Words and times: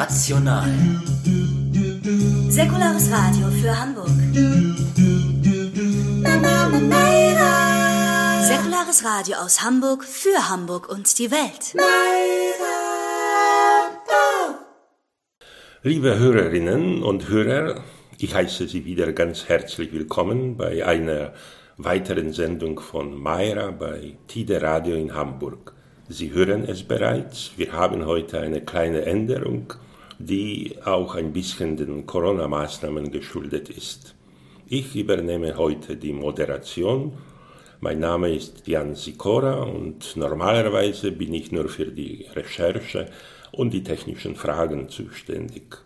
Rational. 0.00 0.64
Säkulares 2.48 3.12
Radio 3.12 3.48
für 3.60 3.78
Hamburg. 3.78 4.08
Säkulares 8.40 9.04
Radio 9.04 9.36
aus 9.36 9.62
Hamburg 9.62 10.02
für 10.02 10.48
Hamburg 10.48 10.88
und 10.88 11.18
die 11.18 11.30
Welt. 11.30 11.76
Liebe 15.82 16.18
Hörerinnen 16.18 17.02
und 17.02 17.28
Hörer, 17.28 17.84
ich 18.16 18.34
heiße 18.34 18.68
Sie 18.68 18.86
wieder 18.86 19.12
ganz 19.12 19.50
herzlich 19.50 19.92
willkommen 19.92 20.56
bei 20.56 20.86
einer 20.86 21.34
weiteren 21.76 22.32
Sendung 22.32 22.80
von 22.80 23.14
Mayra 23.20 23.70
bei 23.72 24.16
Tide 24.28 24.62
Radio 24.62 24.96
in 24.96 25.14
Hamburg. 25.14 25.74
Sie 26.08 26.32
hören 26.32 26.64
es 26.66 26.84
bereits, 26.84 27.52
wir 27.58 27.72
haben 27.74 28.06
heute 28.06 28.40
eine 28.40 28.62
kleine 28.62 29.02
Änderung, 29.02 29.74
die 30.20 30.76
auch 30.84 31.14
ein 31.14 31.32
bisschen 31.32 31.78
den 31.78 32.04
Corona-Maßnahmen 32.04 33.10
geschuldet 33.10 33.70
ist. 33.70 34.14
Ich 34.68 34.94
übernehme 34.94 35.56
heute 35.56 35.96
die 35.96 36.12
Moderation. 36.12 37.14
Mein 37.80 38.00
Name 38.00 38.34
ist 38.34 38.68
Jan 38.68 38.94
Sikora 38.94 39.62
und 39.62 40.14
normalerweise 40.16 41.10
bin 41.10 41.32
ich 41.32 41.52
nur 41.52 41.70
für 41.70 41.86
die 41.86 42.26
Recherche 42.34 43.06
und 43.52 43.72
die 43.72 43.82
technischen 43.82 44.36
Fragen 44.36 44.90
zuständig. 44.90 45.78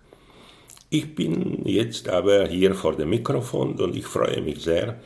Ich 0.91 1.15
bin 1.15 1.65
jetzt 1.65 2.09
aber 2.09 2.49
hier 2.49 2.75
vor 2.75 2.97
dem 2.97 3.11
Mikrofon 3.11 3.79
und 3.81 3.95
ich 3.95 4.07
freue 4.07 4.43
mich 4.43 4.65
sehr, 4.65 4.99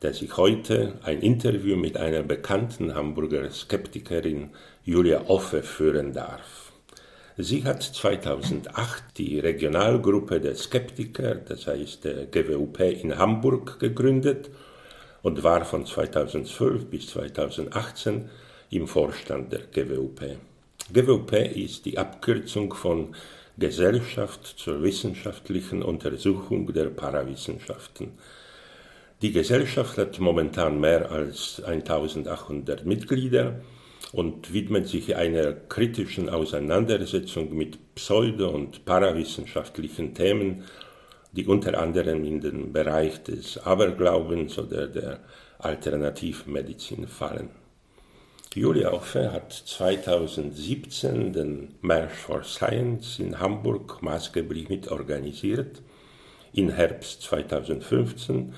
dass 0.00 0.20
ich 0.20 0.36
heute 0.36 0.98
ein 1.02 1.22
Interview 1.22 1.76
mit 1.76 1.96
einer 1.96 2.22
bekannten 2.22 2.94
Hamburger 2.94 3.50
Skeptikerin 3.50 4.50
Julia 4.84 5.22
Offe 5.28 5.62
führen 5.62 6.12
darf. 6.12 6.65
Sie 7.38 7.64
hat 7.64 7.82
2008 7.82 9.18
die 9.18 9.38
Regionalgruppe 9.38 10.40
der 10.40 10.54
Skeptiker, 10.54 11.34
das 11.34 11.66
heißt 11.66 12.04
der 12.04 12.24
GWUP 12.24 12.80
in 12.80 13.18
Hamburg, 13.18 13.78
gegründet 13.78 14.48
und 15.20 15.42
war 15.42 15.66
von 15.66 15.84
2012 15.84 16.86
bis 16.86 17.08
2018 17.08 18.30
im 18.70 18.88
Vorstand 18.88 19.52
der 19.52 19.60
GWUP. 19.70 20.38
GWUP 20.90 21.32
ist 21.32 21.84
die 21.84 21.98
Abkürzung 21.98 22.72
von 22.72 23.14
Gesellschaft 23.58 24.46
zur 24.46 24.82
wissenschaftlichen 24.82 25.82
Untersuchung 25.82 26.72
der 26.72 26.86
Parawissenschaften. 26.86 28.12
Die 29.20 29.32
Gesellschaft 29.32 29.98
hat 29.98 30.18
momentan 30.20 30.80
mehr 30.80 31.10
als 31.10 31.62
1800 31.62 32.86
Mitglieder 32.86 33.60
und 34.16 34.54
widmet 34.54 34.88
sich 34.88 35.14
einer 35.14 35.52
kritischen 35.52 36.30
Auseinandersetzung 36.30 37.54
mit 37.54 37.94
pseudo- 37.96 38.48
und 38.48 38.86
parawissenschaftlichen 38.86 40.14
Themen, 40.14 40.64
die 41.32 41.44
unter 41.44 41.78
anderem 41.78 42.24
in 42.24 42.40
den 42.40 42.72
Bereich 42.72 43.22
des 43.24 43.58
Aberglaubens 43.58 44.58
oder 44.58 44.86
der 44.86 45.20
Alternativmedizin 45.58 47.06
fallen. 47.08 47.50
Julia 48.54 48.90
Offe 48.90 49.32
hat 49.32 49.52
2017 49.52 51.34
den 51.34 51.74
March 51.82 52.14
for 52.14 52.42
Science 52.42 53.18
in 53.18 53.38
Hamburg 53.38 54.00
maßgeblich 54.00 54.70
mitorganisiert. 54.70 55.82
Im 56.54 56.70
Herbst 56.70 57.20
2015 57.20 58.54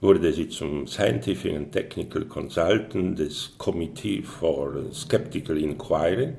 wurde 0.00 0.32
sie 0.32 0.48
zum 0.48 0.86
Scientific 0.86 1.54
and 1.54 1.72
Technical 1.72 2.24
Consultant 2.24 3.18
des 3.18 3.50
Committee 3.58 4.22
for 4.22 4.92
Skeptical 4.92 5.58
Inquiry, 5.58 6.34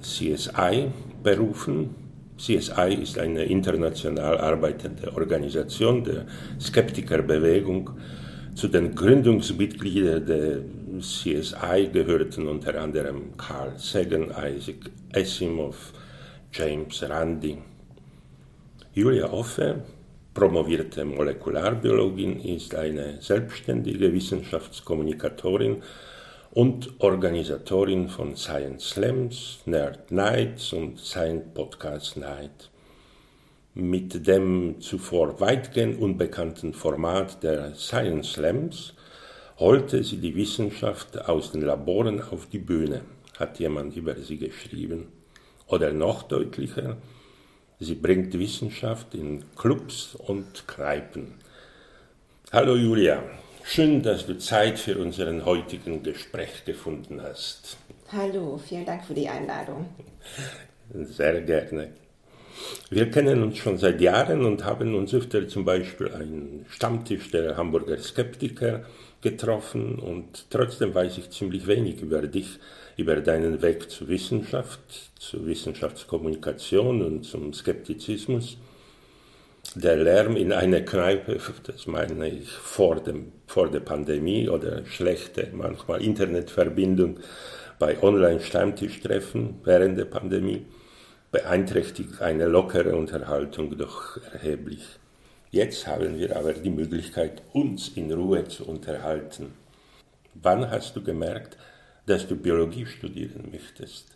CSI, 0.00 0.88
berufen. 1.22 1.94
CSI 2.36 2.94
ist 3.02 3.18
eine 3.18 3.44
international 3.44 4.38
arbeitende 4.38 5.12
Organisation 5.12 6.04
der 6.04 6.26
Skeptikerbewegung. 6.60 7.90
Zu 8.54 8.68
den 8.68 8.94
Gründungsmitgliedern 8.94 10.24
der 10.24 10.60
CSI 11.00 11.90
gehörten 11.92 12.46
unter 12.46 12.80
anderem 12.80 13.36
Carl 13.36 13.72
Sagan, 13.76 14.30
Isaac 14.30 14.90
Asimov, 15.12 15.92
James 16.52 17.02
Randi. 17.02 17.58
Julia 18.94 19.32
Offe 19.32 19.82
promovierte 20.38 21.04
Molekularbiologin, 21.04 22.38
ist 22.38 22.72
eine 22.76 23.20
selbstständige 23.20 24.12
Wissenschaftskommunikatorin 24.12 25.82
und 26.52 26.90
Organisatorin 27.00 28.08
von 28.08 28.36
Science 28.36 28.90
Slams, 28.90 29.58
Nerd 29.66 30.12
Nights 30.12 30.72
und 30.72 31.00
Science 31.00 31.42
Podcast 31.54 32.16
Night. 32.18 32.70
Mit 33.74 34.28
dem 34.28 34.76
zuvor 34.78 35.40
weitgehend 35.40 36.00
unbekannten 36.00 36.72
Format 36.72 37.42
der 37.42 37.74
Science 37.74 38.34
Slams 38.34 38.94
holte 39.58 40.04
sie 40.04 40.18
die 40.18 40.36
Wissenschaft 40.36 41.20
aus 41.28 41.50
den 41.50 41.62
Laboren 41.62 42.22
auf 42.22 42.46
die 42.46 42.60
Bühne, 42.60 43.00
hat 43.40 43.58
jemand 43.58 43.96
über 43.96 44.14
sie 44.14 44.36
geschrieben. 44.36 45.08
Oder 45.66 45.92
noch 45.92 46.22
deutlicher, 46.22 46.96
Sie 47.80 47.94
bringt 47.94 48.36
Wissenschaft 48.36 49.14
in 49.14 49.44
Clubs 49.54 50.16
und 50.16 50.66
Kneipen. 50.66 51.34
Hallo 52.50 52.74
Julia, 52.74 53.22
schön, 53.62 54.02
dass 54.02 54.26
du 54.26 54.36
Zeit 54.36 54.80
für 54.80 54.98
unseren 54.98 55.44
heutigen 55.44 56.02
Gespräch 56.02 56.64
gefunden 56.64 57.22
hast. 57.22 57.76
Hallo, 58.10 58.58
vielen 58.58 58.84
Dank 58.84 59.04
für 59.04 59.14
die 59.14 59.28
Einladung. 59.28 59.86
Sehr 60.92 61.40
gerne. 61.42 61.92
Wir 62.90 63.10
kennen 63.10 63.42
uns 63.42 63.58
schon 63.58 63.78
seit 63.78 64.00
Jahren 64.00 64.44
und 64.44 64.64
haben 64.64 64.94
uns 64.94 65.12
öfter 65.14 65.46
zum 65.48 65.64
Beispiel 65.64 66.08
einen 66.12 66.66
Stammtisch 66.68 67.30
der 67.30 67.56
Hamburger 67.56 67.98
Skeptiker 67.98 68.84
getroffen 69.20 69.98
und 69.98 70.46
trotzdem 70.50 70.94
weiß 70.94 71.18
ich 71.18 71.30
ziemlich 71.30 71.66
wenig 71.66 72.00
über 72.00 72.22
dich 72.22 72.58
über 72.96 73.16
deinen 73.16 73.62
Weg 73.62 73.90
zur 73.90 74.08
Wissenschaft, 74.08 74.80
zur 75.18 75.46
Wissenschaftskommunikation 75.46 77.00
und 77.02 77.24
zum 77.24 77.52
Skeptizismus. 77.52 78.58
Der 79.76 79.96
Lärm 79.96 80.36
in 80.36 80.52
einer 80.52 80.80
Kneipe, 80.80 81.38
das 81.64 81.86
meine 81.86 82.28
ich 82.28 82.50
vor, 82.50 82.96
dem, 82.96 83.32
vor 83.46 83.70
der 83.70 83.80
Pandemie 83.80 84.48
oder 84.48 84.84
schlechte, 84.86 85.48
manchmal 85.52 86.02
Internetverbindung 86.02 87.20
bei 87.78 88.02
Online-Stammtischtreffen 88.02 89.60
während 89.62 89.96
der 89.96 90.06
Pandemie, 90.06 90.64
beeinträchtigt 91.30 92.22
eine 92.22 92.46
lockere 92.46 92.96
Unterhaltung 92.96 93.76
doch 93.76 94.18
erheblich. 94.32 94.84
Jetzt 95.50 95.86
haben 95.86 96.18
wir 96.18 96.36
aber 96.36 96.52
die 96.52 96.70
Möglichkeit, 96.70 97.42
uns 97.52 97.88
in 97.88 98.12
Ruhe 98.12 98.46
zu 98.48 98.66
unterhalten. 98.66 99.54
Wann 100.34 100.70
hast 100.70 100.94
du 100.94 101.02
gemerkt, 101.02 101.56
dass 102.06 102.26
du 102.26 102.36
Biologie 102.36 102.86
studieren 102.86 103.50
möchtest. 103.50 104.06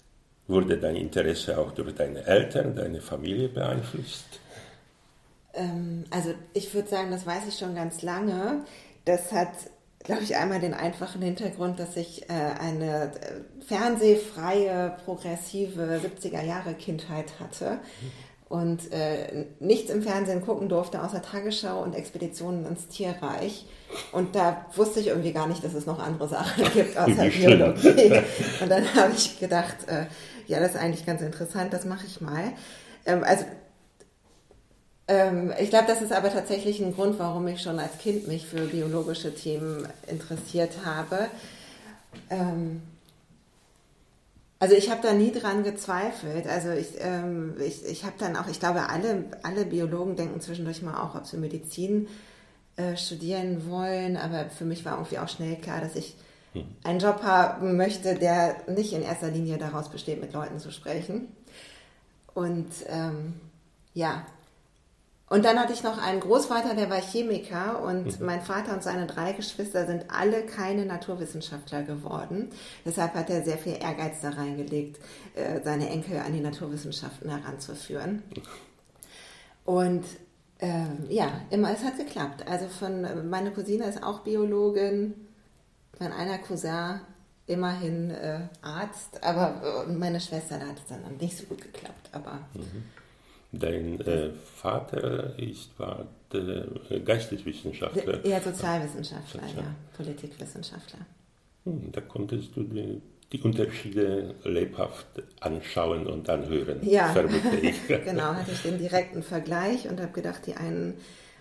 Wurde 0.49 0.79
dein 0.79 0.97
Interesse 0.97 1.59
auch 1.59 1.73
durch 1.73 1.95
deine 1.95 2.27
Eltern, 2.27 2.75
deine 2.75 3.01
Familie 3.01 3.49
beeinflusst? 3.49 4.41
Ähm, 5.55 6.05
also 6.11 6.35
ich 6.55 6.73
würde 6.75 6.89
sagen, 6.89 7.11
das 7.11 7.27
weiß 7.27 7.47
ich 7.49 7.59
schon 7.59 7.75
ganz 7.75 8.03
lange. 8.03 8.65
Das 9.05 9.33
hat, 9.33 9.53
glaube 10.05 10.23
ich, 10.23 10.37
einmal 10.37 10.61
den 10.61 10.75
einfachen 10.75 11.23
Hintergrund, 11.23 11.79
dass 11.79 11.97
ich 11.97 12.29
äh, 12.29 12.33
eine 12.33 13.13
äh, 13.13 13.65
fernsehfreie, 13.65 14.97
progressive 15.05 16.01
70er 16.03 16.43
Jahre 16.43 16.75
Kindheit 16.75 17.41
hatte. 17.41 17.79
Mhm 18.01 18.33
und 18.53 18.93
äh, 18.93 19.47
nichts 19.61 19.91
im 19.91 20.03
Fernsehen 20.03 20.43
gucken 20.43 20.69
durfte 20.69 21.03
außer 21.03 21.23
Tagesschau 21.23 21.83
und 21.83 21.95
Expeditionen 21.95 22.67
ins 22.67 22.87
Tierreich. 22.87 23.65
Und 24.13 24.37
da 24.37 24.67
wusste 24.77 25.01
ich 25.01 25.07
irgendwie 25.07 25.33
gar 25.33 25.47
nicht, 25.47 25.65
dass 25.65 25.73
es 25.73 25.87
noch 25.87 25.99
andere 25.99 26.29
Sachen 26.29 26.63
gibt 26.75 26.99
außer 26.99 27.31
Biologie. 27.31 28.21
Und 28.61 28.69
dann 28.69 28.95
habe 28.95 29.15
ich 29.17 29.41
gedacht, 29.41 29.77
äh, 29.87 30.05
ja, 30.49 30.61
das 30.61 30.73
ist 30.73 30.77
eigentlich 30.77 31.07
ganz 31.07 31.23
interessant, 31.23 31.73
das 31.73 31.87
mache 31.87 32.05
ich 32.07 32.21
mal. 32.21 32.53
Ähm, 33.07 33.25
also 33.25 33.47
ähm, 35.09 35.53
ich 35.59 35.71
glaube, 35.71 35.87
das 35.87 36.03
ist 36.03 36.13
aber 36.13 36.33
tatsächlich 36.33 36.81
ein 36.81 36.95
Grund, 36.95 37.19
warum 37.19 37.47
ich 37.49 37.61
schon 37.61 37.79
als 37.79 37.99
Kind 37.99 38.29
mich 38.29 38.47
für 38.47 38.67
biologische 38.67 39.35
Themen 39.35 39.87
interessiert 40.07 40.73
habe. 40.85 41.29
Ähm, 42.31 42.83
also 44.63 44.77
ich 44.77 44.91
habe 44.91 45.03
da 45.03 45.13
nie 45.13 45.33
dran 45.33 45.65
gezweifelt. 45.65 46.47
Also 46.47 46.71
ich, 46.71 46.95
ähm, 47.01 47.57
ich, 47.59 47.85
ich 47.85 48.05
habe 48.05 48.15
dann 48.19 48.37
auch, 48.37 48.47
ich 48.47 48.61
glaube, 48.61 48.89
alle, 48.89 49.25
alle 49.43 49.65
Biologen 49.65 50.15
denken 50.15 50.41
zwischendurch 50.41 50.83
mal 50.83 51.03
auch, 51.03 51.17
ob 51.17 51.27
sie 51.27 51.37
Medizin 51.37 52.07
äh, 52.77 52.97
studieren 52.97 53.69
wollen. 53.69 54.17
Aber 54.17 54.51
für 54.51 54.65
mich 54.65 54.85
war 54.85 54.93
irgendwie 54.99 55.19
auch 55.19 55.29
schnell 55.29 55.57
klar, 55.57 55.81
dass 55.81 55.97
ich 55.97 56.15
hm. 56.53 56.65
einen 56.85 57.01
Job 57.01 57.25
haben 57.25 57.77
möchte, 57.77 58.15
der 58.15 58.55
nicht 58.69 58.93
in 58.93 59.03
erster 59.03 59.33
Linie 59.33 59.59
daraus 59.59 59.89
besteht, 59.89 60.21
mit 60.21 60.33
Leuten 60.33 60.61
zu 60.61 60.71
sprechen. 60.71 61.27
Und 62.33 62.71
ähm, 62.89 63.35
ja, 63.95 64.25
Und 65.33 65.47
dann 65.47 65.59
hatte 65.59 65.73
ich 65.73 65.83
noch 65.83 65.97
einen 65.97 66.21
Großvater, 66.21 66.75
der 66.75 66.91
war 66.91 67.01
Chemiker 67.01 67.83
und 67.83 68.21
mhm. 68.21 68.27
mein 68.27 68.43
Vater 68.43 68.75
und 68.75 68.83
seine 68.83 69.07
drei 69.07 69.33
Geschwister 69.33 69.87
sind 69.87 70.05
alle 70.11 70.45
keine 70.45 70.85
Naturwissenschaftler 70.85 71.85
geworden. 71.85 72.51
Deshalb 72.85 73.15
hat 73.15 73.31
er 73.31 73.43
sehr 73.43 73.57
viel 73.57 73.79
Ehrgeiz 73.81 74.21
da 74.21 74.29
reingelegt, 74.29 75.01
äh, 75.35 75.63
seine 75.65 75.89
Enkel 75.89 76.19
an 76.19 76.35
die 76.35 76.41
Naturwissenschaften 76.41 77.31
heranzuführen. 77.31 78.23
Und 79.65 80.05
äh, 80.59 80.85
ja, 81.09 81.31
immer, 81.49 81.73
es 81.73 81.83
hat 81.83 81.97
geklappt. 81.97 82.47
Also 82.47 82.69
von, 82.69 83.31
meine 83.31 83.53
Cousine 83.53 83.87
ist 83.87 84.03
auch 84.03 84.21
Biologin, 84.25 85.15
mein 85.99 86.13
einer 86.13 86.37
Cousin 86.37 87.01
immerhin 87.47 88.11
äh, 88.11 88.41
Arzt, 88.61 89.25
aber 89.25 89.87
äh, 89.89 89.93
meine 89.93 90.21
Schwester, 90.21 90.59
da 90.59 90.67
hat 90.67 90.77
es 90.77 90.85
dann 90.89 91.01
nicht 91.19 91.39
so 91.39 91.45
gut 91.47 91.63
geklappt. 91.63 92.11
Aber 92.13 92.41
mhm. 92.53 92.85
Dein 93.53 94.01
äh, 94.01 94.31
Vater 94.57 95.39
ist, 95.39 95.79
war 95.79 96.07
der 96.33 96.67
Geisteswissenschaftler. 97.05 98.27
Ja, 98.27 98.41
Sozialwissenschaftler, 98.41 99.43
Sozial. 99.43 99.65
ja, 99.65 99.75
Politikwissenschaftler. 99.95 101.01
Hm, 101.65 101.93
da 101.93 102.01
konntest 102.01 102.57
du 102.57 102.63
die, 102.63 103.03
die, 103.31 103.41
Unterschiede 103.43 104.35
lebhaft 104.45 105.07
anschauen 105.41 106.07
und 106.07 106.31
anhören, 106.31 106.79
ja. 106.83 107.13
vermute 107.13 107.57
ich. 107.61 107.87
genau, 108.05 108.35
hatte 108.35 108.53
ich 108.53 108.63
den 108.63 108.79
direkten 108.79 109.23
Vergleich 109.23 109.87
und 109.87 110.01
habe 110.01 110.13
gedacht, 110.13 110.47
die 110.47 110.55
einen, 110.55 110.95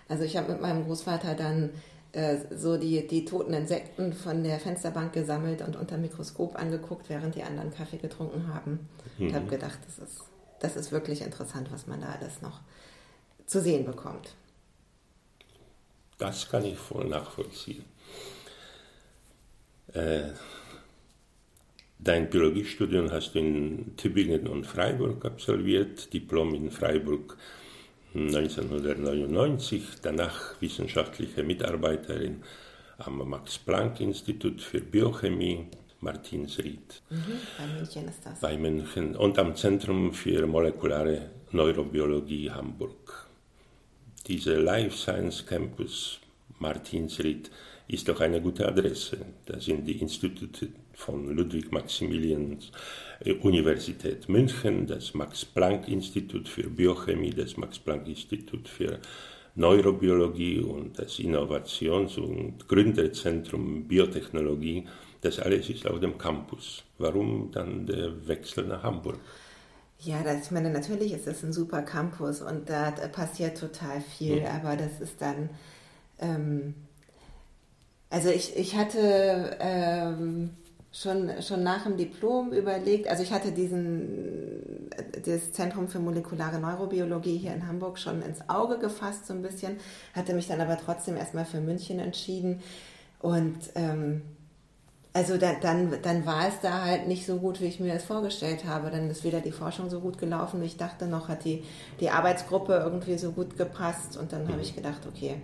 also 0.06 0.24
ich 0.24 0.36
habe 0.36 0.52
mit 0.52 0.60
meinem 0.60 0.84
Großvater 0.84 1.34
dann 1.34 1.70
äh, 2.12 2.36
so 2.54 2.76
die, 2.76 3.06
die 3.06 3.24
toten 3.24 3.54
Insekten 3.54 4.12
von 4.12 4.44
der 4.44 4.60
Fensterbank 4.60 5.14
gesammelt 5.14 5.62
und 5.62 5.76
unter 5.76 5.96
Mikroskop 5.96 6.56
angeguckt, 6.56 7.08
während 7.08 7.36
die 7.36 7.42
anderen 7.42 7.72
Kaffee 7.72 7.96
getrunken 7.96 8.52
haben. 8.52 8.80
Mhm. 9.16 9.28
Und 9.28 9.34
habe 9.34 9.46
gedacht, 9.46 9.78
das 9.86 9.98
ist 9.98 10.31
das 10.62 10.76
ist 10.76 10.92
wirklich 10.92 11.22
interessant, 11.22 11.72
was 11.72 11.86
man 11.86 12.00
da 12.00 12.16
alles 12.20 12.40
noch 12.40 12.60
zu 13.46 13.60
sehen 13.60 13.84
bekommt. 13.84 14.34
Das 16.18 16.48
kann 16.48 16.64
ich 16.64 16.78
voll 16.78 17.08
nachvollziehen. 17.08 17.84
Äh, 19.92 20.30
dein 21.98 22.30
Biologiestudium 22.30 23.10
hast 23.10 23.34
du 23.34 23.40
in 23.40 23.96
Tübingen 23.96 24.46
und 24.46 24.64
Freiburg 24.64 25.24
absolviert, 25.24 26.12
Diplom 26.12 26.54
in 26.54 26.70
Freiburg 26.70 27.36
1999, 28.14 29.82
danach 30.00 30.60
wissenschaftliche 30.60 31.42
Mitarbeiterin 31.42 32.44
am 32.98 33.28
Max-Planck-Institut 33.28 34.60
für 34.60 34.80
Biochemie 34.80 35.66
Martinsried. 36.02 37.02
Mhm, 37.10 37.38
bei 37.56 37.66
München 37.78 38.08
ist 38.08 38.26
das. 38.26 38.40
Bei 38.40 38.56
München 38.56 39.16
und 39.16 39.38
am 39.38 39.54
Zentrum 39.54 40.12
für 40.12 40.46
molekulare 40.46 41.30
Neurobiologie 41.52 42.50
Hamburg. 42.50 43.28
Dieser 44.26 44.58
Life 44.58 44.96
Science 44.96 45.46
Campus 45.46 46.18
Martinsried 46.58 47.50
ist 47.88 48.08
doch 48.08 48.20
eine 48.20 48.40
gute 48.40 48.66
Adresse. 48.66 49.18
Da 49.46 49.60
sind 49.60 49.86
die 49.86 50.00
Institute 50.00 50.68
von 50.94 51.34
Ludwig-Maximilians 51.36 52.70
äh, 53.20 53.32
Universität 53.34 54.28
München, 54.28 54.86
das 54.86 55.14
Max-Planck-Institut 55.14 56.48
für 56.48 56.68
Biochemie, 56.68 57.30
das 57.30 57.56
Max-Planck-Institut 57.56 58.68
für 58.68 58.98
Neurobiologie 59.54 60.60
und 60.60 60.98
das 60.98 61.18
Innovations- 61.18 62.16
und 62.18 62.66
Gründerzentrum 62.66 63.84
Biotechnologie 63.86 64.86
das 65.22 65.38
alles 65.38 65.70
ist 65.70 65.86
auf 65.86 66.00
dem 66.00 66.18
Campus. 66.18 66.82
Warum 66.98 67.50
dann 67.52 67.86
der 67.86 68.26
Wechsel 68.28 68.66
nach 68.66 68.82
Hamburg? 68.82 69.18
Ja, 70.00 70.22
das, 70.22 70.46
ich 70.46 70.50
meine, 70.50 70.70
natürlich 70.70 71.12
ist 71.12 71.28
es 71.28 71.44
ein 71.44 71.52
super 71.52 71.82
Campus 71.82 72.42
und 72.42 72.68
da 72.68 72.90
passiert 72.90 73.56
total 73.58 74.00
viel, 74.00 74.40
mhm. 74.40 74.46
aber 74.46 74.76
das 74.76 75.00
ist 75.00 75.22
dann, 75.22 75.48
ähm, 76.18 76.74
also 78.10 78.28
ich, 78.28 78.56
ich 78.56 78.76
hatte 78.76 79.56
ähm, 79.60 80.50
schon, 80.90 81.30
schon 81.40 81.62
nach 81.62 81.84
dem 81.84 81.96
Diplom 81.96 82.52
überlegt, 82.52 83.06
also 83.06 83.22
ich 83.22 83.32
hatte 83.32 83.52
diesen, 83.52 84.90
das 85.24 85.52
Zentrum 85.52 85.86
für 85.86 86.00
molekulare 86.00 86.58
Neurobiologie 86.58 87.38
hier 87.38 87.54
in 87.54 87.68
Hamburg 87.68 87.96
schon 87.96 88.22
ins 88.22 88.48
Auge 88.48 88.78
gefasst 88.78 89.28
so 89.28 89.34
ein 89.34 89.42
bisschen, 89.42 89.76
hatte 90.14 90.34
mich 90.34 90.48
dann 90.48 90.60
aber 90.60 90.78
trotzdem 90.78 91.16
erstmal 91.16 91.44
für 91.44 91.60
München 91.60 92.00
entschieden 92.00 92.60
und 93.20 93.56
ähm, 93.76 94.22
also 95.14 95.36
da, 95.36 95.52
dann, 95.60 95.92
dann 96.02 96.24
war 96.24 96.48
es 96.48 96.60
da 96.62 96.84
halt 96.84 97.06
nicht 97.06 97.26
so 97.26 97.36
gut, 97.36 97.60
wie 97.60 97.66
ich 97.66 97.80
mir 97.80 97.92
das 97.92 98.04
vorgestellt 98.04 98.64
habe. 98.64 98.90
Dann 98.90 99.10
ist 99.10 99.24
weder 99.24 99.40
die 99.40 99.52
Forschung 99.52 99.90
so 99.90 100.00
gut 100.00 100.16
gelaufen, 100.16 100.62
wie 100.62 100.66
ich 100.66 100.78
dachte, 100.78 101.06
noch 101.06 101.28
hat 101.28 101.44
die, 101.44 101.64
die 102.00 102.08
Arbeitsgruppe 102.08 102.80
irgendwie 102.82 103.18
so 103.18 103.32
gut 103.32 103.58
gepasst. 103.58 104.16
Und 104.16 104.32
dann 104.32 104.48
habe 104.48 104.62
ich 104.62 104.74
gedacht, 104.74 105.00
okay, 105.06 105.36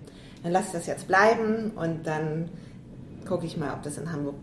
dann 0.43 0.53
lasse 0.53 0.69
ich 0.69 0.73
das 0.73 0.87
jetzt 0.87 1.07
bleiben 1.07 1.73
und 1.73 2.07
dann 2.07 2.49
gucke 3.27 3.45
ich 3.45 3.59
mal, 3.59 3.75
ob 3.75 3.83
das 3.83 3.99
in 3.99 4.11
Hamburg 4.11 4.37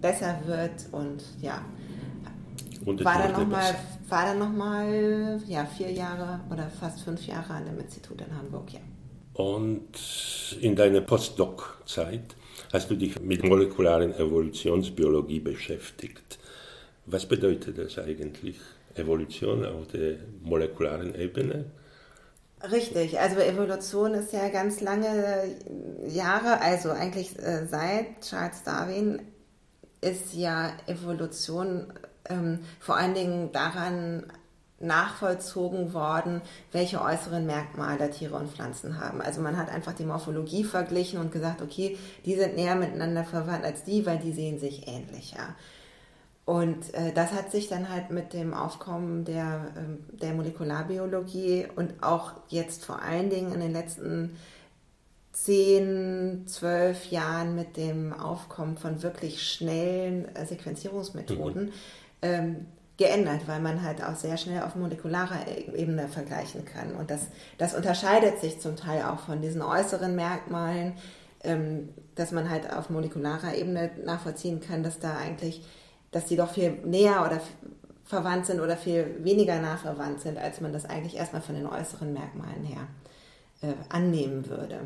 besser 0.00 0.38
wird. 0.46 0.86
Und 0.92 1.24
ja, 1.42 1.62
und 2.86 3.04
war, 3.04 3.18
dann 3.18 3.32
noch 3.32 3.46
mal, 3.46 3.74
war 4.08 4.24
dann 4.24 4.38
nochmal 4.38 5.42
ja, 5.46 5.66
vier 5.66 5.90
Jahre 5.90 6.40
oder 6.50 6.70
fast 6.70 7.02
fünf 7.02 7.26
Jahre 7.26 7.52
an 7.52 7.66
dem 7.66 7.78
Institut 7.78 8.22
in 8.22 8.34
Hamburg, 8.34 8.72
ja. 8.72 8.80
Und 9.34 10.56
in 10.60 10.74
deiner 10.74 11.02
Postdoc-Zeit 11.02 12.34
hast 12.72 12.90
du 12.90 12.96
dich 12.96 13.20
mit 13.20 13.44
molekularen 13.44 14.14
Evolutionsbiologie 14.14 15.40
beschäftigt. 15.40 16.38
Was 17.06 17.26
bedeutet 17.26 17.78
das 17.78 17.98
eigentlich, 17.98 18.56
Evolution 18.94 19.64
auf 19.64 19.88
der 19.88 20.16
molekularen 20.42 21.14
Ebene? 21.14 21.66
Richtig, 22.70 23.18
also 23.18 23.40
Evolution 23.40 24.14
ist 24.14 24.32
ja 24.32 24.48
ganz 24.48 24.80
lange 24.80 25.56
Jahre, 26.06 26.60
also 26.60 26.90
eigentlich 26.90 27.38
äh, 27.38 27.66
seit 27.66 28.20
Charles 28.20 28.62
Darwin 28.64 29.22
ist 30.02 30.34
ja 30.34 30.72
Evolution 30.86 31.92
ähm, 32.28 32.60
vor 32.78 32.96
allen 32.96 33.14
Dingen 33.14 33.52
daran 33.52 34.24
nachvollzogen 34.80 35.92
worden, 35.92 36.40
welche 36.72 37.02
äußeren 37.02 37.46
Merkmale 37.46 38.10
Tiere 38.10 38.36
und 38.36 38.50
Pflanzen 38.50 38.98
haben. 38.98 39.20
Also 39.20 39.40
man 39.42 39.56
hat 39.56 39.68
einfach 39.68 39.92
die 39.92 40.04
Morphologie 40.04 40.64
verglichen 40.64 41.20
und 41.20 41.32
gesagt, 41.32 41.60
okay, 41.60 41.98
die 42.24 42.34
sind 42.34 42.56
näher 42.56 42.74
miteinander 42.74 43.24
verwandt 43.24 43.64
als 43.64 43.84
die, 43.84 44.06
weil 44.06 44.18
die 44.18 44.32
sehen 44.32 44.58
sich 44.58 44.88
ähnlicher. 44.88 45.54
Und 46.46 46.94
äh, 46.94 47.12
das 47.12 47.32
hat 47.32 47.52
sich 47.52 47.68
dann 47.68 47.90
halt 47.90 48.10
mit 48.10 48.32
dem 48.32 48.54
Aufkommen 48.54 49.24
der, 49.24 49.72
äh, 49.76 50.16
der 50.16 50.32
Molekularbiologie 50.32 51.68
und 51.76 52.02
auch 52.02 52.32
jetzt 52.48 52.84
vor 52.84 53.02
allen 53.02 53.30
Dingen 53.30 53.52
in 53.52 53.60
den 53.60 53.72
letzten 53.72 54.36
zehn, 55.32 56.44
zwölf 56.46 57.10
Jahren 57.10 57.54
mit 57.54 57.76
dem 57.76 58.12
Aufkommen 58.12 58.78
von 58.78 59.02
wirklich 59.02 59.46
schnellen 59.48 60.34
äh, 60.34 60.44
Sequenzierungsmethoden 60.44 61.66
mhm. 61.66 61.72
ähm, 62.22 62.66
geändert, 63.00 63.48
weil 63.48 63.60
man 63.60 63.82
halt 63.82 64.04
auch 64.04 64.14
sehr 64.14 64.36
schnell 64.36 64.62
auf 64.62 64.76
molekularer 64.76 65.48
Ebene 65.74 66.06
vergleichen 66.06 66.66
kann. 66.66 66.94
Und 66.94 67.10
das, 67.10 67.28
das 67.56 67.74
unterscheidet 67.74 68.40
sich 68.40 68.60
zum 68.60 68.76
Teil 68.76 69.04
auch 69.04 69.20
von 69.20 69.40
diesen 69.40 69.62
äußeren 69.62 70.14
Merkmalen, 70.14 70.92
ähm, 71.42 71.88
dass 72.14 72.30
man 72.30 72.50
halt 72.50 72.70
auf 72.70 72.90
molekularer 72.90 73.54
Ebene 73.54 73.90
nachvollziehen 74.04 74.60
kann, 74.60 74.82
dass 74.82 74.98
da 74.98 75.16
eigentlich, 75.16 75.64
dass 76.10 76.26
die 76.26 76.36
doch 76.36 76.50
viel 76.50 76.72
näher 76.84 77.24
oder 77.24 77.40
verwandt 78.04 78.44
sind 78.44 78.60
oder 78.60 78.76
viel 78.76 79.16
weniger 79.20 79.58
nah 79.60 79.78
verwandt 79.78 80.20
sind, 80.20 80.36
als 80.36 80.60
man 80.60 80.74
das 80.74 80.84
eigentlich 80.84 81.16
erstmal 81.16 81.40
von 81.40 81.54
den 81.54 81.66
äußeren 81.66 82.12
Merkmalen 82.12 82.64
her 82.64 82.86
äh, 83.62 83.72
annehmen 83.88 84.46
würde. 84.46 84.80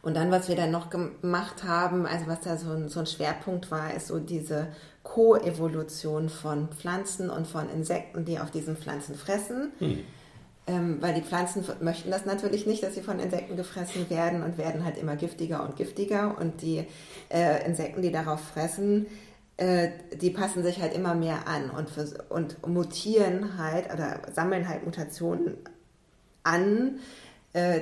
Und 0.00 0.14
dann, 0.14 0.30
was 0.30 0.48
wir 0.48 0.54
dann 0.54 0.70
noch 0.70 0.90
gemacht 0.90 1.64
haben, 1.64 2.06
also 2.06 2.28
was 2.28 2.40
da 2.42 2.56
so 2.56 2.70
ein, 2.70 2.88
so 2.88 3.00
ein 3.00 3.06
Schwerpunkt 3.06 3.72
war, 3.72 3.92
ist 3.94 4.06
so 4.06 4.20
diese 4.20 4.68
Koevolution 5.08 6.28
von 6.28 6.68
Pflanzen 6.68 7.30
und 7.30 7.46
von 7.46 7.68
Insekten, 7.70 8.24
die 8.24 8.38
auf 8.38 8.50
diesen 8.50 8.76
Pflanzen 8.76 9.14
fressen. 9.14 9.72
Hm. 9.78 9.98
Ähm, 10.66 10.98
weil 11.00 11.14
die 11.14 11.22
Pflanzen 11.22 11.64
möchten 11.80 12.10
das 12.10 12.26
natürlich 12.26 12.66
nicht, 12.66 12.82
dass 12.82 12.94
sie 12.94 13.00
von 13.00 13.18
Insekten 13.18 13.56
gefressen 13.56 14.10
werden 14.10 14.42
und 14.42 14.58
werden 14.58 14.84
halt 14.84 14.98
immer 14.98 15.16
giftiger 15.16 15.64
und 15.64 15.76
giftiger. 15.76 16.36
Und 16.38 16.60
die 16.60 16.84
äh, 17.30 17.64
Insekten, 17.64 18.02
die 18.02 18.12
darauf 18.12 18.40
fressen, 18.40 19.06
äh, 19.56 19.88
die 20.20 20.28
passen 20.28 20.62
sich 20.62 20.82
halt 20.82 20.94
immer 20.94 21.14
mehr 21.14 21.48
an 21.48 21.70
und, 21.70 21.88
für, 21.88 22.06
und 22.28 22.66
mutieren 22.66 23.56
halt 23.56 23.90
oder 23.92 24.20
sammeln 24.34 24.68
halt 24.68 24.84
Mutationen 24.84 25.56
an, 26.42 26.98
äh, 27.54 27.80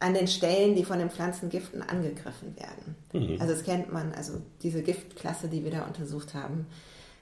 an 0.00 0.14
den 0.14 0.26
Stellen, 0.26 0.74
die 0.74 0.84
von 0.84 0.98
den 0.98 1.10
Pflanzengiften 1.10 1.82
angegriffen 1.82 2.56
werden. 2.56 2.96
Mhm. 3.12 3.40
Also 3.40 3.54
das 3.54 3.64
kennt 3.64 3.92
man, 3.92 4.12
also 4.12 4.40
diese 4.62 4.82
Giftklasse, 4.82 5.48
die 5.48 5.62
wir 5.62 5.70
da 5.70 5.82
untersucht 5.82 6.34
haben, 6.34 6.66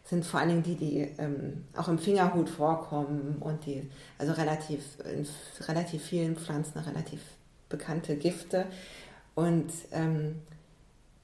sind 0.05 0.25
vor 0.25 0.41
allen 0.41 0.49
Dingen 0.49 0.63
die, 0.63 0.77
die 0.77 1.01
ähm, 1.19 1.65
auch 1.77 1.89
im 1.89 1.99
Fingerhut 1.99 2.49
vorkommen 2.49 3.37
und 3.41 3.67
die, 3.67 3.91
also 4.17 4.33
relativ, 4.33 4.81
in 5.05 5.27
relativ 5.67 6.03
vielen 6.03 6.37
Pflanzen 6.37 6.79
relativ 6.79 7.21
bekannte 7.69 8.17
Gifte. 8.17 8.65
Und 9.35 9.71
ähm, 9.93 10.37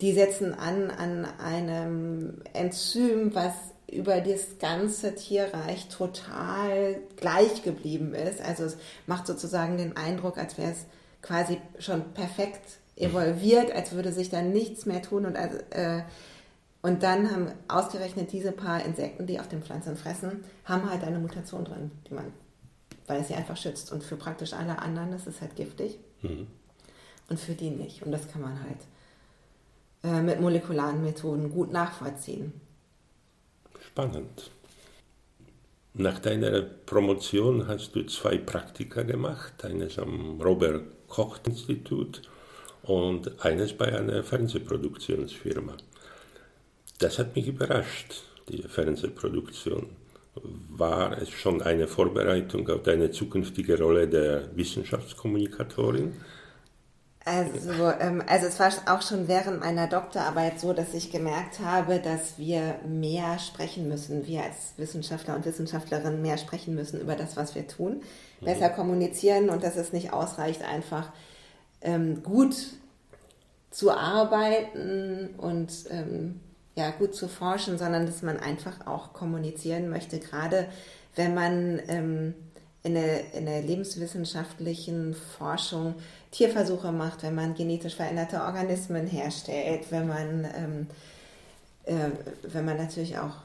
die 0.01 0.13
setzen 0.13 0.53
an 0.53 0.91
an 0.91 1.25
einem 1.39 2.43
Enzym, 2.53 3.35
was 3.35 3.55
über 3.91 4.21
das 4.21 4.59
ganze 4.59 5.15
Tierreich 5.15 5.89
total 5.89 6.97
gleich 7.17 7.63
geblieben 7.63 8.13
ist. 8.13 8.41
Also 8.41 8.65
es 8.65 8.77
macht 9.07 9.27
sozusagen 9.27 9.79
den 9.79 9.97
Eindruck, 9.97 10.37
als 10.37 10.59
wäre 10.59 10.73
es 10.73 10.87
quasi 11.25 11.61
schon 11.79 12.13
perfekt 12.13 12.79
evolviert, 12.97 13.73
als 13.73 13.93
würde 13.93 14.13
sich 14.13 14.31
da 14.31 14.43
nichts 14.43 14.87
mehr 14.87 15.03
tun 15.03 15.27
und 15.27 15.35
äh, 15.35 16.03
und 16.85 17.03
dann 17.03 17.31
haben 17.31 17.51
ausgerechnet 17.67 18.31
diese 18.31 18.53
paar 18.53 18.85
Insekten, 18.85 19.27
die 19.27 19.41
auf 19.41 19.49
den 19.49 19.63
Pflanzen 19.63 19.97
fressen, 19.97 20.45
haben 20.67 20.91
halt 20.91 21.03
eine 21.03 21.19
Mutation 21.19 21.65
drin, 21.65 21.91
die 22.07 22.13
man, 22.13 22.31
weil 23.07 23.23
es 23.23 23.29
sie 23.29 23.35
einfach 23.35 23.57
schützt. 23.57 23.91
Und 23.91 24.05
für 24.05 24.17
praktisch 24.17 24.53
alle 24.53 24.79
anderen 24.81 25.15
ist 25.15 25.27
es 25.27 25.41
halt 25.41 25.57
giftig. 25.57 25.99
Mhm. 26.21 26.47
Und 27.31 27.41
für 27.41 27.55
die 27.55 27.71
nicht. 27.71 28.03
Und 28.03 28.13
das 28.13 28.31
kann 28.31 28.43
man 28.43 28.63
halt 28.63 28.77
äh, 30.03 30.21
mit 30.21 30.43
molekularen 30.43 31.03
Methoden 31.03 31.51
gut 31.51 31.73
nachvollziehen. 31.73 32.53
Spannend. 33.81 34.51
Nach 35.95 36.19
deiner 36.19 36.61
Promotion 36.61 37.67
hast 37.67 37.93
du 37.95 38.05
zwei 38.05 38.37
Praktika 38.37 39.05
gemacht, 39.05 39.65
eines 39.65 39.99
am 39.99 40.39
Robert 40.39 41.04
Koch 41.15 41.39
Institut 41.47 42.23
und 42.83 43.45
eines 43.45 43.73
bei 43.73 43.97
einer 43.97 44.25
Fernsehproduktionsfirma. 44.25 45.77
Das 46.99 47.21
hat 47.21 47.37
mich 47.37 47.47
überrascht, 47.47 48.25
die 48.49 48.63
Fernsehproduktion. 48.63 49.91
War 50.71 51.17
es 51.23 51.31
schon 51.31 51.63
eine 51.63 51.87
Vorbereitung 51.87 52.69
auf 52.69 52.83
deine 52.83 53.13
zukünftige 53.13 53.79
Rolle 53.79 54.09
der 54.09 54.57
Wissenschaftskommunikatorin? 54.57 56.15
Also, 57.27 57.91
ähm, 58.01 58.23
also 58.27 58.47
es 58.47 58.61
war 58.61 58.71
auch 58.95 59.01
schon 59.01 59.29
während 59.29 59.61
meiner 59.61 59.87
Doktorarbeit 59.87 60.61
so, 60.61 60.75
dass 60.75 60.93
ich 60.93 61.11
gemerkt 61.11 61.59
habe, 61.61 61.99
dass 61.99 62.39
wir 62.39 62.75
mehr 62.87 63.39
sprechen 63.39 63.89
müssen, 63.89 64.27
wir 64.27 64.43
als 64.43 64.75
Wissenschaftler 64.77 65.35
und 65.35 65.47
Wissenschaftlerinnen 65.47 66.21
mehr 66.21 66.37
sprechen 66.37 66.75
müssen 66.75 67.01
über 67.01 67.15
das, 67.15 67.37
was 67.37 67.55
wir 67.55 67.67
tun. 67.67 68.03
Besser 68.45 68.69
kommunizieren 68.69 69.51
und 69.51 69.63
dass 69.63 69.77
es 69.77 69.93
nicht 69.93 70.13
ausreicht, 70.13 70.63
einfach 70.63 71.13
ähm, 71.81 72.23
gut 72.23 72.55
zu 73.71 73.91
arbeiten 73.91 75.35
und 75.37 75.73
ähm, 75.91 76.41
ja, 76.77 76.91
gut 76.91 77.15
zu 77.15 77.29
forschen, 77.29 77.79
sondern 77.79 78.07
dass 78.07 78.23
man 78.23 78.39
einfach 78.39 78.87
auch 78.87 79.13
kommunizieren 79.13 79.89
möchte, 79.89 80.19
gerade 80.19 80.67
wenn 81.15 81.35
man 81.35 81.81
ähm, 81.89 82.35
in, 82.83 82.95
der, 82.95 83.33
in 83.35 83.47
der 83.47 83.63
lebenswissenschaftlichen 83.63 85.15
Forschung 85.15 85.95
Tierversuche 86.31 86.93
macht, 86.93 87.23
wenn 87.23 87.35
man 87.35 87.55
genetisch 87.55 87.95
veränderte 87.95 88.43
Organismen 88.43 89.07
herstellt, 89.07 89.91
wenn 89.91 90.07
man, 90.07 90.47
ähm, 90.57 90.87
äh, 91.85 92.11
wenn 92.43 92.65
man 92.65 92.77
natürlich 92.77 93.19
auch 93.19 93.37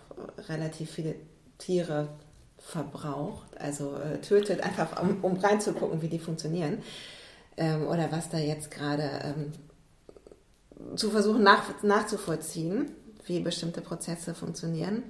relativ 0.50 0.92
viele 0.92 1.16
Tiere 1.58 2.10
verbraucht, 2.60 3.58
also 3.58 3.96
äh, 3.96 4.20
tötet, 4.22 4.62
einfach 4.62 5.02
um, 5.02 5.24
um 5.24 5.38
reinzugucken, 5.38 6.02
wie 6.02 6.10
die 6.10 6.20
funktionieren. 6.20 6.84
Ähm, 7.58 7.88
oder 7.88 8.12
was 8.12 8.30
da 8.30 8.38
jetzt 8.38 8.72
gerade 8.72 9.10
ähm, 9.24 9.52
zu 10.96 11.10
versuchen 11.10 11.44
nach, 11.44 11.84
nachzuvollziehen 11.84 12.92
wie 13.26 13.40
bestimmte 13.40 13.82
Prozesse 13.82 14.34
funktionieren. 14.34 15.04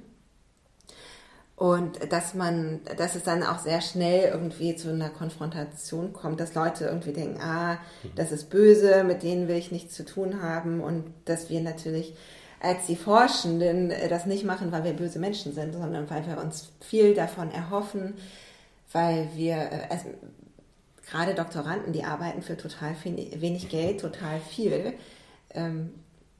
Und 1.55 2.11
dass 2.11 2.35
man, 2.35 2.79
dass 2.97 3.15
es 3.15 3.23
dann 3.23 3.43
auch 3.43 3.59
sehr 3.59 3.81
schnell 3.81 4.29
irgendwie 4.31 4.77
zu 4.77 4.89
einer 4.89 5.09
Konfrontation 5.09 6.13
kommt, 6.13 6.39
dass 6.39 6.55
Leute 6.55 6.85
irgendwie 6.85 7.11
denken, 7.11 7.41
ah, 7.41 7.79
das 8.15 8.31
ist 8.31 8.49
böse, 8.49 9.03
mit 9.03 9.23
denen 9.23 9.49
will 9.49 9.57
ich 9.57 9.69
nichts 9.69 9.93
zu 9.93 10.05
tun 10.05 10.41
haben. 10.41 10.79
Und 10.79 11.03
dass 11.25 11.49
wir 11.49 11.59
natürlich 11.59 12.15
als 12.61 12.85
die 12.87 12.95
Forschenden 12.95 13.93
das 14.09 14.25
nicht 14.25 14.43
machen, 14.43 14.71
weil 14.71 14.83
wir 14.83 14.93
böse 14.93 15.19
Menschen 15.19 15.53
sind, 15.53 15.73
sondern 15.73 16.09
weil 16.09 16.27
wir 16.27 16.37
uns 16.37 16.71
viel 16.81 17.13
davon 17.13 17.51
erhoffen, 17.51 18.15
weil 18.91 19.29
wir, 19.35 19.89
also 19.89 20.05
gerade 21.09 21.35
Doktoranden, 21.35 21.93
die 21.93 22.03
arbeiten 22.03 22.41
für 22.41 22.57
total 22.57 22.95
wenig 23.03 23.69
Geld, 23.69 24.01
total 24.01 24.39
viel, 24.39 24.93
ähm, 25.51 25.91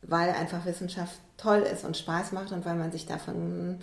weil 0.01 0.31
einfach 0.31 0.65
Wissenschaft 0.65 1.19
toll 1.37 1.59
ist 1.59 1.85
und 1.85 1.97
Spaß 1.97 2.31
macht 2.31 2.51
und 2.51 2.65
weil 2.65 2.75
man 2.75 2.91
sich 2.91 3.05
davon, 3.05 3.79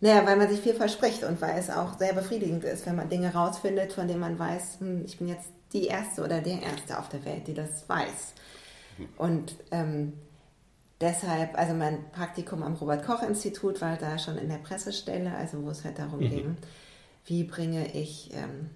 naja, 0.00 0.26
weil 0.26 0.36
man 0.36 0.48
sich 0.48 0.60
viel 0.60 0.74
verspricht 0.74 1.24
und 1.24 1.40
weil 1.40 1.58
es 1.58 1.70
auch 1.70 1.98
sehr 1.98 2.12
befriedigend 2.12 2.64
ist, 2.64 2.86
wenn 2.86 2.96
man 2.96 3.08
Dinge 3.08 3.32
rausfindet, 3.32 3.92
von 3.92 4.06
denen 4.06 4.20
man 4.20 4.38
weiß, 4.38 4.80
hm, 4.80 5.04
ich 5.04 5.18
bin 5.18 5.28
jetzt 5.28 5.48
die 5.72 5.86
Erste 5.86 6.22
oder 6.22 6.40
der 6.40 6.62
Erste 6.62 6.98
auf 6.98 7.08
der 7.08 7.24
Welt, 7.24 7.46
die 7.46 7.54
das 7.54 7.88
weiß. 7.88 8.34
Und 9.16 9.56
ähm, 9.72 10.12
deshalb, 11.00 11.58
also 11.58 11.74
mein 11.74 12.10
Praktikum 12.12 12.62
am 12.62 12.74
Robert-Koch-Institut 12.74 13.80
war 13.80 13.96
da 13.96 14.18
schon 14.18 14.38
in 14.38 14.48
der 14.48 14.58
Pressestelle, 14.58 15.34
also 15.34 15.62
wo 15.64 15.70
es 15.70 15.84
halt 15.84 15.98
darum 15.98 16.20
mhm. 16.20 16.30
ging, 16.30 16.56
wie 17.26 17.44
bringe 17.44 17.94
ich 17.94 18.32
ähm, 18.34 18.70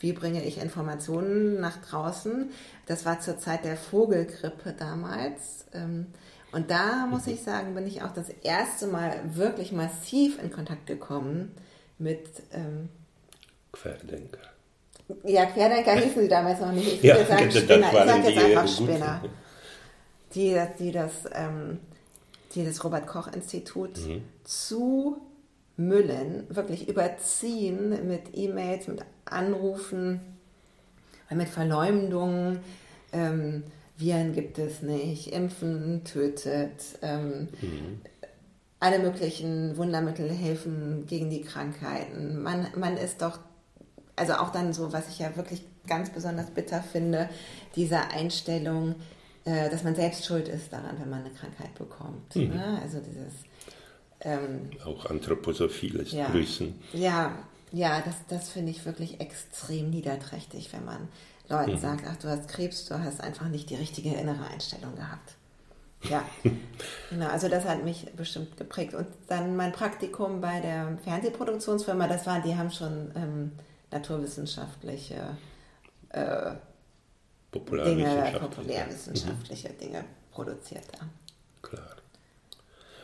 wie 0.00 0.12
bringe 0.12 0.44
ich 0.44 0.58
Informationen 0.58 1.60
nach 1.60 1.76
draußen. 1.78 2.50
Das 2.86 3.04
war 3.04 3.20
zur 3.20 3.38
Zeit 3.38 3.64
der 3.64 3.76
Vogelgrippe 3.76 4.72
damals. 4.72 5.64
Ähm, 5.74 6.06
und 6.52 6.70
da 6.70 7.06
muss 7.06 7.26
mhm. 7.26 7.32
ich 7.32 7.42
sagen, 7.42 7.74
bin 7.74 7.86
ich 7.86 8.02
auch 8.02 8.12
das 8.12 8.28
erste 8.28 8.86
Mal 8.86 9.20
wirklich 9.34 9.72
massiv 9.72 10.40
in 10.42 10.50
Kontakt 10.50 10.86
gekommen 10.86 11.54
mit 11.98 12.28
ähm, 12.52 12.88
Querdenker. 13.72 14.38
Ja, 15.24 15.46
Querdenker 15.46 15.92
hießen 15.92 16.22
sie 16.22 16.28
damals 16.28 16.60
noch 16.60 16.72
nicht. 16.72 16.94
Ich 16.94 17.02
ja, 17.02 17.24
sagen 17.24 17.50
Spinner. 17.50 17.86
Ich 17.86 17.92
sage 17.92 18.28
jetzt 18.28 18.44
einfach 18.44 18.68
Spinner. 18.68 19.20
Die, 20.34 20.60
die, 20.78 20.92
das, 20.92 21.12
ähm, 21.32 21.78
die 22.54 22.64
das 22.64 22.84
Robert-Koch-Institut 22.84 23.98
mhm. 24.06 24.22
zu 24.44 25.20
Müllen 25.76 26.44
wirklich 26.48 26.88
überziehen 26.88 28.08
mit 28.08 28.34
E-Mails, 28.34 28.88
mit 28.88 29.04
Anrufen, 29.24 30.20
mit 31.30 31.48
Verleumdungen. 31.48 32.60
Ähm, 33.12 33.62
Viren 33.96 34.32
gibt 34.32 34.58
es 34.58 34.82
nicht, 34.82 35.32
Impfen 35.32 36.04
tötet, 36.04 36.98
ähm, 37.02 37.48
mhm. 37.60 38.00
alle 38.78 38.98
möglichen 39.00 39.76
Wundermittel 39.76 40.30
helfen 40.30 41.04
gegen 41.06 41.30
die 41.30 41.42
Krankheiten. 41.42 42.42
Man, 42.42 42.68
man 42.76 42.96
ist 42.96 43.22
doch, 43.22 43.40
also 44.14 44.34
auch 44.34 44.50
dann 44.50 44.72
so, 44.72 44.92
was 44.92 45.08
ich 45.08 45.18
ja 45.18 45.36
wirklich 45.36 45.62
ganz 45.88 46.10
besonders 46.10 46.50
bitter 46.50 46.82
finde, 46.82 47.28
diese 47.74 47.98
Einstellung, 47.98 48.94
äh, 49.48 49.70
dass 49.70 49.82
man 49.82 49.94
selbst 49.94 50.26
schuld 50.26 50.46
ist 50.46 50.72
daran, 50.72 50.96
wenn 51.00 51.08
man 51.08 51.20
eine 51.20 51.30
Krankheit 51.30 51.74
bekommt. 51.74 52.36
Mhm. 52.36 52.48
Ne? 52.48 52.80
Also 52.82 53.00
dieses 53.00 53.32
ähm, 54.20 54.70
auch 54.84 55.06
Anthroposophie 55.06 55.88
lässt 55.88 56.12
ja, 56.12 56.28
grüßen. 56.28 56.74
Ja, 56.92 57.38
ja, 57.72 58.02
das, 58.02 58.14
das 58.28 58.50
finde 58.50 58.72
ich 58.72 58.84
wirklich 58.84 59.20
extrem 59.20 59.88
niederträchtig, 59.90 60.70
wenn 60.72 60.84
man 60.84 61.08
Leuten 61.48 61.72
mhm. 61.72 61.78
sagt, 61.78 62.04
ach, 62.06 62.16
du 62.16 62.28
hast 62.28 62.48
Krebs, 62.48 62.86
du 62.86 62.98
hast 62.98 63.22
einfach 63.22 63.48
nicht 63.48 63.70
die 63.70 63.76
richtige 63.76 64.10
innere 64.10 64.44
Einstellung 64.52 64.94
gehabt. 64.96 65.34
Ja, 66.02 66.24
genau. 67.10 67.28
Also 67.28 67.48
das 67.48 67.64
hat 67.64 67.84
mich 67.84 68.06
bestimmt 68.16 68.56
geprägt. 68.58 68.92
Und 68.92 69.06
dann 69.28 69.56
mein 69.56 69.72
Praktikum 69.72 70.42
bei 70.42 70.60
der 70.60 70.98
Fernsehproduktionsfirma, 71.04 72.06
das 72.06 72.26
war, 72.26 72.42
die 72.42 72.54
haben 72.54 72.70
schon 72.70 73.12
ähm, 73.16 73.52
naturwissenschaftliche 73.90 75.38
äh, 76.10 76.52
Dinge, 77.52 78.38
populärwissenschaftliche 78.40 79.70
mhm. 79.70 79.78
Dinge 79.78 80.04
produziert. 80.32 80.84
Ja. 80.92 81.08
Klar. 81.62 81.96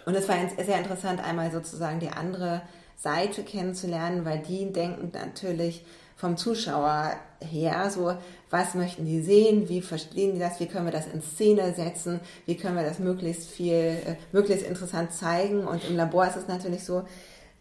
Und 0.06 0.14
es 0.14 0.28
war 0.28 0.36
sehr 0.62 0.78
interessant, 0.78 1.24
einmal 1.24 1.50
sozusagen 1.50 1.98
die 2.00 2.10
andere 2.10 2.62
Seite 2.96 3.42
kennenzulernen, 3.42 4.24
weil 4.24 4.40
die 4.40 4.72
denken 4.72 5.10
natürlich 5.12 5.84
vom 6.16 6.36
Zuschauer 6.36 7.14
her, 7.40 7.90
so, 7.90 8.16
was 8.50 8.74
möchten 8.74 9.04
die 9.04 9.20
sehen, 9.20 9.68
wie 9.68 9.82
verstehen 9.82 10.34
die 10.34 10.40
das, 10.40 10.60
wie 10.60 10.66
können 10.66 10.86
wir 10.86 10.92
das 10.92 11.06
in 11.06 11.20
Szene 11.22 11.74
setzen, 11.74 12.20
wie 12.46 12.56
können 12.56 12.76
wir 12.76 12.84
das 12.84 12.98
möglichst 12.98 13.50
viel, 13.50 13.74
äh, 13.74 14.16
möglichst 14.32 14.66
interessant 14.66 15.12
zeigen. 15.12 15.66
Und 15.66 15.84
im 15.88 15.96
Labor 15.96 16.26
ist 16.26 16.36
es 16.36 16.48
natürlich 16.48 16.84
so, 16.84 17.04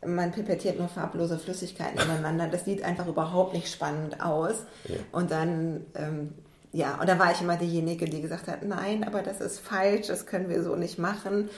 man 0.05 0.31
pipettiert 0.31 0.79
nur 0.79 0.87
farblose 0.87 1.39
Flüssigkeiten 1.39 1.99
ineinander. 1.99 2.47
Das 2.47 2.65
sieht 2.65 2.83
einfach 2.83 3.07
überhaupt 3.07 3.53
nicht 3.53 3.71
spannend 3.71 4.21
aus. 4.21 4.65
Ja. 4.87 4.95
Und 5.11 5.31
dann, 5.31 5.85
ähm, 5.95 6.33
ja, 6.73 6.99
und 6.99 7.07
da 7.07 7.19
war 7.19 7.31
ich 7.31 7.39
immer 7.39 7.55
diejenige, 7.55 8.05
die 8.05 8.19
gesagt 8.19 8.47
hat, 8.47 8.63
nein, 8.63 9.03
aber 9.03 9.21
das 9.21 9.41
ist 9.41 9.59
falsch, 9.59 10.07
das 10.07 10.25
können 10.25 10.49
wir 10.49 10.63
so 10.63 10.75
nicht 10.75 10.97
machen. 10.97 11.49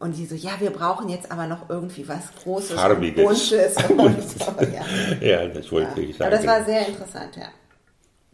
Und 0.00 0.16
die 0.16 0.26
so, 0.26 0.34
ja, 0.34 0.50
wir 0.58 0.70
brauchen 0.70 1.08
jetzt 1.08 1.30
aber 1.30 1.46
noch 1.46 1.70
irgendwie 1.70 2.08
was 2.08 2.34
Großes, 2.42 2.72
Farbiges. 2.72 3.52
Und 3.88 3.96
Buntes. 3.96 4.34
so, 4.34 4.52
ja. 4.60 5.26
ja. 5.26 5.46
das 5.46 5.70
wollte 5.70 6.00
ja. 6.00 6.08
ich 6.08 6.16
sagen. 6.16 6.32
Aber 6.32 6.42
das 6.42 6.46
war 6.46 6.64
sehr 6.64 6.88
interessant, 6.88 7.36
ja. 7.36 7.48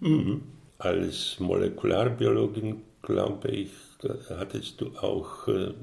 Mhm. 0.00 0.42
Als 0.78 1.36
Molekularbiologin, 1.40 2.80
glaube 3.02 3.48
ich, 3.48 3.70
hattest 4.30 4.80
du 4.80 4.96
auch 4.98 5.46
äh, 5.48 5.74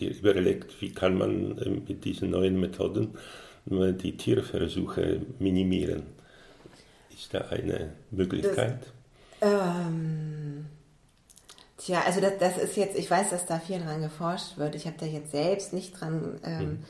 dir 0.00 0.10
überlegt, 0.10 0.80
wie 0.80 0.92
kann 0.92 1.18
man 1.18 1.58
äh, 1.58 1.68
mit 1.68 2.06
diesen 2.06 2.30
neuen 2.30 2.58
Methoden 2.58 3.18
äh, 3.70 3.92
die 3.92 4.16
Tierversuche 4.16 5.20
minimieren. 5.38 6.04
Ist 7.10 7.34
da 7.34 7.40
eine 7.50 7.92
Möglichkeit? 8.10 8.80
Das, 8.80 8.97
ähm 9.40 10.66
Tja, 11.78 12.02
also 12.04 12.20
das, 12.20 12.32
das 12.38 12.58
ist 12.58 12.76
jetzt, 12.76 12.98
ich 12.98 13.08
weiß, 13.08 13.30
dass 13.30 13.46
da 13.46 13.60
viel 13.60 13.80
dran 13.80 14.02
geforscht 14.02 14.58
wird. 14.58 14.74
Ich 14.74 14.86
habe 14.86 14.96
da 14.98 15.06
jetzt 15.06 15.30
selbst 15.30 15.72
nicht 15.72 15.98
dran, 15.98 16.40
ähm, 16.44 16.84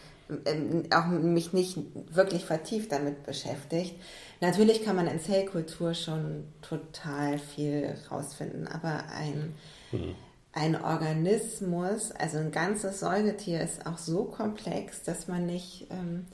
ähm, 0.47 0.85
auch 0.93 1.07
mich 1.07 1.53
nicht 1.53 1.79
wirklich 2.11 2.47
vertieft 2.47 2.91
damit 2.91 3.23
beschäftigt. 3.25 3.95
Natürlich 4.41 4.85
kann 4.85 4.97
man 4.97 5.07
in 5.07 5.21
Zellkultur 5.21 5.93
schon 5.93 6.45
total 6.63 7.39
viel 7.39 7.95
rausfinden, 8.11 8.67
aber 8.67 9.05
ein, 9.15 9.55
mhm. 9.93 10.15
ein 10.53 10.83
Organismus, 10.83 12.11
also 12.13 12.39
ein 12.39 12.51
ganzes 12.51 13.01
Säugetier 13.01 13.61
ist 13.61 13.87
auch 13.87 13.99
so 13.99 14.25
komplex, 14.25 15.03
dass 15.03 15.29
man 15.29 15.45
nicht, 15.45 15.87
ähm, 15.91 16.25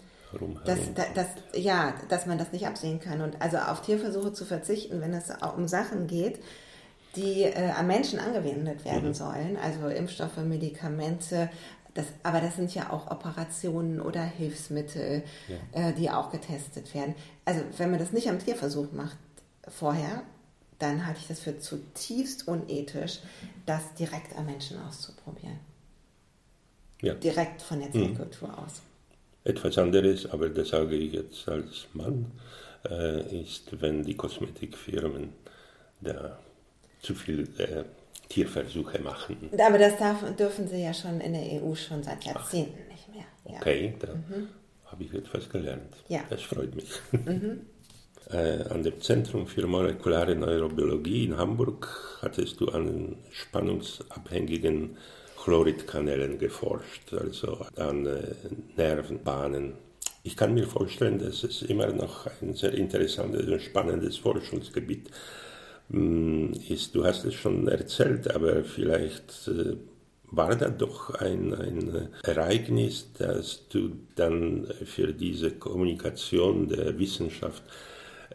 dass, 0.64 0.78
dass, 1.14 1.26
ja, 1.54 1.94
dass 2.08 2.26
man 2.26 2.38
das 2.38 2.52
nicht 2.52 2.66
absehen 2.66 3.00
kann. 3.00 3.20
Und 3.20 3.40
also 3.40 3.58
auf 3.58 3.82
Tierversuche 3.82 4.32
zu 4.32 4.44
verzichten, 4.44 5.00
wenn 5.00 5.12
es 5.14 5.30
auch 5.42 5.56
um 5.56 5.68
Sachen 5.68 6.06
geht, 6.06 6.40
die 7.16 7.42
äh, 7.42 7.70
am 7.76 7.86
Menschen 7.86 8.18
angewendet 8.18 8.84
werden 8.84 9.08
mhm. 9.08 9.14
sollen, 9.14 9.56
also 9.62 9.88
Impfstoffe, 9.88 10.36
Medikamente, 10.38 11.48
das, 11.94 12.06
aber 12.24 12.40
das 12.40 12.56
sind 12.56 12.74
ja 12.74 12.90
auch 12.90 13.10
Operationen 13.10 14.00
oder 14.00 14.22
Hilfsmittel, 14.22 15.22
ja. 15.48 15.88
äh, 15.88 15.92
die 15.92 16.10
auch 16.10 16.30
getestet 16.30 16.92
werden. 16.92 17.14
Also 17.44 17.60
wenn 17.78 17.90
man 17.90 18.00
das 18.00 18.12
nicht 18.12 18.28
am 18.28 18.40
Tierversuch 18.40 18.90
macht 18.92 19.16
vorher, 19.68 20.24
dann 20.80 21.06
halte 21.06 21.20
ich 21.20 21.28
das 21.28 21.40
für 21.40 21.58
zutiefst 21.58 22.48
unethisch, 22.48 23.20
das 23.64 23.94
direkt 23.94 24.36
am 24.36 24.46
Menschen 24.46 24.82
auszuprobieren. 24.82 25.60
Ja. 27.00 27.14
Direkt 27.14 27.62
von 27.62 27.80
der 27.80 27.92
Zellkultur 27.92 28.48
mhm. 28.48 28.54
aus. 28.54 28.82
Etwas 29.44 29.76
anderes, 29.78 30.30
aber 30.30 30.48
das 30.48 30.68
sage 30.68 30.96
ich 30.96 31.12
jetzt 31.12 31.48
als 31.48 31.86
Mann, 31.92 32.32
äh, 32.88 33.42
ist, 33.42 33.80
wenn 33.80 34.02
die 34.02 34.14
Kosmetikfirmen 34.14 35.30
da 36.00 36.38
zu 37.02 37.14
viel 37.14 37.48
äh, 37.58 37.84
Tierversuche 38.28 39.00
machen. 39.00 39.50
Aber 39.58 39.78
das 39.78 39.98
darf, 39.98 40.24
dürfen 40.36 40.66
sie 40.66 40.82
ja 40.82 40.94
schon 40.94 41.20
in 41.20 41.34
der 41.34 41.62
EU 41.62 41.74
schon 41.74 42.02
seit 42.02 42.24
Jahrzehnten 42.24 42.78
Ach. 42.86 42.92
nicht 42.92 43.14
mehr. 43.14 43.24
Ja. 43.52 43.60
Okay, 43.60 43.94
da 44.00 44.14
mhm. 44.14 44.48
habe 44.86 45.04
ich 45.04 45.12
etwas 45.12 45.48
gelernt. 45.50 45.94
Ja. 46.08 46.20
Das 46.30 46.42
freut 46.42 46.74
mich. 46.74 46.90
Mhm. 47.12 47.60
Äh, 48.30 48.62
an 48.70 48.82
dem 48.82 49.02
Zentrum 49.02 49.46
für 49.46 49.66
molekulare 49.66 50.34
Neurobiologie 50.34 51.26
in 51.26 51.36
Hamburg 51.36 52.18
hattest 52.22 52.58
du 52.58 52.68
an 52.68 53.16
spannungsabhängigen 53.30 54.96
Chloridkanälen 55.44 56.38
geforscht, 56.38 57.12
also 57.12 57.66
an 57.76 58.06
äh, 58.06 58.34
Nervenbahnen. 58.78 59.74
Ich 60.22 60.38
kann 60.38 60.54
mir 60.54 60.66
vorstellen, 60.66 61.18
dass 61.18 61.44
es 61.44 61.60
immer 61.60 61.88
noch 61.88 62.26
ein 62.40 62.54
sehr 62.54 62.72
interessantes 62.72 63.46
und 63.46 63.60
spannendes 63.60 64.16
Forschungsgebiet 64.16 65.10
hm, 65.90 66.52
ist. 66.70 66.94
Du 66.94 67.04
hast 67.04 67.26
es 67.26 67.34
schon 67.34 67.68
erzählt, 67.68 68.34
aber 68.34 68.64
vielleicht 68.64 69.48
äh, 69.48 69.76
war 70.30 70.56
da 70.56 70.70
doch 70.70 71.14
ein, 71.16 71.52
ein 71.52 72.08
Ereignis, 72.22 73.12
dass 73.18 73.68
du 73.68 73.90
dann 74.16 74.66
für 74.86 75.12
diese 75.12 75.50
Kommunikation 75.50 76.68
der 76.68 76.98
Wissenschaft 76.98 77.62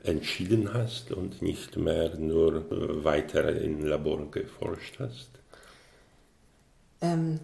entschieden 0.04 0.76
hast 0.76 1.12
und 1.12 1.42
nicht 1.42 1.76
mehr 1.76 2.16
nur 2.18 3.04
weiter 3.04 3.60
im 3.60 3.84
Labor 3.84 4.30
geforscht 4.30 5.00
hast? 5.00 5.39
Ähm, 7.02 7.40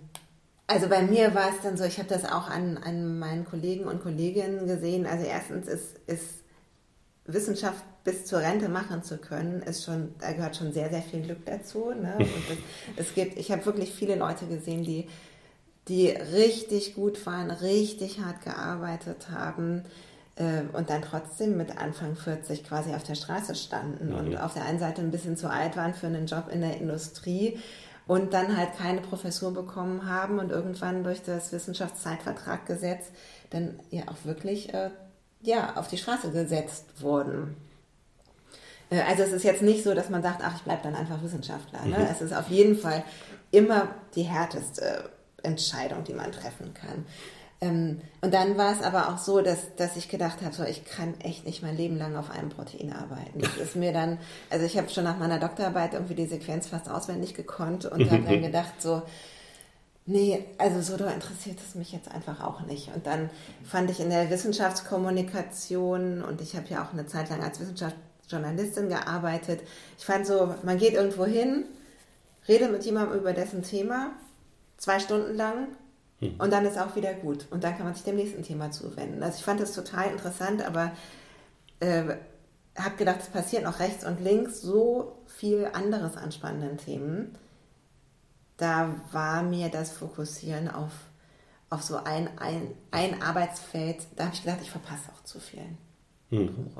also 0.67 0.89
bei 0.89 1.03
mir 1.03 1.35
war 1.35 1.49
es 1.49 1.61
dann 1.61 1.77
so, 1.77 1.83
ich 1.83 1.99
habe 1.99 2.09
das 2.09 2.25
auch 2.25 2.49
an, 2.49 2.77
an 2.77 3.19
meinen 3.19 3.45
Kollegen 3.45 3.85
und 3.85 4.01
Kolleginnen 4.01 4.67
gesehen. 4.67 5.05
Also 5.05 5.25
erstens 5.25 5.67
ist, 5.67 5.99
ist 6.07 6.43
Wissenschaft 7.25 7.83
bis 8.03 8.25
zur 8.25 8.39
Rente 8.39 8.69
machen 8.69 9.03
zu 9.03 9.17
können, 9.17 9.61
ist 9.63 9.83
schon, 9.83 10.13
da 10.19 10.31
gehört 10.31 10.55
schon 10.55 10.73
sehr, 10.73 10.89
sehr 10.89 11.01
viel 11.01 11.21
Glück 11.21 11.45
dazu. 11.45 11.91
Ne? 11.91 12.15
Und 12.17 12.27
es, 12.97 13.07
es 13.07 13.15
gibt, 13.15 13.37
ich 13.37 13.51
habe 13.51 13.65
wirklich 13.65 13.93
viele 13.93 14.15
Leute 14.15 14.45
gesehen, 14.45 14.83
die, 14.83 15.07
die 15.87 16.09
richtig 16.09 16.95
gut 16.95 17.25
waren, 17.25 17.51
richtig 17.51 18.19
hart 18.19 18.43
gearbeitet 18.43 19.29
haben 19.31 19.83
äh, 20.35 20.61
und 20.73 20.89
dann 20.89 21.01
trotzdem 21.01 21.57
mit 21.57 21.77
Anfang 21.77 22.15
40 22.15 22.63
quasi 22.63 22.93
auf 22.93 23.03
der 23.03 23.15
Straße 23.15 23.55
standen 23.55 24.09
mhm. 24.09 24.15
und 24.15 24.37
auf 24.37 24.53
der 24.53 24.65
einen 24.65 24.79
Seite 24.79 25.01
ein 25.01 25.11
bisschen 25.11 25.37
zu 25.37 25.49
alt 25.49 25.75
waren 25.77 25.93
für 25.93 26.07
einen 26.07 26.27
Job 26.27 26.49
in 26.51 26.61
der 26.61 26.77
Industrie 26.77 27.59
und 28.07 28.33
dann 28.33 28.55
halt 28.57 28.77
keine 28.77 29.01
Professur 29.01 29.53
bekommen 29.53 30.07
haben 30.07 30.39
und 30.39 30.51
irgendwann 30.51 31.03
durch 31.03 31.23
das 31.23 31.51
Wissenschaftszeitvertraggesetz 31.51 33.07
dann 33.49 33.79
ja 33.89 34.03
auch 34.07 34.25
wirklich 34.25 34.73
äh, 34.73 34.89
ja, 35.41 35.75
auf 35.75 35.87
die 35.87 35.97
Straße 35.97 36.31
gesetzt 36.31 36.85
wurden. 36.99 37.55
Äh, 38.89 39.01
also 39.01 39.23
es 39.23 39.31
ist 39.31 39.43
jetzt 39.43 39.61
nicht 39.61 39.83
so, 39.83 39.93
dass 39.93 40.09
man 40.09 40.21
sagt, 40.21 40.41
ach, 40.43 40.55
ich 40.55 40.63
bleibe 40.63 40.83
dann 40.83 40.95
einfach 40.95 41.21
Wissenschaftler. 41.23 41.85
Ne? 41.85 41.99
Mhm. 41.99 42.07
Es 42.11 42.21
ist 42.21 42.33
auf 42.33 42.49
jeden 42.49 42.77
Fall 42.77 43.03
immer 43.51 43.89
die 44.15 44.23
härteste 44.23 45.09
Entscheidung, 45.43 46.03
die 46.03 46.13
man 46.13 46.31
treffen 46.31 46.73
kann. 46.73 47.05
Ähm, 47.61 48.01
und 48.21 48.33
dann 48.33 48.57
war 48.57 48.73
es 48.73 48.81
aber 48.81 49.09
auch 49.09 49.17
so, 49.17 49.41
dass, 49.41 49.75
dass 49.75 49.95
ich 49.95 50.09
gedacht 50.09 50.41
habe, 50.41 50.53
so, 50.53 50.63
ich 50.63 50.83
kann 50.85 51.19
echt 51.21 51.45
nicht 51.45 51.61
mein 51.61 51.77
Leben 51.77 51.97
lang 51.97 52.15
auf 52.15 52.29
einem 52.29 52.49
Protein 52.49 52.91
arbeiten. 52.93 53.39
Das 53.39 53.57
ist 53.57 53.75
mir 53.75 53.93
dann, 53.93 54.17
also 54.49 54.65
ich 54.65 54.77
habe 54.77 54.89
schon 54.89 55.05
nach 55.05 55.17
meiner 55.17 55.39
Doktorarbeit 55.39 55.93
irgendwie 55.93 56.15
die 56.15 56.27
Sequenz 56.27 56.67
fast 56.67 56.89
auswendig 56.89 57.33
gekonnt 57.33 57.85
und 57.85 58.11
habe 58.11 58.23
dann 58.23 58.41
gedacht, 58.41 58.81
so, 58.81 59.03
nee, 60.05 60.45
also 60.57 60.81
so 60.81 60.97
da 60.97 61.09
interessiert 61.09 61.59
es 61.65 61.75
mich 61.75 61.91
jetzt 61.91 62.11
einfach 62.11 62.43
auch 62.43 62.61
nicht. 62.61 62.93
Und 62.93 63.07
dann 63.07 63.29
fand 63.63 63.89
ich 63.89 63.99
in 63.99 64.09
der 64.09 64.29
Wissenschaftskommunikation 64.29 66.23
und 66.23 66.41
ich 66.41 66.55
habe 66.55 66.67
ja 66.69 66.83
auch 66.83 66.91
eine 66.91 67.07
Zeit 67.07 67.29
lang 67.29 67.41
als 67.41 67.61
Wissenschaftsjournalistin 67.61 68.89
gearbeitet. 68.89 69.61
Ich 69.97 70.05
fand 70.05 70.27
so, 70.27 70.53
man 70.63 70.77
geht 70.77 70.93
irgendwo 70.93 71.25
hin, 71.25 71.65
redet 72.49 72.71
mit 72.71 72.83
jemandem 72.83 73.17
über 73.17 73.31
dessen 73.31 73.63
Thema, 73.63 74.11
zwei 74.77 74.99
Stunden 74.99 75.35
lang 75.35 75.69
hm. 76.19 76.35
Und 76.37 76.51
dann 76.51 76.65
ist 76.65 76.77
auch 76.77 76.95
wieder 76.95 77.13
gut. 77.13 77.45
Und 77.51 77.63
dann 77.63 77.75
kann 77.75 77.85
man 77.85 77.93
sich 77.93 78.03
dem 78.03 78.15
nächsten 78.15 78.43
Thema 78.43 78.71
zuwenden. 78.71 79.21
Also 79.21 79.37
ich 79.37 79.43
fand 79.43 79.59
das 79.59 79.73
total 79.73 80.11
interessant, 80.11 80.65
aber 80.65 80.91
äh, 81.79 82.15
habe 82.77 82.95
gedacht, 82.97 83.19
es 83.21 83.27
passiert 83.27 83.63
noch 83.63 83.79
rechts 83.79 84.05
und 84.05 84.21
links 84.21 84.61
so 84.61 85.17
viel 85.25 85.67
anderes 85.73 86.17
an 86.17 86.31
spannenden 86.31 86.77
Themen. 86.77 87.37
Da 88.57 88.95
war 89.11 89.43
mir 89.43 89.69
das 89.69 89.91
Fokussieren 89.91 90.69
auf, 90.69 90.93
auf 91.69 91.83
so 91.83 91.97
ein, 91.97 92.29
ein, 92.37 92.71
ein 92.91 93.21
Arbeitsfeld, 93.21 94.07
da 94.15 94.25
habe 94.25 94.35
ich 94.35 94.43
gedacht, 94.43 94.59
ich 94.61 94.71
verpasse 94.71 95.11
auch 95.11 95.23
zu 95.23 95.39
viel. 95.39 95.65
Mhm. 96.29 96.71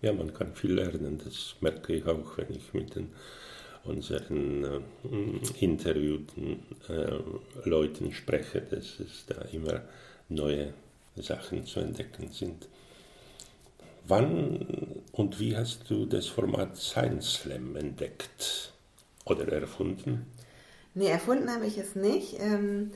Ja, 0.00 0.12
man 0.12 0.34
kann 0.34 0.54
viel 0.54 0.74
lernen, 0.74 1.20
das 1.24 1.56
merke 1.60 1.94
ich 1.94 2.06
auch, 2.06 2.36
wenn 2.36 2.50
ich 2.50 2.74
mit 2.74 2.94
den 2.94 3.12
unseren 3.84 4.64
äh, 4.64 4.80
interviewten 5.60 6.62
äh, 6.88 7.68
Leuten 7.68 8.12
spreche, 8.12 8.62
dass 8.62 9.00
es 9.00 9.26
da 9.26 9.42
immer 9.52 9.82
neue 10.28 10.72
Sachen 11.16 11.66
zu 11.66 11.80
entdecken 11.80 12.30
sind. 12.30 12.68
Wann 14.06 15.02
und 15.12 15.40
wie 15.40 15.56
hast 15.56 15.88
du 15.88 16.04
das 16.06 16.26
Format 16.26 16.76
Science 16.76 17.34
Slam 17.34 17.76
entdeckt 17.76 18.72
oder 19.24 19.50
erfunden? 19.52 20.26
Nee, 20.94 21.08
erfunden 21.08 21.50
habe 21.50 21.66
ich 21.66 21.78
es 21.78 21.94
nicht. 21.94 22.40
Ähm, 22.40 22.90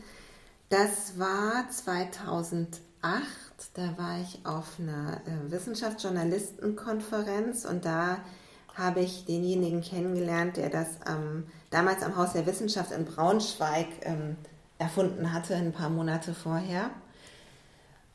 das 0.68 1.18
war 1.18 1.70
2008. 1.70 2.76
Da 3.74 3.96
war 3.96 4.20
ich 4.20 4.40
auf 4.44 4.78
einer 4.78 5.22
äh, 5.26 5.50
Wissenschaftsjournalistenkonferenz 5.50 7.64
und 7.64 7.84
da 7.84 8.18
habe 8.78 9.00
ich 9.00 9.24
denjenigen 9.24 9.82
kennengelernt, 9.82 10.56
der 10.56 10.70
das 10.70 10.86
ähm, 11.08 11.44
damals 11.70 12.02
am 12.02 12.16
Haus 12.16 12.32
der 12.32 12.46
Wissenschaft 12.46 12.92
in 12.92 13.04
Braunschweig 13.04 13.86
ähm, 14.02 14.36
erfunden 14.78 15.32
hatte, 15.32 15.56
ein 15.56 15.72
paar 15.72 15.90
Monate 15.90 16.32
vorher. 16.32 16.90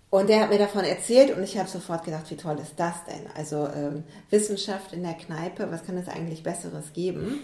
Und 0.10 0.30
der 0.30 0.42
hat 0.42 0.50
mir 0.50 0.60
davon 0.60 0.86
erzählt 0.86 1.36
und 1.36 1.44
ich 1.44 1.58
habe 1.58 1.68
sofort 1.68 2.06
gedacht, 2.06 2.30
wie 2.30 2.38
toll 2.38 2.60
ist 2.60 2.76
das 2.78 3.04
denn? 3.06 3.26
Also 3.36 3.68
ähm, 3.68 4.04
Wissenschaft 4.30 4.94
in 4.94 5.04
der 5.04 5.16
Kneipe, 5.16 5.72
was 5.72 5.84
kann 5.84 5.98
es 5.98 6.08
eigentlich 6.08 6.44
Besseres 6.44 6.94
geben? 6.94 7.40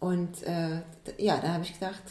Und 0.00 0.42
äh, 0.42 0.82
ja, 1.18 1.38
da 1.40 1.54
habe 1.54 1.64
ich 1.64 1.72
gedacht, 1.72 2.02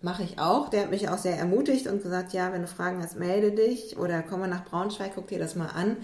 mache 0.00 0.22
ich 0.22 0.38
auch. 0.38 0.68
Der 0.68 0.82
hat 0.82 0.90
mich 0.90 1.08
auch 1.08 1.18
sehr 1.18 1.36
ermutigt 1.36 1.88
und 1.88 2.02
gesagt, 2.02 2.32
ja, 2.32 2.52
wenn 2.52 2.62
du 2.62 2.68
Fragen 2.68 3.02
hast, 3.02 3.18
melde 3.18 3.50
dich 3.50 3.98
oder 3.98 4.22
komme 4.22 4.46
nach 4.46 4.64
Braunschweig, 4.64 5.12
guck 5.14 5.26
dir 5.26 5.40
das 5.40 5.56
mal 5.56 5.68
an. 5.68 5.96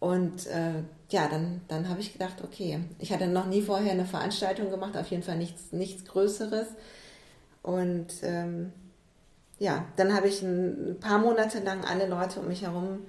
Und 0.00 0.46
äh, 0.46 0.82
ja, 1.10 1.28
dann, 1.28 1.62
dann 1.68 1.88
habe 1.88 2.00
ich 2.00 2.12
gedacht, 2.12 2.36
okay, 2.44 2.80
ich 2.98 3.12
hatte 3.12 3.26
noch 3.26 3.46
nie 3.46 3.62
vorher 3.62 3.92
eine 3.92 4.04
Veranstaltung 4.04 4.70
gemacht, 4.70 4.96
auf 4.96 5.10
jeden 5.10 5.22
Fall 5.22 5.36
nichts, 5.36 5.72
nichts 5.72 6.04
Größeres. 6.04 6.68
Und 7.62 8.08
ähm, 8.22 8.72
ja, 9.58 9.86
dann 9.96 10.14
habe 10.14 10.28
ich 10.28 10.42
ein 10.42 10.98
paar 11.00 11.18
Monate 11.18 11.60
lang 11.60 11.84
alle 11.84 12.06
Leute 12.06 12.40
um 12.40 12.48
mich 12.48 12.62
herum 12.62 13.00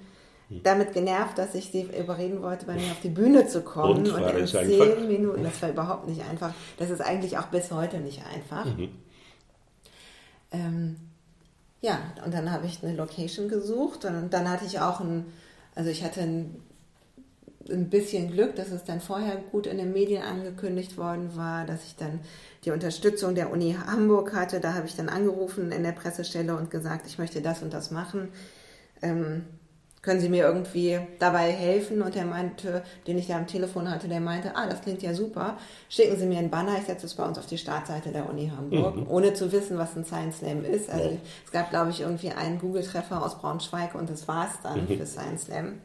hm. 0.48 0.62
damit 0.64 0.92
genervt, 0.92 1.38
dass 1.38 1.54
ich 1.54 1.70
sie 1.70 1.82
überreden 1.82 2.42
wollte, 2.42 2.66
bei 2.66 2.74
mir 2.74 2.90
auf 2.90 3.00
die 3.02 3.08
Bühne 3.08 3.46
zu 3.46 3.62
kommen. 3.62 4.08
Und, 4.08 4.10
und 4.10 4.36
in 4.36 4.46
zehn 4.46 4.82
einfach? 4.82 5.06
Minuten, 5.06 5.44
das 5.44 5.62
war 5.62 5.70
überhaupt 5.70 6.08
nicht 6.08 6.22
einfach. 6.28 6.52
Das 6.78 6.90
ist 6.90 7.00
eigentlich 7.00 7.38
auch 7.38 7.46
bis 7.46 7.70
heute 7.70 7.98
nicht 7.98 8.22
einfach. 8.34 8.64
Mhm. 8.64 8.88
Ähm, 10.52 10.96
ja, 11.82 12.00
und 12.24 12.34
dann 12.34 12.50
habe 12.50 12.66
ich 12.66 12.82
eine 12.82 12.94
Location 12.94 13.48
gesucht 13.48 14.04
und 14.04 14.30
dann 14.30 14.50
hatte 14.50 14.64
ich 14.66 14.80
auch 14.80 15.00
ein, 15.00 15.26
also 15.74 15.88
ich 15.88 16.02
hatte 16.02 16.20
ein 16.22 16.60
ein 17.70 17.90
bisschen 17.90 18.30
Glück, 18.30 18.56
dass 18.56 18.70
es 18.70 18.84
dann 18.84 19.00
vorher 19.00 19.36
gut 19.36 19.66
in 19.66 19.78
den 19.78 19.92
Medien 19.92 20.22
angekündigt 20.22 20.96
worden 20.96 21.36
war, 21.36 21.66
dass 21.66 21.84
ich 21.84 21.96
dann 21.96 22.20
die 22.64 22.70
Unterstützung 22.70 23.34
der 23.34 23.50
Uni 23.50 23.76
Hamburg 23.86 24.34
hatte. 24.34 24.60
Da 24.60 24.74
habe 24.74 24.86
ich 24.86 24.96
dann 24.96 25.08
angerufen 25.08 25.72
in 25.72 25.82
der 25.82 25.92
Pressestelle 25.92 26.56
und 26.56 26.70
gesagt, 26.70 27.06
ich 27.06 27.18
möchte 27.18 27.40
das 27.40 27.62
und 27.62 27.72
das 27.72 27.90
machen. 27.90 28.28
Ähm, 29.02 29.44
können 30.02 30.20
Sie 30.20 30.30
mir 30.30 30.44
irgendwie 30.44 30.98
dabei 31.18 31.52
helfen? 31.52 32.00
Und 32.00 32.16
er 32.16 32.24
meinte, 32.24 32.82
den 33.06 33.18
ich 33.18 33.26
da 33.26 33.36
am 33.36 33.46
Telefon 33.46 33.90
hatte, 33.90 34.08
der 34.08 34.20
meinte, 34.20 34.56
ah, 34.56 34.66
das 34.66 34.80
klingt 34.80 35.02
ja 35.02 35.12
super. 35.12 35.58
Schicken 35.90 36.16
Sie 36.16 36.24
mir 36.24 36.38
einen 36.38 36.50
Banner, 36.50 36.78
ich 36.78 36.86
setze 36.86 37.04
es 37.04 37.14
bei 37.14 37.24
uns 37.24 37.38
auf 37.38 37.46
die 37.46 37.58
Startseite 37.58 38.10
der 38.10 38.28
Uni 38.28 38.50
Hamburg, 38.54 38.96
mhm. 38.96 39.10
ohne 39.10 39.34
zu 39.34 39.52
wissen, 39.52 39.76
was 39.76 39.96
ein 39.96 40.06
Science 40.06 40.38
Slam 40.38 40.64
ist. 40.64 40.88
Also 40.88 41.10
ja. 41.10 41.16
es 41.44 41.52
gab, 41.52 41.68
glaube 41.68 41.90
ich, 41.90 42.00
irgendwie 42.00 42.30
einen 42.30 42.58
Google-Treffer 42.58 43.22
aus 43.22 43.38
Braunschweig 43.38 43.94
und 43.94 44.08
das 44.08 44.26
war 44.26 44.48
es 44.48 44.60
dann 44.62 44.84
mhm. 44.84 44.96
für 44.96 45.04
Science 45.04 45.44
Slam. 45.44 45.80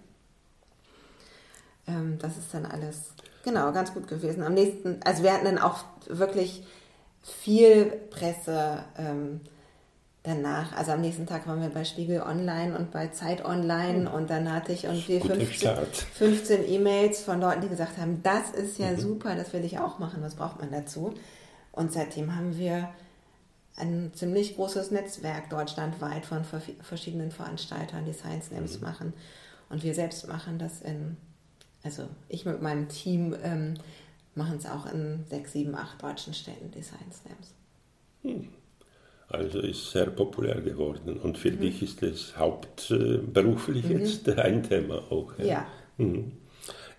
Ähm, 1.87 2.17
das 2.19 2.37
ist 2.37 2.53
dann 2.53 2.65
alles, 2.65 3.13
genau, 3.43 3.71
ganz 3.71 3.93
gut 3.93 4.07
gewesen. 4.07 4.43
Am 4.43 4.53
nächsten, 4.53 5.01
also 5.03 5.23
wir 5.23 5.33
hatten 5.33 5.45
dann 5.45 5.59
auch 5.59 5.83
wirklich 6.07 6.63
viel 7.21 7.85
Presse. 8.11 8.83
Ähm, 8.97 9.41
danach, 10.25 10.75
also 10.75 10.91
am 10.91 11.01
nächsten 11.01 11.27
Tag 11.27 11.47
waren 11.47 11.61
wir 11.61 11.69
bei 11.69 11.83
Spiegel 11.83 12.21
Online 12.21 12.77
und 12.77 12.91
bei 12.91 13.07
Zeit 13.09 13.45
Online 13.45 14.09
oh. 14.11 14.17
und 14.17 14.29
dann 14.29 14.51
hatte 14.51 14.71
ich 14.71 14.85
irgendwie 14.85 15.19
15, 15.19 15.71
15 16.13 16.67
E-Mails 16.67 17.21
von 17.23 17.39
Leuten, 17.39 17.61
die 17.61 17.69
gesagt 17.69 17.97
haben, 17.97 18.21
das 18.23 18.49
ist 18.49 18.79
ja 18.79 18.91
mhm. 18.91 18.99
super, 18.99 19.35
das 19.35 19.53
will 19.53 19.63
ich 19.63 19.79
auch 19.79 19.99
machen, 19.99 20.21
was 20.21 20.35
braucht 20.35 20.59
man 20.59 20.71
dazu? 20.71 21.13
Und 21.71 21.93
seitdem 21.93 22.35
haben 22.35 22.57
wir 22.57 22.89
ein 23.77 24.11
ziemlich 24.15 24.55
großes 24.55 24.91
Netzwerk 24.91 25.49
deutschlandweit 25.49 26.25
von 26.25 26.43
verschiedenen 26.81 27.31
Veranstaltern, 27.31 28.05
die 28.05 28.13
Science 28.13 28.47
Slams 28.47 28.79
mhm. 28.79 28.85
machen. 28.85 29.13
Und 29.69 29.83
wir 29.83 29.93
selbst 29.93 30.27
machen 30.27 30.57
das 30.59 30.81
in, 30.81 31.17
also 31.85 32.09
ich 32.27 32.45
mit 32.45 32.61
meinem 32.61 32.89
Team 32.89 33.35
ähm, 33.43 33.75
machen 34.33 34.57
es 34.57 34.65
auch 34.65 34.91
in 34.91 35.23
sechs, 35.29 35.53
sieben, 35.53 35.75
acht 35.75 36.01
deutschen 36.01 36.33
Städten, 36.33 36.71
die 36.71 36.81
Science 36.81 37.21
Slams. 37.21 37.53
Mhm. 38.23 38.49
Also 39.29 39.59
ist 39.59 39.91
sehr 39.91 40.07
populär 40.07 40.61
geworden. 40.61 41.19
Und 41.19 41.37
für 41.37 41.51
mhm. 41.51 41.61
dich 41.61 41.81
ist 41.83 42.03
es 42.03 42.37
hauptberuflich 42.37 43.85
mhm. 43.85 43.99
jetzt 43.99 44.27
ein 44.29 44.63
Thema 44.63 44.95
auch. 45.11 45.37
Ja. 45.37 45.45
ja. 45.45 45.67
Mhm. 45.97 46.31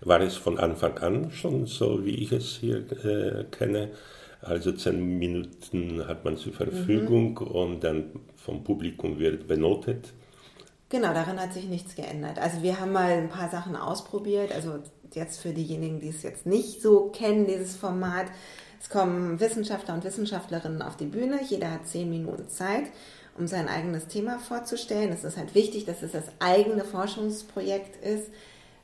War 0.01 0.21
es 0.21 0.35
von 0.35 0.57
Anfang 0.57 0.97
an 0.99 1.31
schon 1.31 1.65
so, 1.65 2.05
wie 2.05 2.15
ich 2.15 2.31
es 2.31 2.57
hier 2.57 2.77
äh, 3.03 3.43
kenne? 3.45 3.91
Also 4.41 4.71
zehn 4.71 5.17
Minuten 5.17 6.07
hat 6.07 6.23
man 6.23 6.37
zur 6.37 6.53
Verfügung 6.53 7.31
mhm. 7.31 7.47
und 7.47 7.83
dann 7.83 8.11
vom 8.35 8.63
Publikum 8.63 9.19
wird 9.19 9.47
benotet. 9.47 10.13
Genau, 10.89 11.13
daran 11.13 11.39
hat 11.39 11.53
sich 11.53 11.65
nichts 11.65 11.95
geändert. 11.95 12.39
Also 12.39 12.61
wir 12.61 12.79
haben 12.79 12.93
mal 12.93 13.11
ein 13.11 13.29
paar 13.29 13.49
Sachen 13.49 13.75
ausprobiert. 13.75 14.53
Also 14.53 14.79
jetzt 15.13 15.41
für 15.41 15.51
diejenigen, 15.51 15.99
die 15.99 16.09
es 16.09 16.23
jetzt 16.23 16.45
nicht 16.45 16.81
so 16.81 17.09
kennen, 17.09 17.45
dieses 17.45 17.75
Format, 17.75 18.27
es 18.79 18.89
kommen 18.89 19.39
Wissenschaftler 19.39 19.95
und 19.95 20.03
Wissenschaftlerinnen 20.03 20.81
auf 20.81 20.95
die 20.95 21.05
Bühne. 21.05 21.39
Jeder 21.43 21.71
hat 21.71 21.87
zehn 21.87 22.09
Minuten 22.09 22.47
Zeit, 22.47 22.85
um 23.37 23.47
sein 23.47 23.67
eigenes 23.67 24.07
Thema 24.07 24.39
vorzustellen. 24.39 25.11
Es 25.11 25.23
ist 25.23 25.37
halt 25.37 25.55
wichtig, 25.55 25.85
dass 25.85 26.03
es 26.03 26.11
das 26.11 26.25
eigene 26.39 26.85
Forschungsprojekt 26.85 28.03
ist. 28.03 28.29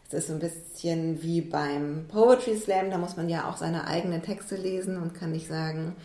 Es 0.08 0.13
ist 0.13 0.28
so 0.28 0.34
ein 0.34 0.39
bisschen 0.39 1.24
wie 1.24 1.42
beim 1.42 2.06
Poetry 2.10 2.58
Slam. 2.58 2.89
Da 2.89 2.98
muss 2.98 3.16
man 3.16 3.30
ja 3.30 3.50
auch 3.50 3.58
seine 3.58 3.88
eigenen 3.88 4.22
Texte 4.22 4.56
lesen 4.56 4.98
und 4.98 5.13
kann 5.13 5.32
nicht 5.32 5.48
sagen, 5.48 5.96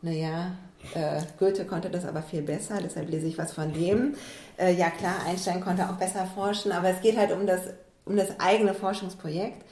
naja, 0.00 0.52
äh, 0.94 1.22
Goethe 1.38 1.64
konnte 1.64 1.90
das 1.90 2.04
aber 2.04 2.22
viel 2.22 2.42
besser, 2.42 2.78
deshalb 2.82 3.10
lese 3.10 3.26
ich 3.26 3.38
was 3.38 3.52
von 3.52 3.72
dem. 3.72 4.14
Äh, 4.56 4.74
ja 4.74 4.90
klar, 4.90 5.14
Einstein 5.26 5.60
konnte 5.60 5.88
auch 5.88 5.96
besser 5.96 6.26
forschen, 6.26 6.72
aber 6.72 6.88
es 6.88 7.00
geht 7.00 7.16
halt 7.16 7.32
um 7.32 7.46
das, 7.46 7.60
um 8.04 8.16
das 8.16 8.38
eigene 8.38 8.74
Forschungsprojekt. 8.74 9.64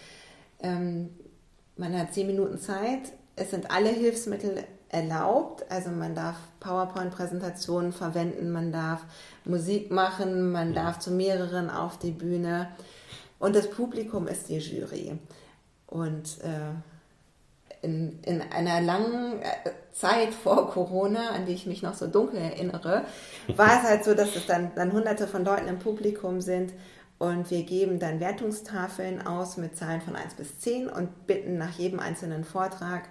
Ähm, 0.61 1.11
man 1.77 1.98
hat 1.98 2.14
zehn 2.14 2.27
Minuten 2.27 2.59
Zeit, 2.59 3.12
es 3.37 3.51
sind 3.51 3.70
alle 3.70 3.88
Hilfsmittel 3.88 4.64
erlaubt. 4.92 5.64
Also 5.70 5.90
man 5.90 6.14
darf 6.14 6.37
PowerPoint-Präsentationen 6.61 7.92
verwenden, 7.92 8.53
man 8.53 8.70
darf 8.70 9.05
Musik 9.44 9.90
machen, 9.90 10.53
man 10.53 10.75
darf 10.75 10.98
zu 11.01 11.11
mehreren 11.11 11.70
auf 11.70 11.98
die 11.98 12.12
Bühne. 12.12 12.68
Und 13.38 13.57
das 13.57 13.68
Publikum 13.70 14.29
ist 14.29 14.48
die 14.48 14.59
Jury. 14.59 15.18
Und 15.88 16.38
äh, 16.42 16.75
in, 17.83 18.21
in 18.23 18.40
einer 18.40 18.81
langen 18.81 19.42
äh, 19.42 19.71
Zeit 19.92 20.33
vor 20.33 20.71
Corona, 20.71 21.31
an 21.31 21.47
die 21.47 21.53
ich 21.53 21.66
mich 21.66 21.83
noch 21.83 21.95
so 21.95 22.07
dunkel 22.07 22.38
erinnere, 22.38 23.05
war 23.57 23.79
es 23.79 23.83
halt 23.83 24.05
so, 24.05 24.14
dass 24.14 24.35
es 24.37 24.47
dann, 24.47 24.73
dann 24.75 24.92
hunderte 24.92 25.27
von 25.27 25.45
Leuten 25.45 25.68
im 25.68 25.79
Publikum 25.79 26.40
sind 26.40 26.73
und 27.18 27.51
wir 27.51 27.62
geben 27.64 27.99
dann 27.99 28.21
Wertungstafeln 28.21 29.25
aus 29.25 29.57
mit 29.57 29.77
Zahlen 29.77 30.01
von 30.01 30.16
1 30.16 30.35
bis 30.35 30.59
10 30.61 30.88
und 30.88 31.27
bitten 31.27 31.59
nach 31.59 31.79
jedem 31.79 32.01
einzelnen 32.01 32.45
Vortrag 32.45 33.05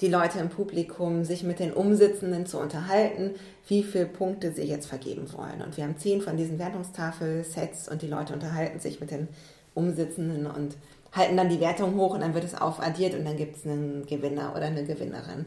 die 0.00 0.08
Leute 0.08 0.38
im 0.38 0.48
Publikum, 0.48 1.24
sich 1.24 1.42
mit 1.42 1.58
den 1.58 1.72
Umsitzenden 1.72 2.46
zu 2.46 2.58
unterhalten, 2.58 3.34
wie 3.68 3.82
viele 3.82 4.06
Punkte 4.06 4.52
sie 4.52 4.62
jetzt 4.62 4.86
vergeben 4.86 5.30
wollen. 5.32 5.62
Und 5.62 5.76
wir 5.76 5.84
haben 5.84 5.98
zehn 5.98 6.22
von 6.22 6.36
diesen 6.36 6.58
Wertungstafel-Sets 6.58 7.88
und 7.88 8.02
die 8.02 8.06
Leute 8.06 8.32
unterhalten 8.32 8.80
sich 8.80 9.00
mit 9.00 9.10
den 9.10 9.28
Umsitzenden 9.74 10.46
und 10.46 10.76
halten 11.12 11.36
dann 11.36 11.48
die 11.48 11.60
Wertung 11.60 11.96
hoch 11.96 12.14
und 12.14 12.20
dann 12.20 12.34
wird 12.34 12.44
es 12.44 12.54
aufaddiert 12.54 13.14
und 13.14 13.24
dann 13.24 13.36
gibt 13.36 13.56
es 13.56 13.66
einen 13.66 14.06
Gewinner 14.06 14.52
oder 14.54 14.66
eine 14.66 14.84
Gewinnerin. 14.84 15.46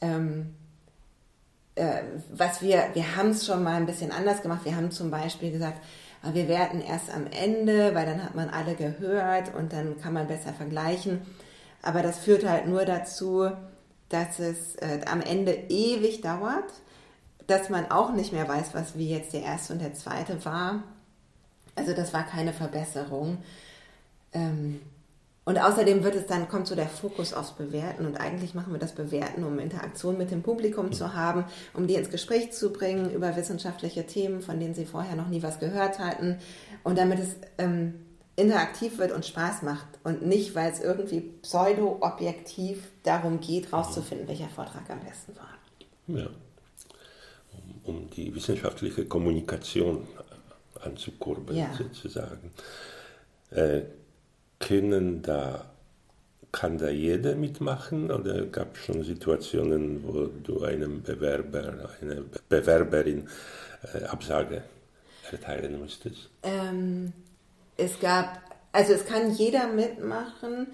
Ähm, 0.00 0.54
äh, 1.74 2.02
was 2.30 2.62
wir, 2.62 2.90
wir 2.94 3.16
haben 3.16 3.30
es 3.30 3.46
schon 3.46 3.62
mal 3.62 3.74
ein 3.74 3.86
bisschen 3.86 4.12
anders 4.12 4.42
gemacht. 4.42 4.64
Wir 4.64 4.76
haben 4.76 4.90
zum 4.90 5.10
Beispiel 5.10 5.50
gesagt, 5.50 5.80
wir 6.32 6.48
werten 6.48 6.80
erst 6.80 7.10
am 7.10 7.26
Ende, 7.26 7.94
weil 7.94 8.06
dann 8.06 8.22
hat 8.22 8.34
man 8.34 8.48
alle 8.48 8.74
gehört 8.74 9.54
und 9.54 9.72
dann 9.72 10.00
kann 10.00 10.14
man 10.14 10.26
besser 10.26 10.54
vergleichen. 10.54 11.20
Aber 11.82 12.02
das 12.02 12.18
führt 12.18 12.48
halt 12.48 12.66
nur 12.66 12.84
dazu, 12.84 13.50
dass 14.08 14.38
es 14.38 14.76
äh, 14.76 15.00
am 15.06 15.20
Ende 15.20 15.52
ewig 15.68 16.22
dauert, 16.22 16.72
dass 17.46 17.68
man 17.68 17.90
auch 17.90 18.12
nicht 18.12 18.32
mehr 18.32 18.48
weiß, 18.48 18.72
was 18.72 18.96
wie 18.96 19.10
jetzt 19.10 19.34
der 19.34 19.42
erste 19.42 19.74
und 19.74 19.82
der 19.82 19.92
zweite 19.92 20.44
war. 20.44 20.82
Also 21.74 21.92
das 21.92 22.14
war 22.14 22.24
keine 22.24 22.52
Verbesserung. 22.52 23.38
Ähm, 24.34 24.80
und 25.46 25.58
außerdem 25.58 26.04
wird 26.04 26.14
es 26.14 26.26
dann, 26.26 26.48
kommt 26.48 26.66
so 26.66 26.74
der 26.74 26.88
Fokus 26.88 27.34
aufs 27.34 27.52
Bewerten 27.52 28.06
und 28.06 28.16
eigentlich 28.16 28.54
machen 28.54 28.72
wir 28.72 28.80
das 28.80 28.92
Bewerten, 28.92 29.44
um 29.44 29.58
Interaktion 29.58 30.16
mit 30.16 30.30
dem 30.30 30.42
Publikum 30.42 30.92
zu 30.92 31.14
haben, 31.14 31.44
um 31.74 31.86
die 31.86 31.94
ins 31.94 32.10
Gespräch 32.10 32.52
zu 32.52 32.72
bringen 32.72 33.10
über 33.10 33.36
wissenschaftliche 33.36 34.06
Themen, 34.06 34.40
von 34.40 34.58
denen 34.58 34.74
sie 34.74 34.86
vorher 34.86 35.16
noch 35.16 35.28
nie 35.28 35.42
was 35.42 35.60
gehört 35.60 35.98
hatten 35.98 36.38
und 36.82 36.96
damit 36.96 37.18
es 37.18 37.36
ähm, 37.58 37.94
interaktiv 38.36 38.96
wird 38.96 39.12
und 39.12 39.26
Spaß 39.26 39.62
macht 39.62 39.86
und 40.02 40.26
nicht, 40.26 40.54
weil 40.54 40.72
es 40.72 40.80
irgendwie 40.80 41.20
pseudo-objektiv 41.20 42.90
darum 43.02 43.40
geht, 43.40 43.70
rauszufinden, 43.70 44.26
welcher 44.26 44.48
Vortrag 44.48 44.88
am 44.88 45.00
besten 45.00 45.36
war. 45.36 45.58
Ja, 46.06 46.28
um, 47.52 47.96
um 47.96 48.10
die 48.10 48.34
wissenschaftliche 48.34 49.04
Kommunikation 49.04 50.08
anzukurbeln 50.80 51.58
ja. 51.58 51.70
sozusagen. 51.76 52.50
Äh, 53.50 53.82
können 54.66 55.22
da, 55.22 55.64
kann 56.52 56.78
da 56.78 56.88
jeder 56.88 57.34
mitmachen 57.34 58.10
oder 58.10 58.46
gab 58.46 58.76
es 58.76 58.84
schon 58.84 59.04
Situationen, 59.04 60.02
wo 60.04 60.26
du 60.26 60.62
einem 60.62 61.02
Bewerber, 61.02 61.90
einer 62.00 62.22
Bewerberin 62.48 63.28
äh, 63.94 64.04
Absage 64.04 64.62
erteilen 65.30 65.78
musstest? 65.78 66.30
Ähm, 66.42 67.12
es 67.76 68.00
gab, 68.00 68.40
also 68.72 68.94
es 68.94 69.04
kann 69.04 69.30
jeder 69.32 69.68
mitmachen, 69.68 70.68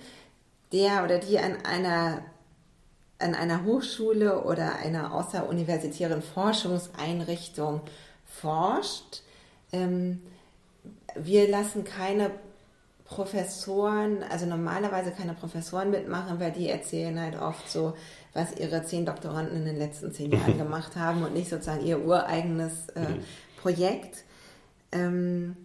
der 0.72 1.04
oder 1.04 1.18
die 1.18 1.38
an 1.38 1.56
einer, 1.64 2.22
an 3.18 3.34
einer 3.34 3.64
Hochschule 3.64 4.44
oder 4.44 4.76
einer 4.76 5.12
außeruniversitären 5.12 6.22
Forschungseinrichtung 6.22 7.80
forscht. 8.24 9.22
Ähm, 9.72 10.22
wir 11.16 11.48
lassen 11.48 11.82
keine 11.82 12.30
Professoren, 13.10 14.22
also 14.30 14.46
normalerweise 14.46 15.10
keine 15.10 15.34
Professoren 15.34 15.90
mitmachen, 15.90 16.38
weil 16.38 16.52
die 16.52 16.68
erzählen 16.68 17.18
halt 17.20 17.36
oft 17.40 17.68
so, 17.68 17.94
was 18.34 18.56
ihre 18.56 18.84
zehn 18.84 19.04
Doktoranden 19.04 19.56
in 19.56 19.64
den 19.64 19.76
letzten 19.76 20.12
zehn 20.12 20.30
Jahren 20.30 20.56
gemacht 20.58 20.94
haben 20.94 21.24
und 21.24 21.34
nicht 21.34 21.50
sozusagen 21.50 21.84
ihr 21.84 22.04
ureigenes 22.04 22.88
äh, 22.90 23.00
mhm. 23.00 23.24
Projekt. 23.60 24.22
Ähm, 24.92 25.56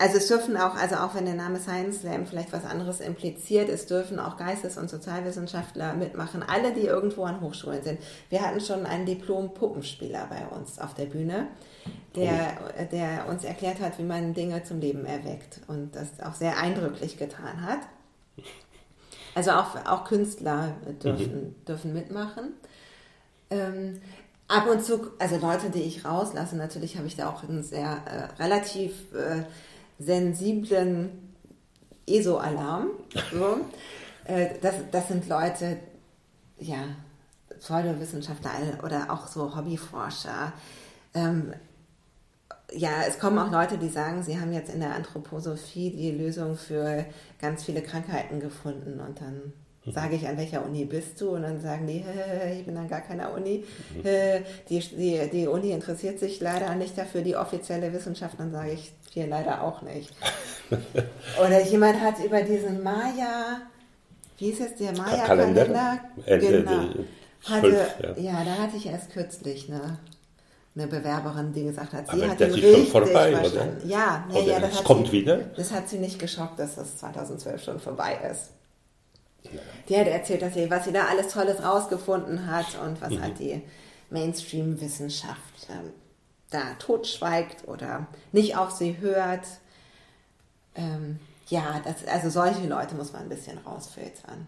also 0.00 0.16
es 0.16 0.28
dürfen 0.28 0.56
auch, 0.56 0.76
also 0.76 0.94
auch 0.96 1.16
wenn 1.16 1.24
der 1.24 1.34
Name 1.34 1.58
Science 1.58 2.00
Slam 2.00 2.24
vielleicht 2.24 2.52
was 2.52 2.64
anderes 2.64 3.00
impliziert, 3.00 3.68
es 3.68 3.86
dürfen 3.86 4.20
auch 4.20 4.36
Geistes- 4.36 4.78
und 4.78 4.88
Sozialwissenschaftler 4.88 5.94
mitmachen, 5.94 6.44
alle, 6.44 6.72
die 6.72 6.82
irgendwo 6.82 7.24
an 7.24 7.40
Hochschulen 7.40 7.82
sind. 7.82 7.98
Wir 8.30 8.42
hatten 8.42 8.60
schon 8.60 8.86
einen 8.86 9.06
Diplom-Puppenspieler 9.06 10.28
bei 10.30 10.46
uns 10.56 10.78
auf 10.78 10.94
der 10.94 11.06
Bühne, 11.06 11.48
der, 12.14 12.58
oh. 12.64 12.84
der 12.92 13.26
uns 13.28 13.42
erklärt 13.42 13.80
hat, 13.80 13.98
wie 13.98 14.04
man 14.04 14.34
Dinge 14.34 14.62
zum 14.62 14.78
Leben 14.78 15.04
erweckt 15.04 15.60
und 15.66 15.96
das 15.96 16.20
auch 16.24 16.34
sehr 16.34 16.58
eindrücklich 16.58 17.18
getan 17.18 17.66
hat. 17.66 17.80
Also 19.34 19.50
auch, 19.50 19.84
auch 19.84 20.04
Künstler 20.04 20.76
dürfen, 21.02 21.42
mhm. 21.42 21.64
dürfen 21.66 21.92
mitmachen. 21.92 22.54
Ähm, 23.50 24.00
ab 24.46 24.68
und 24.70 24.84
zu, 24.84 25.10
also 25.18 25.38
Leute, 25.38 25.70
die 25.70 25.82
ich 25.82 26.04
rauslasse, 26.04 26.56
natürlich 26.56 26.96
habe 26.96 27.08
ich 27.08 27.16
da 27.16 27.28
auch 27.28 27.42
einen 27.42 27.64
sehr 27.64 27.98
äh, 28.06 28.42
relativ 28.42 29.12
äh, 29.12 29.42
sensiblen 29.98 31.34
ESO-Alarm. 32.06 32.90
So. 33.32 33.60
Äh, 34.24 34.58
das, 34.60 34.74
das 34.90 35.08
sind 35.08 35.28
Leute, 35.28 35.78
ja, 36.58 36.84
Pseudowissenschaftler 37.58 38.50
oder 38.84 39.10
auch 39.10 39.26
so 39.26 39.56
Hobbyforscher. 39.56 40.52
Ähm, 41.14 41.54
ja, 42.72 43.02
es 43.06 43.18
kommen 43.18 43.38
auch 43.38 43.50
Leute, 43.50 43.78
die 43.78 43.88
sagen, 43.88 44.22
sie 44.22 44.38
haben 44.38 44.52
jetzt 44.52 44.72
in 44.72 44.80
der 44.80 44.94
Anthroposophie 44.94 45.90
die 45.90 46.10
Lösung 46.10 46.56
für 46.56 47.06
ganz 47.40 47.64
viele 47.64 47.82
Krankheiten 47.82 48.40
gefunden 48.40 49.00
und 49.00 49.20
dann. 49.20 49.52
Sage 49.92 50.16
ich, 50.16 50.26
an 50.26 50.36
welcher 50.36 50.64
Uni 50.64 50.84
bist 50.84 51.20
du? 51.20 51.30
Und 51.30 51.42
dann 51.42 51.60
sagen 51.60 51.86
die, 51.86 52.04
ich 52.58 52.64
bin 52.64 52.76
an 52.76 52.88
gar 52.88 53.00
keiner 53.00 53.32
Uni. 53.32 53.64
Mhm. 53.94 54.02
Die, 54.68 54.80
die, 54.80 55.30
die 55.30 55.46
Uni 55.46 55.70
interessiert 55.70 56.18
sich 56.18 56.40
leider 56.40 56.74
nicht 56.74 56.96
dafür, 56.96 57.22
die 57.22 57.36
offizielle 57.36 57.92
Wissenschaft. 57.92 58.38
Dann 58.38 58.52
sage 58.52 58.72
ich, 58.72 58.92
hier 59.10 59.26
leider 59.26 59.62
auch 59.62 59.82
nicht. 59.82 60.12
Oder 61.40 61.62
jemand 61.62 62.00
hat 62.00 62.22
über 62.24 62.42
diesen 62.42 62.82
Maya, 62.82 63.62
wie 64.38 64.50
ist 64.50 64.60
es, 64.60 64.76
der 64.76 64.92
Maya-Kalender? 64.96 66.00
Äh, 66.26 66.38
genau. 66.38 66.88
Hatte, 67.44 67.86
ja. 68.16 68.44
da 68.44 68.62
hatte 68.62 68.76
ich 68.76 68.86
erst 68.86 69.12
kürzlich 69.12 69.68
eine, 69.68 69.98
eine 70.74 70.86
Bewerberin, 70.86 71.52
die 71.52 71.64
gesagt 71.64 71.92
hat, 71.92 72.06
sie 72.10 72.22
Aber 72.22 72.30
hat 72.30 72.40
das 72.40 72.48
ihn 72.48 72.54
ist 72.54 72.64
richtig 72.64 72.90
schon 72.90 73.02
vorbei, 73.02 73.32
verstanden. 73.32 73.76
oder? 73.78 73.86
Ja, 73.86 74.28
ja, 74.32 74.40
ja, 74.40 74.60
das 74.60 74.78
hat 74.78 74.84
kommt 74.84 75.06
sie, 75.06 75.12
wieder? 75.12 75.38
Das 75.56 75.72
hat 75.72 75.88
sie 75.88 75.98
nicht 75.98 76.18
geschockt, 76.18 76.58
dass 76.58 76.74
das 76.74 76.98
2012 76.98 77.62
schon 77.62 77.80
vorbei 77.80 78.18
ist. 78.30 78.50
Die 79.88 79.96
hat 79.96 80.06
erzählt, 80.06 80.42
dass 80.42 80.54
sie, 80.54 80.70
was 80.70 80.84
sie 80.84 80.92
da 80.92 81.06
alles 81.06 81.28
Tolles 81.28 81.62
rausgefunden 81.62 82.46
hat 82.46 82.78
und 82.84 83.00
was 83.00 83.10
mhm. 83.10 83.22
halt 83.22 83.38
die 83.38 83.62
Mainstream-Wissenschaft 84.10 85.68
ähm, 85.70 85.92
da 86.50 86.74
totschweigt 86.78 87.68
oder 87.68 88.06
nicht 88.32 88.56
auf 88.56 88.70
sie 88.70 88.98
hört. 88.98 89.46
Ähm, 90.74 91.18
ja, 91.48 91.80
das, 91.84 92.06
also 92.06 92.30
solche 92.30 92.66
Leute 92.66 92.94
muss 92.94 93.12
man 93.12 93.22
ein 93.22 93.28
bisschen 93.28 93.58
rausfiltern. 93.58 94.46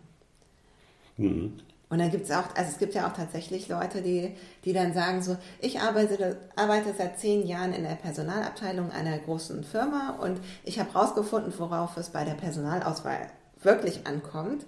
Mhm. 1.17 1.61
Und 1.91 1.99
dann 1.99 2.11
gibt 2.13 2.25
es 2.25 2.31
auch, 2.31 2.55
also 2.55 2.71
es 2.71 2.79
gibt 2.79 2.95
ja 2.95 3.09
auch 3.09 3.15
tatsächlich 3.15 3.69
Leute, 3.69 4.01
die, 4.01 4.37
die 4.65 4.73
dann 4.73 4.95
sagen 4.95 5.23
so, 5.23 5.37
ich 5.61 5.81
arbeite, 5.81 6.39
arbeite 6.55 6.95
seit 6.97 7.19
zehn 7.19 7.45
Jahren 7.45 7.73
in 7.73 7.83
der 7.83 7.97
Personalabteilung 7.97 8.93
einer 8.93 9.19
großen 9.19 9.65
Firma 9.65 10.17
und 10.21 10.41
ich 10.65 10.79
habe 10.79 10.93
rausgefunden, 10.93 11.53
worauf 11.59 11.97
es 11.97 12.11
bei 12.11 12.25
der 12.25 12.35
Personalauswahl 12.35 13.29
wirklich 13.61 14.07
ankommt. 14.07 14.67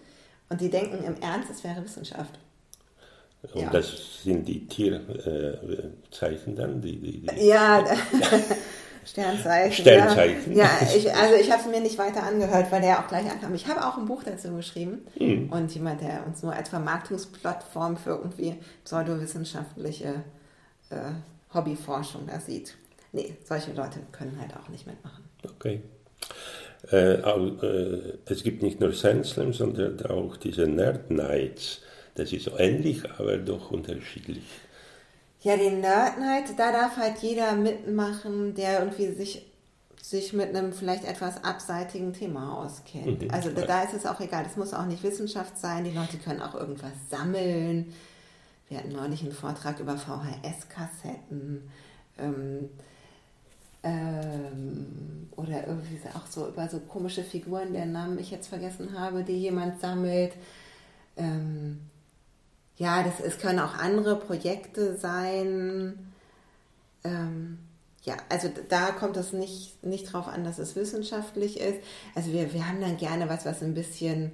Und 0.52 0.60
die 0.60 0.68
denken 0.68 1.02
im 1.02 1.16
Ernst, 1.22 1.48
es 1.50 1.64
wäre 1.64 1.82
Wissenschaft. 1.82 2.38
Und 3.54 3.62
ja. 3.62 3.70
das 3.70 4.22
sind 4.22 4.46
die 4.46 4.66
Tierzeichen 4.66 6.54
dann? 6.54 6.82
Die, 6.82 7.00
die, 7.00 7.26
die 7.26 7.46
ja, 7.46 7.82
Sternzeichen. 9.06 9.72
Sternzeichen. 9.80 10.54
Ja, 10.54 10.64
ja 10.64 10.94
ich, 10.94 11.10
also 11.10 11.36
ich 11.36 11.50
habe 11.50 11.62
es 11.62 11.68
mir 11.68 11.80
nicht 11.80 11.96
weiter 11.96 12.22
angehört, 12.22 12.70
weil 12.70 12.82
der 12.82 12.98
auch 12.98 13.08
gleich 13.08 13.30
ankam. 13.30 13.54
Ich 13.54 13.66
habe 13.66 13.82
auch 13.86 13.96
ein 13.96 14.04
Buch 14.04 14.24
dazu 14.24 14.54
geschrieben 14.54 15.06
mhm. 15.18 15.48
und 15.50 15.74
jemand, 15.74 16.02
der 16.02 16.26
uns 16.26 16.42
nur 16.42 16.52
als 16.52 16.68
Vermarktungsplattform 16.68 17.96
für 17.96 18.10
irgendwie 18.10 18.56
pseudowissenschaftliche 18.84 20.22
äh, 20.90 21.54
Hobbyforschung 21.54 22.26
da 22.26 22.40
sieht. 22.40 22.74
Nee, 23.12 23.38
solche 23.42 23.72
Leute 23.72 24.00
können 24.12 24.38
halt 24.38 24.54
auch 24.54 24.68
nicht 24.68 24.86
mitmachen. 24.86 25.24
Okay. 25.42 25.80
Äh, 26.90 27.14
äh, 27.14 28.18
es 28.26 28.42
gibt 28.42 28.62
nicht 28.62 28.80
nur 28.80 28.92
Sandslam, 28.92 29.52
sondern 29.52 30.04
auch 30.06 30.36
diese 30.36 30.66
Nerd 30.66 31.10
Nights. 31.10 31.80
Das 32.14 32.32
ist 32.32 32.50
ähnlich, 32.58 33.02
aber 33.18 33.38
doch 33.38 33.70
unterschiedlich. 33.70 34.44
Ja, 35.42 35.56
den 35.56 35.80
Nerd 35.80 36.18
Night, 36.18 36.56
da 36.56 36.72
darf 36.72 36.96
halt 36.96 37.18
jeder 37.18 37.52
mitmachen, 37.52 38.54
der 38.54 38.80
irgendwie 38.80 39.12
sich, 39.12 39.46
sich 40.00 40.32
mit 40.32 40.54
einem 40.54 40.72
vielleicht 40.72 41.04
etwas 41.04 41.42
abseitigen 41.42 42.12
Thema 42.12 42.58
auskennt. 42.58 43.22
Mhm. 43.22 43.30
Also 43.30 43.50
da, 43.50 43.62
da 43.62 43.82
ist 43.82 43.94
es 43.94 44.06
auch 44.06 44.20
egal, 44.20 44.44
das 44.44 44.56
muss 44.56 44.74
auch 44.74 44.86
nicht 44.86 45.02
Wissenschaft 45.02 45.58
sein, 45.58 45.84
die 45.84 45.90
Leute 45.90 46.18
können 46.18 46.42
auch 46.42 46.54
irgendwas 46.54 46.92
sammeln. 47.10 47.92
Wir 48.68 48.78
hatten 48.78 48.92
neulich 48.92 49.22
einen 49.22 49.32
Vortrag 49.32 49.80
über 49.80 49.96
VHS-Kassetten. 49.96 51.68
Ähm, 52.18 52.70
ähm, 53.82 55.28
oder 55.36 55.66
irgendwie 55.66 55.98
auch 56.14 56.26
so 56.26 56.48
über 56.48 56.68
so 56.68 56.78
komische 56.80 57.24
Figuren, 57.24 57.72
deren 57.72 57.92
Namen 57.92 58.18
ich 58.18 58.30
jetzt 58.30 58.48
vergessen 58.48 58.98
habe, 58.98 59.24
die 59.24 59.36
jemand 59.36 59.80
sammelt. 59.80 60.32
Ähm, 61.16 61.80
ja, 62.76 63.02
das, 63.02 63.20
es 63.20 63.38
können 63.38 63.58
auch 63.58 63.74
andere 63.74 64.16
Projekte 64.16 64.96
sein. 64.96 66.12
Ähm, 67.04 67.58
ja, 68.04 68.16
also 68.28 68.50
da 68.68 68.90
kommt 68.90 69.16
es 69.16 69.32
nicht, 69.32 69.84
nicht 69.84 70.12
drauf 70.12 70.26
an, 70.26 70.44
dass 70.44 70.58
es 70.58 70.74
wissenschaftlich 70.74 71.60
ist. 71.60 71.78
Also 72.14 72.32
wir, 72.32 72.52
wir 72.52 72.66
haben 72.66 72.80
dann 72.80 72.96
gerne 72.96 73.28
was, 73.28 73.44
was 73.44 73.62
ein 73.62 73.74
bisschen 73.74 74.32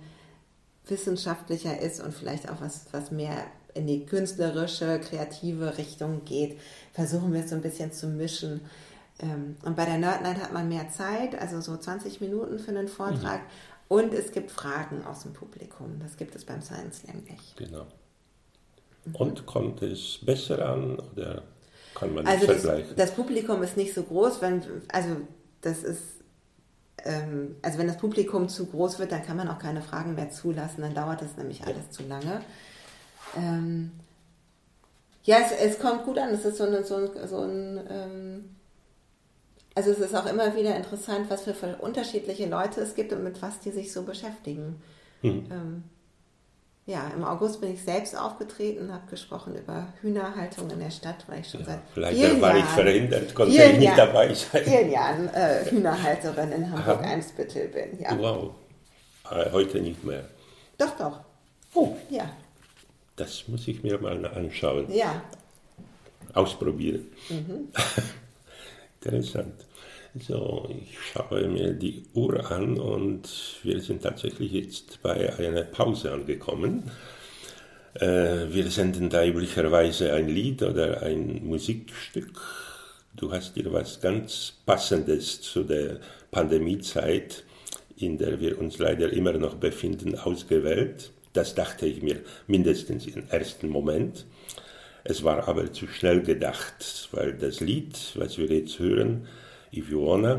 wissenschaftlicher 0.87 1.81
ist 1.81 2.01
und 2.01 2.15
vielleicht 2.15 2.51
auch 2.51 2.61
was, 2.61 2.87
was 2.93 3.11
mehr 3.11 3.45
in 3.75 3.87
die 3.87 4.07
künstlerische, 4.07 5.01
kreative 5.01 5.77
Richtung 5.77 6.25
geht. 6.25 6.59
Versuchen 6.93 7.33
wir 7.33 7.45
es 7.45 7.51
so 7.51 7.57
ein 7.57 7.63
bisschen 7.63 7.93
zu 7.93 8.07
mischen. 8.07 8.63
Ähm, 9.21 9.57
und 9.65 9.77
bei 9.77 9.85
der 9.85 9.99
Nerd 9.99 10.23
Night 10.23 10.41
hat 10.41 10.53
man 10.53 10.69
mehr 10.69 10.91
Zeit, 10.91 11.39
also 11.41 11.61
so 11.61 11.77
20 11.77 12.21
Minuten 12.21 12.59
für 12.59 12.71
einen 12.71 12.89
Vortrag. 12.89 13.41
Mhm. 13.41 13.47
Und 13.89 14.15
es 14.15 14.33
gibt 14.33 14.51
Fragen 14.51 15.05
aus 15.05 15.23
dem 15.23 15.33
Publikum. 15.33 15.99
Das 16.01 16.17
gibt 16.17 16.35
es 16.37 16.45
beim 16.45 16.61
Science 16.61 17.01
Slam 17.01 17.23
nicht. 17.29 17.57
Genau. 17.57 17.87
Und 19.15 19.47
kommt 19.47 19.83
es 19.83 20.19
besser 20.23 20.69
an 20.69 20.99
oder 20.99 21.43
kann 21.95 22.15
man 22.15 22.27
also 22.27 22.47
das 22.47 22.61
vergleichen? 22.61 22.97
Das, 22.97 23.09
das 23.09 23.17
Publikum 23.17 23.63
ist 23.63 23.77
nicht 23.77 23.95
so 23.95 24.03
groß, 24.03 24.43
wenn, 24.43 24.63
also 24.89 25.17
das 25.63 25.83
ist, 25.83 26.03
ähm, 27.05 27.57
also 27.63 27.79
wenn 27.79 27.87
das 27.87 27.97
Publikum 27.97 28.49
zu 28.49 28.67
groß 28.67 28.99
wird, 28.99 29.13
dann 29.13 29.25
kann 29.25 29.39
man 29.39 29.49
auch 29.49 29.59
keine 29.59 29.81
Fragen 29.81 30.15
mehr 30.15 30.31
zulassen, 30.31 30.83
dann 30.83 30.95
dauert 30.95 31.23
das 31.23 31.37
nämlich 31.37 31.63
alles 31.65 31.85
ja. 31.87 31.91
zu 31.91 32.03
lange. 32.05 32.43
Ähm, 33.37 33.93
ja, 35.25 35.39
es, 35.39 35.53
es, 35.53 35.79
kommt 35.79 36.05
gut 36.05 36.19
an, 36.19 36.31
es 36.31 36.45
ist 36.45 36.59
so, 36.59 36.65
eine, 36.65 36.85
so 36.85 36.97
ein, 36.97 37.29
so 37.29 37.41
ein 37.41 37.81
ähm, 37.91 38.45
also 39.79 39.93
es 39.93 40.01
ist 40.01 40.15
auch 40.17 40.27
immer 40.27 40.57
wieder 40.57 40.75
interessant, 40.75 41.31
was 41.31 41.43
für 41.43 41.55
unterschiedliche 41.77 42.47
Leute 42.47 42.81
es 42.81 42.97
gibt 42.97 43.13
und 43.13 43.23
mit 43.23 43.41
was 43.41 43.61
die 43.61 43.71
sich 43.71 43.93
so 43.93 44.03
beschäftigen. 44.03 44.83
Mhm. 45.23 45.47
Ähm, 45.53 45.85
ja, 46.87 47.09
im 47.15 47.23
August 47.23 47.61
bin 47.61 47.75
ich 47.75 47.85
selbst 47.85 48.19
aufgetreten 48.19 48.87
und 48.87 48.93
habe 48.93 49.09
gesprochen 49.09 49.55
über 49.55 49.93
Hühnerhaltung 50.01 50.69
in 50.71 50.81
der 50.81 50.91
Stadt, 50.91 51.25
weil 51.29 51.43
ich 51.43 51.51
schon 51.51 51.61
ja, 51.61 51.67
seit 51.67 51.79
vielleicht 51.95 52.19
vielen 52.19 52.41
war 52.41 52.57
Jahren, 52.57 52.65
ich 52.65 52.71
verhindert, 52.71 53.35
konnte 53.37 53.53
ich 53.53 53.73
nicht 53.79 53.83
Jahren, 53.83 53.97
dabei 53.99 54.35
sein. 54.35 54.65
vielen 54.65 54.91
Jahren 54.91 55.29
äh, 55.29 55.65
Hühnerhalterin 55.71 56.51
in 56.51 56.73
Hamburg-Eimsbüttel 56.73 57.69
bin. 57.69 58.01
Ja. 58.01 58.19
Wow, 58.19 58.55
äh, 59.31 59.49
heute 59.53 59.81
nicht 59.81 60.03
mehr. 60.03 60.25
Doch, 60.77 60.97
doch. 60.97 61.21
Oh, 61.75 61.95
ja. 62.11 62.29
Das 63.15 63.47
muss 63.47 63.69
ich 63.69 63.85
mir 63.85 64.01
mal 64.01 64.27
anschauen. 64.27 64.93
Ja. 64.93 65.23
Ausprobieren. 66.35 67.07
Mhm. 67.29 67.69
Interessant. 69.05 69.68
So, 70.15 70.67
ich 70.71 70.99
schaue 70.99 71.49
mir 71.49 71.75
die 71.75 72.03
Uhr 72.15 72.51
an 72.51 72.79
und 72.79 73.29
wir 73.63 73.81
sind 73.81 74.03
tatsächlich 74.03 74.53
jetzt 74.53 75.03
bei 75.03 75.37
einer 75.39 75.63
Pause 75.65 76.13
angekommen. 76.13 76.91
Äh, 77.95 78.47
wir 78.49 78.71
senden 78.71 79.11
da 79.11 79.25
üblicherweise 79.25 80.15
ein 80.15 80.29
Lied 80.29 80.63
oder 80.63 81.03
ein 81.03 81.45
Musikstück. 81.45 82.41
Du 83.17 83.33
hast 83.33 83.57
dir 83.57 83.71
was 83.71 84.01
ganz 84.01 84.55
Passendes 84.65 85.43
zu 85.43 85.63
der 85.63 85.99
Pandemiezeit, 86.31 87.45
in 87.99 88.17
der 88.17 88.41
wir 88.41 88.59
uns 88.59 88.79
leider 88.79 89.13
immer 89.13 89.33
noch 89.33 89.57
befinden, 89.57 90.19
ausgewählt. 90.19 91.11
Das 91.35 91.55
dachte 91.55 91.87
ich 91.87 92.01
mir 92.01 92.21
mindestens 92.47 93.07
im 93.07 93.25
ersten 93.29 93.69
Moment. 93.69 94.25
Es 95.05 95.23
war 95.23 95.49
aber 95.49 95.71
zu 95.73 95.87
schnell 95.87 96.23
gedacht, 96.23 97.09
weil 97.13 97.35
das 97.35 97.61
Lied, 97.61 97.99
was 98.15 98.39
wir 98.39 98.47
jetzt 98.47 98.79
hören, 98.79 99.29
If 99.73 99.91
You 99.91 100.07
Wanna 100.07 100.39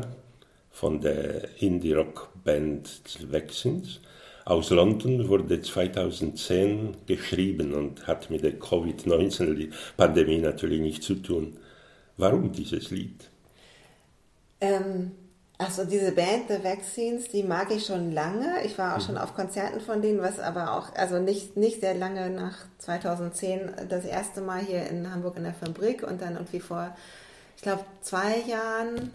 von 0.70 1.00
der 1.00 1.60
Indie-Rock-Band 1.60 3.02
Vaccines 3.30 4.00
aus 4.44 4.70
London 4.70 5.28
wurde 5.28 5.60
2010 5.60 6.96
geschrieben 7.06 7.74
und 7.74 8.06
hat 8.06 8.30
mit 8.30 8.42
der 8.42 8.58
Covid-19-Pandemie 8.58 10.38
natürlich 10.38 10.80
nichts 10.80 11.06
zu 11.06 11.16
tun. 11.16 11.56
Warum 12.16 12.52
dieses 12.52 12.90
Lied? 12.90 13.30
Ähm, 14.60 15.12
also 15.58 15.84
diese 15.84 16.12
Band 16.12 16.48
The 16.48 16.64
Vaccines, 16.64 17.28
die 17.28 17.42
mag 17.42 17.70
ich 17.70 17.86
schon 17.86 18.12
lange. 18.12 18.64
Ich 18.64 18.78
war 18.78 18.94
auch 18.94 19.00
mhm. 19.00 19.04
schon 19.04 19.18
auf 19.18 19.34
Konzerten 19.34 19.80
von 19.80 20.02
denen, 20.02 20.20
was 20.20 20.38
aber 20.38 20.72
auch, 20.72 20.94
also 20.94 21.18
nicht, 21.18 21.56
nicht 21.56 21.80
sehr 21.80 21.94
lange 21.94 22.30
nach 22.30 22.56
2010 22.78 23.70
das 23.88 24.04
erste 24.04 24.40
Mal 24.40 24.60
hier 24.60 24.86
in 24.86 25.12
Hamburg 25.12 25.36
in 25.36 25.44
der 25.44 25.54
Fabrik 25.54 26.02
und 26.02 26.22
dann 26.22 26.34
irgendwie 26.34 26.60
vor 26.60 26.96
ich 27.60 27.62
glaube, 27.64 27.84
zwei 28.00 28.38
Jahren 28.48 29.10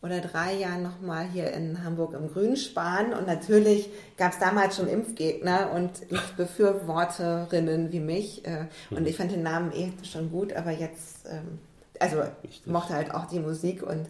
oder 0.00 0.22
drei 0.22 0.54
Jahren 0.54 0.82
nochmal 0.82 1.28
hier 1.28 1.52
in 1.52 1.84
Hamburg 1.84 2.14
im 2.14 2.32
Grünspan. 2.32 3.12
Und 3.12 3.26
natürlich 3.26 3.90
gab 4.16 4.32
es 4.32 4.38
damals 4.38 4.76
schon 4.76 4.88
Impfgegner 4.88 5.70
und 5.70 5.90
Impfbefürworterinnen 6.08 7.92
wie 7.92 8.00
mich. 8.00 8.46
Äh, 8.46 8.68
und 8.88 9.00
mhm. 9.00 9.06
ich 9.06 9.18
fand 9.18 9.32
den 9.32 9.42
Namen 9.42 9.70
eh 9.70 9.92
schon 10.02 10.30
gut, 10.30 10.54
aber 10.54 10.70
jetzt, 10.70 11.26
ähm, 11.30 11.58
also 12.00 12.22
ich 12.42 12.66
mochte 12.66 12.94
halt 12.94 13.12
auch 13.12 13.26
die 13.26 13.38
Musik 13.38 13.82
und 13.82 14.08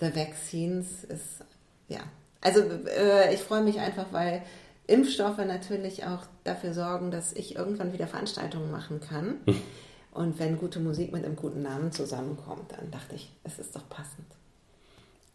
The 0.00 0.16
Vaccines 0.16 1.04
ist, 1.04 1.44
ja. 1.86 2.00
Also 2.40 2.62
äh, 2.62 3.32
ich 3.32 3.40
freue 3.40 3.62
mich 3.62 3.78
einfach, 3.78 4.06
weil 4.10 4.42
Impfstoffe 4.88 5.38
natürlich 5.38 6.02
auch 6.06 6.24
dafür 6.42 6.74
sorgen, 6.74 7.12
dass 7.12 7.32
ich 7.34 7.54
irgendwann 7.54 7.92
wieder 7.92 8.08
Veranstaltungen 8.08 8.72
machen 8.72 8.98
kann. 8.98 9.36
Und 10.16 10.38
wenn 10.38 10.56
gute 10.56 10.80
Musik 10.80 11.12
mit 11.12 11.24
einem 11.24 11.36
guten 11.36 11.62
Namen 11.62 11.92
zusammenkommt, 11.92 12.72
dann 12.72 12.90
dachte 12.90 13.16
ich, 13.16 13.30
es 13.44 13.58
ist 13.58 13.76
doch 13.76 13.86
passend. 13.90 14.26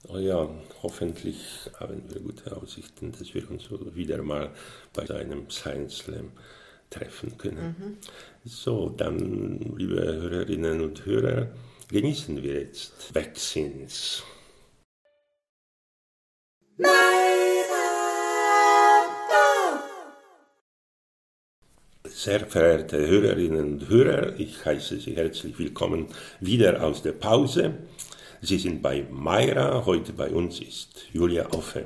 Oh 0.07 0.17
ja, 0.17 0.49
hoffentlich 0.81 1.69
haben 1.79 2.01
wir 2.09 2.19
gute 2.19 2.57
Aussichten, 2.57 3.11
dass 3.11 3.31
wir 3.35 3.47
uns 3.51 3.69
wieder 3.95 4.23
mal 4.23 4.49
bei 4.93 5.07
einem 5.11 5.47
Science 5.51 5.97
Slam 5.97 6.31
treffen 6.89 7.37
können. 7.37 7.75
Mhm. 7.77 7.97
So, 8.43 8.89
dann, 8.89 9.59
liebe 9.77 10.01
Hörerinnen 10.01 10.81
und 10.81 11.05
Hörer, 11.05 11.49
genießen 11.89 12.41
wir 12.41 12.61
jetzt 12.61 13.13
Vaccines. 13.13 14.23
Sehr 22.23 22.41
verehrte 22.41 23.07
Hörerinnen 23.07 23.73
und 23.73 23.89
Hörer, 23.89 24.39
ich 24.39 24.63
heiße 24.63 24.99
Sie 24.99 25.15
herzlich 25.15 25.57
willkommen 25.57 26.05
wieder 26.39 26.83
aus 26.83 27.01
der 27.01 27.13
Pause. 27.13 27.73
Sie 28.41 28.59
sind 28.59 28.83
bei 28.83 29.07
Mayra, 29.09 29.87
heute 29.87 30.13
bei 30.13 30.29
uns 30.29 30.59
ist 30.59 31.05
Julia 31.11 31.51
Offe. 31.51 31.85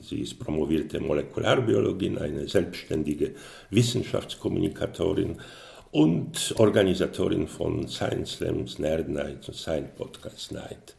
Sie 0.00 0.22
ist 0.22 0.40
promovierte 0.40 0.98
Molekularbiologin, 0.98 2.18
eine 2.18 2.48
selbstständige 2.48 3.36
Wissenschaftskommunikatorin 3.70 5.36
und 5.92 6.54
Organisatorin 6.56 7.46
von 7.46 7.86
Science 7.86 8.32
Slams, 8.32 8.80
Nerd 8.80 9.08
Night 9.08 9.46
und 9.46 9.54
Science 9.54 9.90
Podcast 9.96 10.50
Night. 10.50 10.96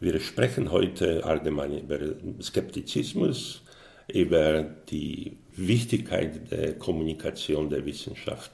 Wir 0.00 0.18
sprechen 0.18 0.72
heute 0.72 1.24
allgemein 1.24 1.78
über 1.78 2.00
Skeptizismus, 2.42 3.62
über 4.08 4.64
die 4.90 5.36
Wichtigkeit 5.56 6.50
der 6.50 6.74
Kommunikation 6.74 7.70
der 7.70 7.84
Wissenschaft, 7.84 8.52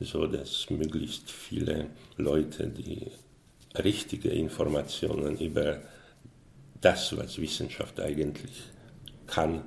so 0.00 0.26
dass 0.26 0.68
möglichst 0.70 1.30
viele 1.30 1.86
Leute 2.16 2.68
die 2.68 3.10
richtige 3.82 4.28
Informationen 4.28 5.38
über 5.38 5.80
das, 6.80 7.16
was 7.16 7.38
Wissenschaft 7.38 8.00
eigentlich 8.00 8.62
kann, 9.26 9.62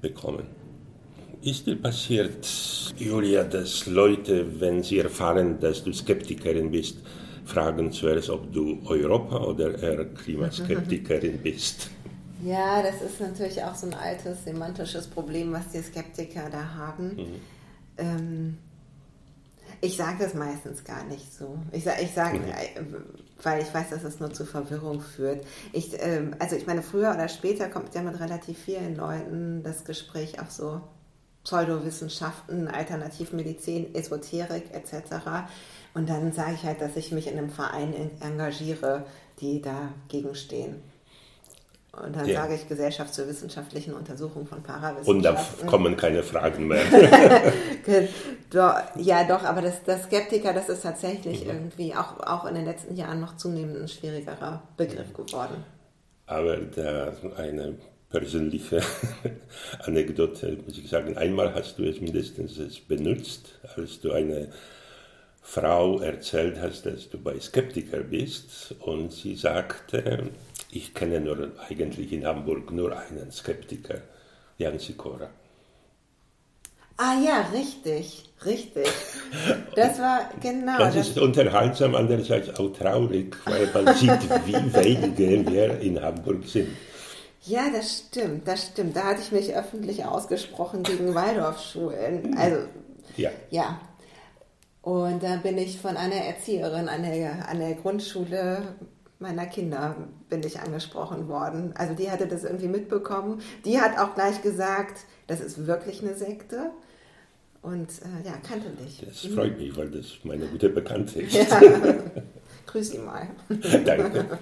bekommen. 0.00 0.46
Ist 1.42 1.66
dir 1.66 1.76
passiert, 1.76 2.46
Julia, 2.96 3.44
dass 3.44 3.86
Leute, 3.86 4.60
wenn 4.60 4.82
sie 4.82 4.98
erfahren, 4.98 5.58
dass 5.60 5.82
du 5.82 5.92
Skeptikerin 5.92 6.70
bist, 6.70 6.98
fragen 7.44 7.92
zuerst, 7.92 8.30
ob 8.30 8.52
du 8.52 8.80
Europa- 8.86 9.44
oder 9.44 9.78
eher 9.78 10.04
Klimaskeptikerin 10.06 11.38
bist? 11.38 11.90
Ja, 12.44 12.82
das 12.82 13.00
ist 13.00 13.20
natürlich 13.20 13.62
auch 13.62 13.74
so 13.74 13.86
ein 13.86 13.94
altes 13.94 14.44
semantisches 14.44 15.06
Problem, 15.06 15.52
was 15.52 15.70
die 15.70 15.80
Skeptiker 15.80 16.50
da 16.50 16.74
haben. 16.74 17.16
Mhm. 17.16 17.40
Ähm, 17.96 18.58
ich 19.80 19.96
sage 19.96 20.24
das 20.24 20.34
meistens 20.34 20.84
gar 20.84 21.04
nicht 21.04 21.32
so. 21.32 21.58
Ich 21.72 21.84
sage, 21.84 22.02
ich 22.02 22.12
sag, 22.12 22.34
mhm. 22.34 22.44
Äh, 22.48 22.84
weil 23.42 23.62
ich 23.62 23.72
weiß, 23.72 23.90
dass 23.90 24.04
es 24.04 24.20
nur 24.20 24.32
zu 24.34 24.44
Verwirrung 24.44 25.00
führt. 25.00 25.46
Ich, 25.72 25.94
ähm, 25.98 26.36
also 26.38 26.54
ich 26.54 26.66
meine, 26.66 26.82
früher 26.82 27.14
oder 27.14 27.28
später 27.28 27.68
kommt 27.68 27.94
ja 27.94 28.02
mit 28.02 28.20
relativ 28.20 28.58
vielen 28.58 28.94
Leuten 28.94 29.62
das 29.62 29.86
Gespräch 29.86 30.38
auf 30.38 30.50
so 30.50 30.82
Pseudowissenschaften, 31.44 32.68
Alternativmedizin, 32.68 33.94
Esoterik 33.94 34.64
etc. 34.74 35.48
Und 35.94 36.10
dann 36.10 36.32
sage 36.32 36.54
ich 36.54 36.64
halt, 36.64 36.82
dass 36.82 36.96
ich 36.96 37.10
mich 37.10 37.26
in 37.26 37.38
einem 37.38 37.50
Verein 37.50 37.94
engagiere, 38.20 39.06
die 39.40 39.62
dagegen 39.62 40.34
stehen. 40.34 40.82
Und 42.02 42.16
dann 42.16 42.26
ja. 42.26 42.42
sage 42.42 42.54
ich 42.54 42.68
Gesellschaft 42.68 43.14
zur 43.14 43.28
wissenschaftlichen 43.28 43.94
Untersuchung 43.94 44.46
von 44.46 44.62
Parawissenschaften. 44.62 45.16
Und 45.16 45.22
da 45.24 45.66
kommen 45.66 45.96
keine 45.96 46.22
Fragen 46.22 46.68
mehr. 46.68 46.82
ja, 48.96 49.24
doch, 49.24 49.44
aber 49.44 49.62
das, 49.62 49.82
das 49.84 50.04
Skeptiker, 50.04 50.52
das 50.52 50.68
ist 50.68 50.82
tatsächlich 50.82 51.44
mhm. 51.44 51.50
irgendwie 51.50 51.94
auch, 51.94 52.20
auch 52.20 52.46
in 52.46 52.54
den 52.54 52.64
letzten 52.64 52.96
Jahren 52.96 53.20
noch 53.20 53.36
zunehmend 53.36 53.76
ein 53.76 53.88
schwierigerer 53.88 54.62
Begriff 54.76 55.08
mhm. 55.08 55.26
geworden. 55.26 55.64
Aber 56.26 56.56
da 56.56 57.12
eine 57.36 57.74
persönliche 58.14 58.80
Anekdote, 59.80 60.56
muss 60.64 60.78
ich 60.78 60.88
sagen. 60.88 61.16
Einmal 61.16 61.52
hast 61.54 61.78
du 61.78 61.84
es 61.84 62.00
mindestens 62.00 62.80
benutzt, 62.80 63.58
als 63.76 64.00
du 64.00 64.12
eine 64.12 64.48
Frau 65.42 66.00
erzählt 66.00 66.58
hast, 66.60 66.86
dass 66.86 67.10
du 67.10 67.18
bei 67.18 67.38
Skeptiker 67.38 68.00
bist 68.00 68.74
und 68.80 69.12
sie 69.12 69.34
sagte, 69.34 70.30
ich 70.74 70.92
kenne 70.92 71.20
nur 71.20 71.52
eigentlich 71.68 72.12
in 72.12 72.26
Hamburg 72.26 72.72
nur 72.72 72.96
einen 72.98 73.30
Skeptiker, 73.30 73.98
Jan 74.58 74.78
Sikora. 74.78 75.28
Ah 76.96 77.14
ja, 77.24 77.48
richtig, 77.52 78.24
richtig. 78.44 78.86
Das 79.74 79.98
war 79.98 80.30
genau. 80.40 80.78
Das, 80.78 80.94
das 80.94 81.08
ist 81.08 81.18
unterhaltsam, 81.18 81.96
andererseits 81.96 82.50
auch 82.58 82.72
traurig, 82.72 83.36
weil 83.46 83.68
man 83.74 83.94
sieht, 83.96 84.22
wie 84.46 84.74
wenige 84.74 85.50
wir 85.50 85.80
in 85.80 86.00
Hamburg 86.00 86.44
sind. 86.46 86.68
Ja, 87.42 87.64
das 87.70 88.04
stimmt, 88.06 88.46
das 88.46 88.68
stimmt. 88.68 88.96
Da 88.96 89.04
hatte 89.04 89.22
ich 89.22 89.32
mich 89.32 89.54
öffentlich 89.54 90.04
ausgesprochen 90.04 90.84
gegen 90.84 91.14
Waldorfschulen. 91.14 92.36
Also, 92.38 92.58
ja. 93.16 93.30
ja. 93.50 93.80
Und 94.82 95.22
da 95.22 95.36
bin 95.36 95.58
ich 95.58 95.80
von 95.80 95.96
einer 95.96 96.14
Erzieherin 96.14 96.88
an 96.88 97.02
der, 97.02 97.48
an 97.48 97.58
der 97.58 97.74
Grundschule 97.74 98.76
meiner 99.24 99.46
Kinder 99.46 99.96
bin 100.28 100.42
ich 100.42 100.60
angesprochen 100.60 101.28
worden. 101.28 101.72
Also 101.76 101.94
die 101.94 102.10
hatte 102.10 102.28
das 102.28 102.44
irgendwie 102.44 102.68
mitbekommen. 102.68 103.40
Die 103.64 103.80
hat 103.80 103.98
auch 103.98 104.14
gleich 104.14 104.42
gesagt, 104.42 105.04
das 105.26 105.40
ist 105.40 105.66
wirklich 105.66 106.02
eine 106.02 106.14
Sekte. 106.14 106.70
Und 107.62 107.88
äh, 107.88 108.28
ja, 108.28 108.34
kannte 108.46 108.68
dich. 108.70 109.02
Das 109.04 109.20
freut 109.32 109.58
mich, 109.58 109.74
weil 109.76 109.90
das 109.90 110.18
meine 110.24 110.46
gute 110.46 110.68
Bekannte 110.68 111.22
ist. 111.22 111.34
Ja. 111.34 111.60
Grüß 112.66 112.90
sie 112.90 112.98
mal. 112.98 113.28
Danke. 113.84 114.38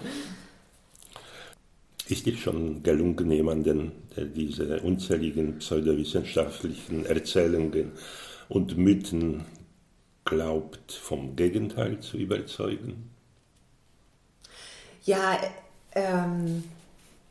Ist 2.08 2.26
dir 2.26 2.36
schon 2.36 2.82
gelungen, 2.82 3.30
jemanden, 3.30 3.92
der 4.16 4.24
diese 4.24 4.80
unzähligen 4.80 5.58
pseudowissenschaftlichen 5.58 7.06
Erzählungen 7.06 7.92
und 8.48 8.76
Mythen 8.76 9.44
glaubt, 10.24 10.90
vom 10.90 11.36
Gegenteil 11.36 12.00
zu 12.00 12.16
überzeugen? 12.16 13.11
Ja, 15.02 15.38
ähm, 15.94 16.64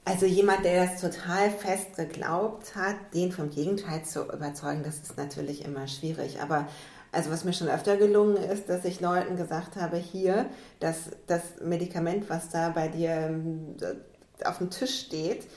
also 0.04 0.26
jemand, 0.26 0.66
der 0.66 0.86
das 0.88 1.02
total 1.02 1.50
fest 1.52 1.96
geglaubt 1.96 2.76
hat, 2.76 2.96
den 3.14 3.32
vom 3.32 3.50
Gegenteil 3.50 4.04
zu 4.04 4.24
überzeugen, 4.24 4.84
das 4.84 4.98
ist 4.98 5.18
natürlich 5.18 5.64
immer 5.64 5.88
schwierig. 5.88 6.42
Aber 6.42 6.68
also 7.12 7.30
was 7.30 7.44
mir 7.44 7.54
schon 7.54 7.68
öfter 7.68 7.98
gelungen 7.98 8.38
ist, 8.38 8.70
dass 8.70 8.86
ich 8.86 9.00
Leuten 9.00 9.36
gesagt 9.36 9.76
habe, 9.76 9.98
hier, 9.98 10.50
dass 10.80 11.12
das 11.28 11.42
Medikament, 11.64 12.30
was 12.30 12.50
da 12.50 12.70
bei 12.70 12.88
dir 12.88 13.12
ähm, 13.12 13.76
auf 14.44 14.58
dem 14.58 14.70
Tisch 14.70 15.00
steht, 15.02 15.48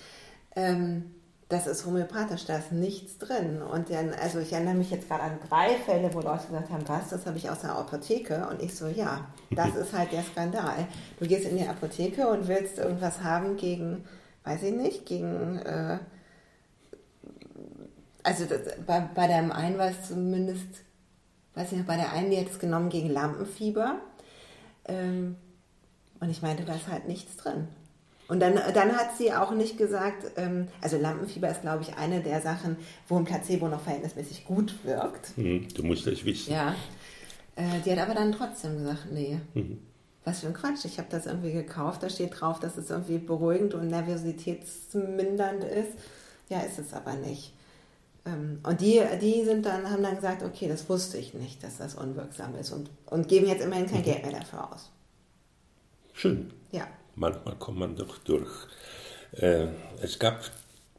ähm, 0.57 1.15
das 1.55 1.69
ist 1.69 1.87
homöopathisch, 1.87 2.47
da 2.47 2.59
ist 2.59 2.73
nichts 2.73 3.19
drin. 3.19 3.63
Und 3.63 3.89
dann, 3.91 4.13
also 4.13 4.41
ich 4.41 4.53
erinnere 4.53 4.75
mich 4.75 4.91
jetzt 4.91 5.09
gerade 5.09 5.23
an 5.23 5.39
drei 5.49 5.77
Fälle, 5.77 6.13
wo 6.13 6.21
Leute 6.21 6.47
gesagt 6.47 6.71
haben, 6.71 6.89
was, 6.89 7.11
das 7.11 7.27
habe 7.27 7.39
ich 7.39 7.49
aus 7.49 7.61
der 7.61 7.77
Apotheke. 7.77 8.49
Und 8.49 8.61
ich 8.61 8.75
so, 8.75 8.89
ja, 8.89 9.27
das 9.51 9.75
ist 9.77 9.93
halt 9.93 10.11
der 10.13 10.25
Skandal. 10.25 10.89
Du 11.21 11.27
gehst 11.27 11.47
in 11.47 11.57
die 11.57 11.67
Apotheke 11.67 12.29
und 12.29 12.49
willst 12.49 12.79
irgendwas 12.79 13.23
haben 13.23 13.57
gegen, 13.57 14.05
weiß 14.43 14.65
ich 14.65 14.75
nicht, 14.75 15.07
gegen, 15.07 15.59
äh, 15.59 15.99
also 18.25 18.47
das, 18.47 18.61
bei, 18.85 19.09
bei 19.15 19.29
dem 19.29 19.53
einen 19.53 19.79
war 19.79 19.91
es 19.91 20.09
zumindest, 20.09 20.67
weiß 21.55 21.71
ich 21.71 21.79
noch, 21.79 21.87
bei 21.87 21.97
der 21.97 22.13
einen, 22.13 22.31
die 22.31 22.39
hat 22.39 22.51
es 22.51 22.59
genommen 22.59 22.89
gegen 22.89 23.11
Lampenfieber. 23.11 24.01
Ähm, 24.87 25.37
und 26.19 26.31
ich 26.31 26.43
meinte, 26.43 26.65
da 26.65 26.75
ist 26.75 26.89
halt 26.89 27.07
nichts 27.07 27.37
drin. 27.37 27.69
Und 28.27 28.41
dann, 28.41 28.55
dann 28.55 28.97
hat 28.97 29.17
sie 29.19 29.33
auch 29.33 29.51
nicht 29.51 29.77
gesagt, 29.77 30.33
ähm, 30.37 30.69
also 30.81 30.97
Lampenfieber 30.97 31.49
ist, 31.51 31.61
glaube 31.61 31.83
ich, 31.83 31.97
eine 31.97 32.23
der 32.23 32.41
Sachen, 32.41 32.77
wo 33.07 33.17
ein 33.17 33.25
Placebo 33.25 33.69
noch 33.69 33.83
verhältnismäßig 33.83 34.47
gut 34.47 34.75
wirkt. 34.85 35.37
Mhm, 35.37 35.69
du 35.75 35.83
musst 35.83 36.07
es 36.07 36.25
wissen. 36.25 36.53
Ja. 36.53 36.75
Äh, 37.57 37.81
die 37.85 37.93
hat 37.93 37.99
aber 37.99 38.15
dann 38.15 38.33
trotzdem 38.33 38.79
gesagt, 38.79 39.13
nee. 39.13 39.39
Mhm. 39.53 39.79
Was 40.25 40.41
für 40.41 40.47
ein 40.47 40.55
Quatsch, 40.55 40.87
ich 40.87 40.99
habe 40.99 41.09
das 41.11 41.27
irgendwie 41.27 41.53
gekauft, 41.53 42.03
da 42.03 42.09
steht 42.09 42.41
drauf, 42.41 42.59
dass 42.59 42.79
es 42.79 42.89
irgendwie 42.89 43.19
beruhigend 43.19 43.75
und 43.75 43.89
nervositätsmindernd 43.89 45.65
ist. 45.65 45.93
Ja, 46.49 46.61
ist 46.61 46.79
es 46.79 46.95
aber 46.95 47.13
nicht. 47.15 47.53
Ähm, 48.25 48.61
und 48.63 48.81
die, 48.81 49.03
die 49.21 49.45
sind 49.45 49.67
dann, 49.67 49.91
haben 49.91 50.03
dann 50.03 50.17
gesagt, 50.17 50.43
okay, 50.43 50.67
das 50.67 50.89
wusste 50.89 51.19
ich 51.19 51.35
nicht, 51.35 51.63
dass 51.63 51.77
das 51.77 51.95
unwirksam 51.95 52.55
ist 52.55 52.73
und, 52.73 52.89
und 53.05 53.29
geben 53.29 53.47
jetzt 53.47 53.63
immerhin 53.63 53.87
kein 53.87 54.01
mhm. 54.01 54.05
Geld 54.05 54.23
mehr 54.23 54.41
dafür 54.41 54.73
aus. 54.73 54.91
Schön. 56.15 56.51
Ja 56.73 56.87
manchmal 57.17 57.57
kommt 57.57 57.79
man 57.79 57.97
doch 57.97 58.19
durch. 58.19 58.51
Äh, 59.33 59.67
es 60.03 60.19
gab 60.19 60.41
ein 60.41 60.51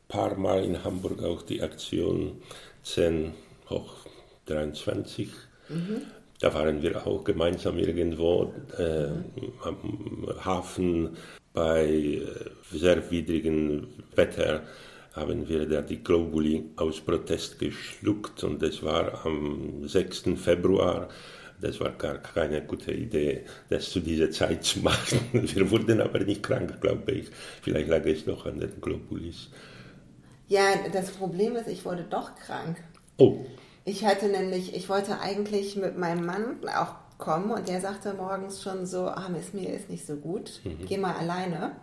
paar 0.08 0.36
Mal 0.36 0.64
in 0.64 0.84
Hamburg 0.84 1.24
auch 1.24 1.42
die 1.42 1.62
Aktion 1.62 2.42
10 2.84 3.34
hoch 3.70 4.06
23. 4.48 5.30
Mhm. 5.70 6.02
Da 6.40 6.54
waren 6.54 6.82
wir 6.82 7.08
auch 7.08 7.24
gemeinsam 7.24 7.78
irgendwo 7.80 8.54
äh, 8.78 9.08
am 9.64 10.28
Hafen 10.44 11.18
bei 11.54 11.86
äh, 11.86 12.22
sehr 12.72 13.10
widrigem 13.10 13.88
Wetter 14.16 14.64
haben 15.16 15.48
wir 15.48 15.66
da 15.66 15.82
die 15.82 16.04
Globuli 16.04 16.66
aus 16.76 17.00
Protest 17.00 17.58
geschluckt 17.58 18.44
und 18.44 18.62
das 18.62 18.84
war 18.84 19.26
am 19.26 19.88
6. 19.88 20.24
Februar. 20.36 21.08
Das 21.62 21.80
war 21.80 21.92
gar 21.92 22.18
keine 22.18 22.62
gute 22.62 22.92
Idee, 22.92 23.46
das 23.70 23.90
zu 23.90 24.00
dieser 24.00 24.30
Zeit 24.32 24.64
zu 24.64 24.80
machen. 24.80 25.20
Wir 25.32 25.72
wurden 25.72 26.02
aber 26.02 26.20
nicht 26.20 26.44
krank, 26.44 26.82
glaube 26.82 27.12
ich. 27.12 27.32
Vielleicht 27.62 27.88
lag 27.88 28.06
es 28.06 28.26
doch 28.26 28.46
an 28.46 28.60
den 28.60 28.82
Globulis. 28.82 29.50
Ja, 30.48 30.62
das 30.92 31.12
Problem 31.12 31.56
ist, 31.56 31.68
ich 31.68 31.86
wurde 31.86 32.04
doch 32.04 32.36
krank. 32.36 32.78
Oh. 33.18 33.46
Ich 33.84 34.06
hatte 34.06 34.28
nämlich, 34.28 34.76
ich 34.76 34.90
wollte 34.90 35.20
eigentlich 35.20 35.76
mit 35.76 35.98
meinem 35.98 36.26
Mann 36.26 36.58
auch 36.76 36.96
kommen 37.18 37.52
und 37.52 37.68
der 37.68 37.82
sagte 37.82 38.14
morgens 38.14 38.62
schon 38.62 38.86
so, 38.86 39.08
ah, 39.08 39.30
mir 39.30 39.70
ist 39.70 39.90
nicht 39.90 40.06
so 40.06 40.16
gut, 40.16 40.62
mhm. 40.64 40.86
geh 40.86 40.98
mal 40.98 41.16
alleine. 41.16 41.76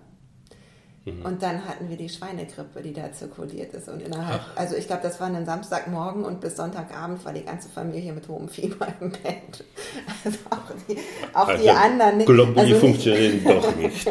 Mhm. 1.05 1.25
Und 1.25 1.43
dann 1.43 1.65
hatten 1.67 1.89
wir 1.89 1.97
die 1.97 2.09
Schweinegrippe, 2.09 2.81
die 2.81 2.93
da 2.93 3.13
zirkuliert 3.13 3.75
ist. 3.75 3.89
Und 3.89 4.03
innerhalb, 4.03 4.41
Ach. 4.45 4.57
also 4.57 4.77
ich 4.77 4.87
glaube, 4.87 5.03
das 5.03 5.21
war 5.21 5.27
ein 5.27 5.45
Samstagmorgen 5.45 6.25
und 6.25 6.41
bis 6.41 6.57
Sonntagabend 6.57 7.25
war 7.25 7.33
die 7.33 7.45
ganze 7.45 7.69
Familie 7.69 8.13
mit 8.13 8.29
hohem 8.29 8.49
Fieber 8.49 8.89
im 9.01 9.11
Bett. 9.11 9.65
Also 10.25 10.39
auch 10.51 10.87
die, 10.89 10.99
auch 11.35 11.49
also, 11.49 11.63
die 11.63 11.71
anderen 11.71 12.19
nicht. 12.19 12.27
Globuli 12.27 12.61
also 12.61 12.77
funktionieren 12.77 13.43
doch 13.45 13.77
nicht. 13.77 14.09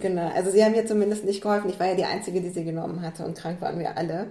genau, 0.00 0.30
also 0.32 0.50
sie 0.50 0.64
haben 0.64 0.72
mir 0.72 0.86
zumindest 0.86 1.24
nicht 1.24 1.42
geholfen. 1.42 1.68
Ich 1.68 1.80
war 1.80 1.88
ja 1.88 1.94
die 1.96 2.04
Einzige, 2.04 2.40
die 2.40 2.50
sie 2.50 2.64
genommen 2.64 3.02
hatte 3.02 3.24
und 3.24 3.36
krank 3.36 3.60
waren 3.60 3.78
wir 3.80 3.96
alle. 3.96 4.28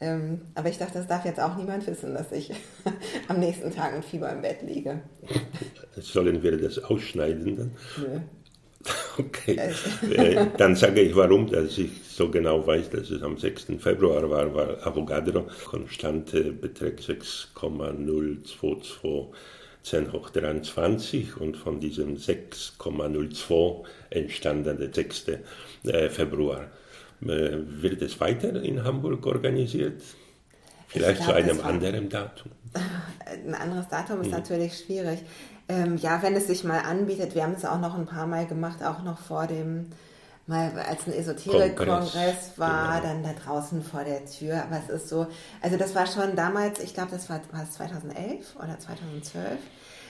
Ähm, 0.00 0.42
aber 0.54 0.68
ich 0.68 0.78
dachte, 0.78 0.94
das 0.94 1.06
darf 1.06 1.24
jetzt 1.24 1.40
auch 1.40 1.56
niemand 1.56 1.86
wissen, 1.86 2.14
dass 2.14 2.32
ich 2.32 2.52
am 3.28 3.38
nächsten 3.40 3.74
Tag 3.74 3.94
mit 3.94 4.04
Fieber 4.04 4.30
im 4.30 4.40
Bett 4.40 4.62
liege. 4.62 5.00
Sollen 5.96 6.42
wir 6.42 6.56
das 6.56 6.78
ausschneiden 6.78 7.56
dann? 7.56 7.72
Nö. 7.98 8.20
Okay, 9.18 9.58
äh, 10.10 10.46
dann 10.58 10.76
sage 10.76 11.00
ich 11.00 11.16
warum, 11.16 11.50
dass 11.50 11.78
ich 11.78 11.90
so 12.08 12.30
genau 12.30 12.66
weiß, 12.66 12.90
dass 12.90 13.08
es 13.10 13.22
am 13.22 13.38
6. 13.38 13.68
Februar 13.78 14.28
war, 14.28 14.54
war 14.54 14.86
Avogadro, 14.86 15.46
Konstante 15.64 16.52
beträgt 16.52 17.02
6,022 17.02 19.32
10 19.86 20.12
hoch 20.12 20.30
23 20.30 21.40
und 21.40 21.56
von 21.56 21.78
diesem 21.78 22.16
6,02 22.16 23.84
entstanden 24.10 24.78
der 24.78 24.92
6. 24.92 25.26
Äh, 25.84 26.10
Februar. 26.10 26.66
Äh, 27.22 27.58
wird 27.66 28.02
es 28.02 28.20
weiter 28.20 28.60
in 28.62 28.82
Hamburg 28.82 29.24
organisiert? 29.26 30.02
Vielleicht 30.88 31.22
glaub, 31.22 31.30
zu 31.30 31.36
einem 31.36 31.60
anderen 31.60 32.08
Datum? 32.08 32.50
Ein 33.24 33.54
anderes 33.54 33.88
Datum 33.88 34.22
ist 34.22 34.26
hm. 34.26 34.32
natürlich 34.32 34.76
schwierig. 34.76 35.20
Ähm, 35.68 35.96
ja, 35.96 36.22
wenn 36.22 36.34
es 36.34 36.46
sich 36.46 36.64
mal 36.64 36.80
anbietet, 36.80 37.34
wir 37.34 37.42
haben 37.42 37.54
es 37.54 37.64
auch 37.64 37.80
noch 37.80 37.98
ein 37.98 38.06
paar 38.06 38.26
Mal 38.26 38.46
gemacht, 38.46 38.82
auch 38.84 39.02
noch 39.02 39.18
vor 39.18 39.46
dem, 39.46 39.90
mal 40.46 40.70
als 40.88 41.06
ein 41.06 41.12
Esoterik-Kongress 41.12 42.52
war, 42.56 43.00
genau. 43.00 43.14
dann 43.14 43.22
da 43.24 43.32
draußen 43.32 43.82
vor 43.82 44.04
der 44.04 44.24
Tür. 44.26 44.62
Aber 44.62 44.80
es 44.84 44.88
ist 44.88 45.08
so, 45.08 45.26
also 45.60 45.76
das 45.76 45.94
war 45.94 46.06
schon 46.06 46.36
damals, 46.36 46.78
ich 46.80 46.94
glaube, 46.94 47.10
das 47.10 47.28
war, 47.28 47.40
war 47.52 47.64
es 47.64 47.72
2011 47.72 48.54
oder 48.56 48.78
2012. 48.78 49.58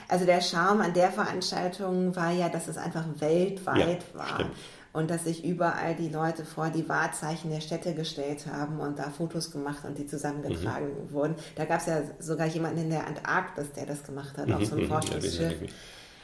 Also 0.08 0.24
der 0.24 0.40
Charme 0.40 0.82
an 0.82 0.92
der 0.92 1.10
Veranstaltung 1.10 2.14
war 2.14 2.30
ja, 2.30 2.48
dass 2.48 2.68
es 2.68 2.76
einfach 2.76 3.04
weltweit 3.18 4.04
ja, 4.12 4.18
war. 4.18 4.34
Stimmt 4.34 4.52
und 4.96 5.10
dass 5.10 5.24
sich 5.24 5.44
überall 5.44 5.94
die 5.94 6.08
Leute 6.08 6.46
vor 6.46 6.70
die 6.70 6.88
Wahrzeichen 6.88 7.50
der 7.50 7.60
Städte 7.60 7.92
gestellt 7.92 8.46
haben 8.46 8.80
und 8.80 8.98
da 8.98 9.10
Fotos 9.10 9.50
gemacht 9.50 9.84
und 9.84 9.98
die 9.98 10.06
zusammengetragen 10.06 10.88
mhm. 10.88 11.12
wurden. 11.12 11.34
Da 11.54 11.66
gab 11.66 11.80
es 11.80 11.86
ja 11.86 12.00
sogar 12.18 12.46
jemanden 12.46 12.80
in 12.80 12.88
der 12.88 13.06
Antarktis, 13.06 13.72
der 13.72 13.84
das 13.84 14.04
gemacht 14.04 14.38
hat, 14.38 14.46
mhm. 14.46 14.54
auf 14.54 14.64
so 14.64 14.74
einem 14.74 14.84
mhm. 14.84 14.88
Forschungsschiff. 14.88 15.70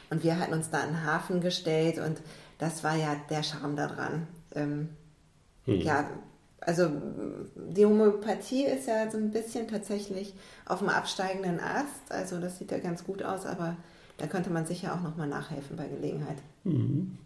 Und 0.09 0.23
wir 0.23 0.39
hatten 0.39 0.53
uns 0.53 0.71
da 0.71 0.81
in 0.85 0.89
den 0.89 1.05
Hafen 1.05 1.39
gestellt 1.39 1.99
und 1.99 2.19
das 2.57 2.83
war 2.83 2.95
ja 2.95 3.15
der 3.29 3.43
Charme 3.43 3.75
daran. 3.75 4.27
Ähm, 4.55 4.89
mhm. 5.67 5.75
Ja, 5.75 6.09
also 6.59 6.89
die 7.55 7.85
Homöopathie 7.85 8.65
ist 8.65 8.87
ja 8.87 9.11
so 9.11 9.19
ein 9.19 9.29
bisschen 9.29 9.67
tatsächlich 9.67 10.33
auf 10.65 10.79
dem 10.79 10.89
absteigenden 10.89 11.59
Ast. 11.59 12.09
Also 12.11 12.39
das 12.39 12.57
sieht 12.57 12.71
ja 12.71 12.79
ganz 12.79 13.03
gut 13.03 13.21
aus, 13.21 13.45
aber 13.45 13.77
da 14.17 14.25
könnte 14.25 14.49
man 14.49 14.65
sicher 14.65 14.95
auch 14.95 15.01
nochmal 15.01 15.27
nachhelfen 15.27 15.77
bei 15.77 15.85
Gelegenheit. 15.85 16.37
Mhm 16.63 17.19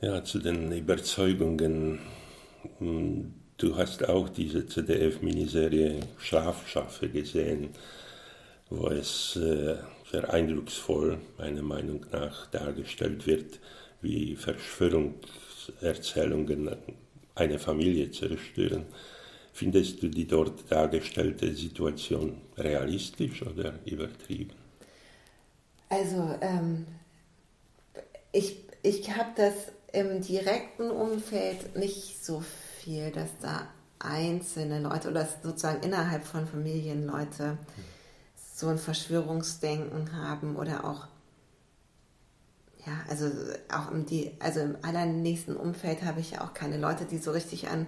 ja, 0.00 0.24
zu 0.24 0.38
den 0.38 0.72
Überzeugungen. 0.72 1.98
Hm, 2.78 3.34
du 3.56 3.76
hast 3.76 4.08
auch 4.08 4.28
diese 4.28 4.66
ZDF-Miniserie 4.66 6.00
Schlafschaffe 6.18 7.08
gesehen, 7.08 7.70
wo 8.68 8.88
es 8.88 9.36
äh, 9.36 9.76
sehr 10.10 10.32
eindrucksvoll, 10.32 11.18
meiner 11.38 11.62
Meinung 11.62 12.04
nach, 12.12 12.46
dargestellt 12.46 13.26
wird, 13.26 13.60
wie 14.00 14.36
Verschwörungserzählungen 14.36 16.70
eine 17.34 17.58
Familie 17.58 18.10
zerstören. 18.10 18.86
Findest 19.52 20.02
du 20.02 20.08
die 20.08 20.26
dort 20.26 20.70
dargestellte 20.70 21.54
Situation 21.54 22.40
realistisch 22.56 23.42
oder 23.42 23.74
übertrieben? 23.84 24.54
Also, 25.88 26.38
ähm, 26.40 26.86
ich, 28.32 28.56
ich 28.82 29.10
habe 29.10 29.30
das 29.36 29.72
im 29.92 30.20
direkten 30.22 30.90
Umfeld 30.90 31.76
nicht 31.76 32.24
so 32.24 32.42
viel, 32.78 33.10
dass 33.10 33.30
da 33.40 33.66
einzelne 33.98 34.80
Leute 34.80 35.10
oder 35.10 35.28
sozusagen 35.42 35.82
innerhalb 35.82 36.24
von 36.24 36.46
Familien 36.46 37.06
Leute 37.06 37.58
so 38.54 38.68
ein 38.68 38.78
Verschwörungsdenken 38.78 40.16
haben 40.16 40.56
oder 40.56 40.84
auch 40.84 41.06
ja, 42.86 42.92
also 43.10 43.30
auch 43.70 43.90
im, 43.90 44.06
die, 44.06 44.32
also 44.40 44.60
im 44.60 44.76
allernächsten 44.82 45.54
Umfeld 45.54 46.02
habe 46.02 46.20
ich 46.20 46.30
ja 46.30 46.40
auch 46.42 46.54
keine 46.54 46.78
Leute, 46.78 47.04
die 47.04 47.18
so 47.18 47.30
richtig 47.30 47.68
an, 47.68 47.86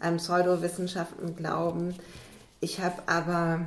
an 0.00 0.16
Pseudowissenschaften 0.16 1.36
glauben. 1.36 1.94
Ich 2.60 2.80
habe 2.80 3.02
aber 3.06 3.66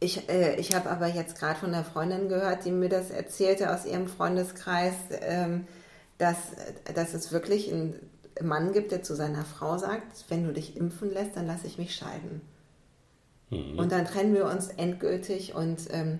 ich, 0.00 0.28
äh, 0.28 0.56
ich 0.56 0.74
habe 0.74 0.90
aber 0.90 1.06
jetzt 1.06 1.38
gerade 1.38 1.58
von 1.58 1.72
einer 1.72 1.84
Freundin 1.84 2.28
gehört, 2.28 2.64
die 2.64 2.72
mir 2.72 2.88
das 2.88 3.10
erzählte 3.10 3.72
aus 3.72 3.84
ihrem 3.84 4.08
Freundeskreis, 4.08 4.94
ähm, 5.20 5.66
dass, 6.20 6.36
dass 6.94 7.14
es 7.14 7.32
wirklich 7.32 7.72
einen 7.72 7.94
Mann 8.42 8.72
gibt, 8.72 8.92
der 8.92 9.02
zu 9.02 9.14
seiner 9.14 9.44
Frau 9.44 9.78
sagt, 9.78 10.24
wenn 10.28 10.44
du 10.44 10.52
dich 10.52 10.76
impfen 10.76 11.12
lässt, 11.12 11.36
dann 11.36 11.46
lasse 11.46 11.66
ich 11.66 11.78
mich 11.78 11.94
scheiden. 11.94 12.42
Mhm. 13.50 13.78
Und 13.78 13.92
dann 13.92 14.04
trennen 14.04 14.34
wir 14.34 14.46
uns 14.46 14.68
endgültig 14.68 15.54
und 15.54 15.80
ähm, 15.90 16.18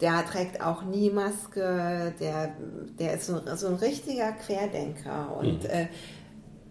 der 0.00 0.24
trägt 0.24 0.60
auch 0.60 0.84
nie 0.84 1.10
Maske, 1.10 2.14
der, 2.20 2.54
der 2.98 3.14
ist 3.14 3.26
so, 3.26 3.40
so 3.56 3.66
ein 3.66 3.74
richtiger 3.74 4.32
Querdenker 4.32 5.36
und 5.36 5.64
mhm. 5.64 5.70
äh, 5.70 5.88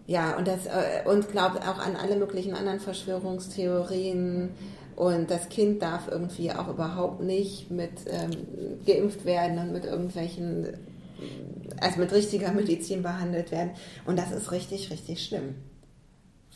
ja, 0.06 0.38
und, 0.38 0.48
das, 0.48 0.64
äh, 0.64 1.06
und 1.06 1.30
glaubt 1.30 1.60
auch 1.68 1.78
an 1.78 1.94
alle 1.94 2.16
möglichen 2.16 2.54
anderen 2.54 2.80
Verschwörungstheorien. 2.80 4.48
Und 4.96 5.30
das 5.30 5.50
Kind 5.50 5.82
darf 5.82 6.08
irgendwie 6.10 6.50
auch 6.50 6.68
überhaupt 6.68 7.20
nicht 7.20 7.70
mit 7.70 7.92
ähm, 8.06 8.30
geimpft 8.86 9.26
werden 9.26 9.58
und 9.58 9.72
mit 9.72 9.84
irgendwelchen 9.84 10.72
also 11.80 11.98
mit 12.00 12.12
richtiger 12.12 12.52
Medizin 12.52 13.02
behandelt 13.02 13.50
werden. 13.50 13.70
Und 14.06 14.18
das 14.18 14.30
ist 14.32 14.52
richtig, 14.52 14.90
richtig 14.90 15.24
schlimm. 15.24 15.54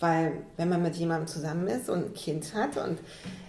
Weil 0.00 0.42
wenn 0.56 0.68
man 0.68 0.82
mit 0.82 0.96
jemandem 0.96 1.28
zusammen 1.28 1.66
ist 1.68 1.88
und 1.88 2.06
ein 2.06 2.14
Kind 2.14 2.54
hat 2.54 2.76
und 2.76 2.98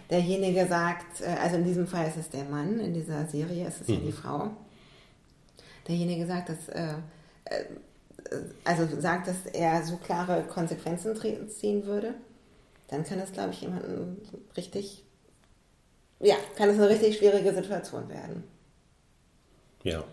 derjenige 0.10 0.68
sagt, 0.68 1.22
äh, 1.22 1.36
also 1.42 1.56
in 1.56 1.64
diesem 1.64 1.88
Fall 1.88 2.08
ist 2.08 2.18
es 2.18 2.30
der 2.30 2.44
Mann, 2.46 2.80
in 2.80 2.94
dieser 2.94 3.26
Serie 3.26 3.68
ist 3.68 3.82
es 3.82 3.88
mhm. 3.88 3.94
ja 3.96 4.00
die 4.02 4.12
Frau, 4.12 4.52
derjenige 5.88 6.28
sagt, 6.28 6.50
dass, 6.50 6.70
äh, 6.70 6.94
äh, 7.46 7.64
also 8.64 8.88
sagt, 9.00 9.28
dass 9.28 9.46
er 9.52 9.84
so 9.84 9.98
klare 9.98 10.44
Konsequenzen 10.44 11.16
ziehen 11.50 11.86
würde, 11.86 12.14
dann 12.88 13.04
kann 13.04 13.20
es, 13.20 13.32
glaube 13.32 13.52
ich, 13.52 13.62
jemanden 13.62 14.22
richtig, 14.56 15.04
ja, 16.20 16.36
kann 16.56 16.70
es 16.70 16.76
eine 16.76 16.90
richtig 16.90 17.18
schwierige 17.18 17.54
Situation 17.54 18.10
werden. 18.10 18.44
Ja, 19.84 20.04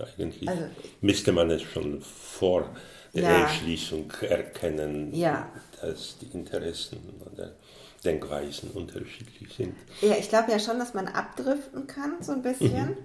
eigentlich 0.00 0.48
also, 0.48 0.64
müsste 1.00 1.32
man 1.32 1.50
es 1.50 1.62
schon 1.62 2.00
vor 2.00 2.70
der 3.14 3.22
ja. 3.22 3.40
Entschließung 3.42 4.12
erkennen, 4.28 5.14
ja. 5.14 5.48
dass 5.80 6.16
die 6.18 6.26
Interessen 6.36 6.98
oder 7.32 7.52
Denkweisen 8.04 8.70
unterschiedlich 8.70 9.54
sind. 9.54 9.74
Ja, 10.00 10.14
ich 10.18 10.28
glaube 10.28 10.52
ja 10.52 10.58
schon, 10.58 10.78
dass 10.78 10.94
man 10.94 11.06
abdriften 11.08 11.86
kann, 11.86 12.14
so 12.20 12.32
ein 12.32 12.42
bisschen. 12.42 12.90
Mhm. 12.90 12.96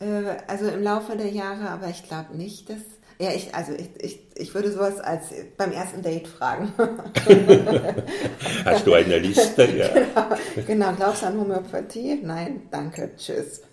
Äh, 0.00 0.36
also 0.48 0.66
im 0.66 0.82
Laufe 0.82 1.16
der 1.16 1.30
Jahre, 1.30 1.70
aber 1.70 1.88
ich 1.88 2.02
glaube 2.04 2.36
nicht, 2.36 2.68
dass. 2.68 2.78
Ja, 3.20 3.30
ich, 3.30 3.54
also 3.54 3.72
ich, 3.72 3.90
ich, 4.00 4.18
ich 4.34 4.52
würde 4.54 4.72
sowas 4.72 4.98
als 4.98 5.26
beim 5.56 5.70
ersten 5.70 6.02
Date 6.02 6.26
fragen. 6.26 6.72
Hast 8.64 8.84
du 8.84 8.94
eine 8.94 9.18
Liste? 9.18 9.64
Ja. 9.76 9.88
Genau, 9.88 10.36
genau, 10.66 10.92
glaubst 10.94 11.22
du 11.22 11.26
an 11.26 11.38
Homöopathie? 11.38 12.18
Nein, 12.24 12.62
danke, 12.72 13.12
tschüss. 13.16 13.62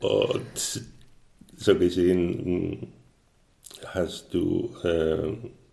Und 0.00 0.82
so 1.56 1.78
gesehen 1.78 2.44
hm, 2.44 2.88
hast 3.86 4.32
du 4.34 4.74
äh, 4.84 5.32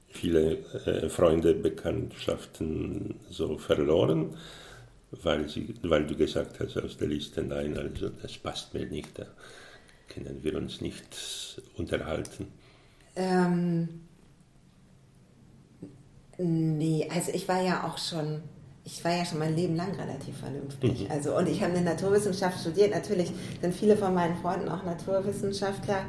viele 0.09 0.57
äh, 0.85 1.09
Freunde, 1.09 1.53
Bekanntschaften 1.53 3.19
so 3.29 3.57
verloren, 3.57 4.35
weil, 5.11 5.49
sie, 5.49 5.75
weil 5.83 6.05
du 6.07 6.15
gesagt 6.15 6.59
hast 6.59 6.77
aus 6.77 6.97
der 6.97 7.07
Liste, 7.07 7.43
nein, 7.43 7.77
also 7.77 8.09
das 8.09 8.37
passt 8.37 8.73
mir 8.73 8.85
nicht, 8.85 9.19
da 9.19 9.25
können 10.07 10.39
wir 10.43 10.55
uns 10.57 10.81
nicht 10.81 11.61
unterhalten. 11.77 12.47
Ähm, 13.15 13.89
Nee, 16.37 17.07
also 17.11 17.31
ich 17.31 17.47
war 17.47 17.61
ja 17.61 17.87
auch 17.87 17.97
schon, 17.97 18.41
ich 18.85 19.03
war 19.03 19.15
ja 19.15 19.25
schon 19.25 19.39
mein 19.39 19.55
Leben 19.55 19.75
lang 19.75 19.95
relativ 19.95 20.37
vernünftig. 20.37 21.05
Mhm. 21.05 21.11
Also, 21.11 21.37
und 21.37 21.47
ich 21.47 21.61
habe 21.61 21.73
eine 21.73 21.85
Naturwissenschaft 21.85 22.59
studiert. 22.59 22.91
Natürlich 22.91 23.31
sind 23.61 23.73
viele 23.73 23.95
von 23.95 24.13
meinen 24.13 24.35
Freunden 24.37 24.67
auch 24.67 24.83
Naturwissenschaftler. 24.83 26.05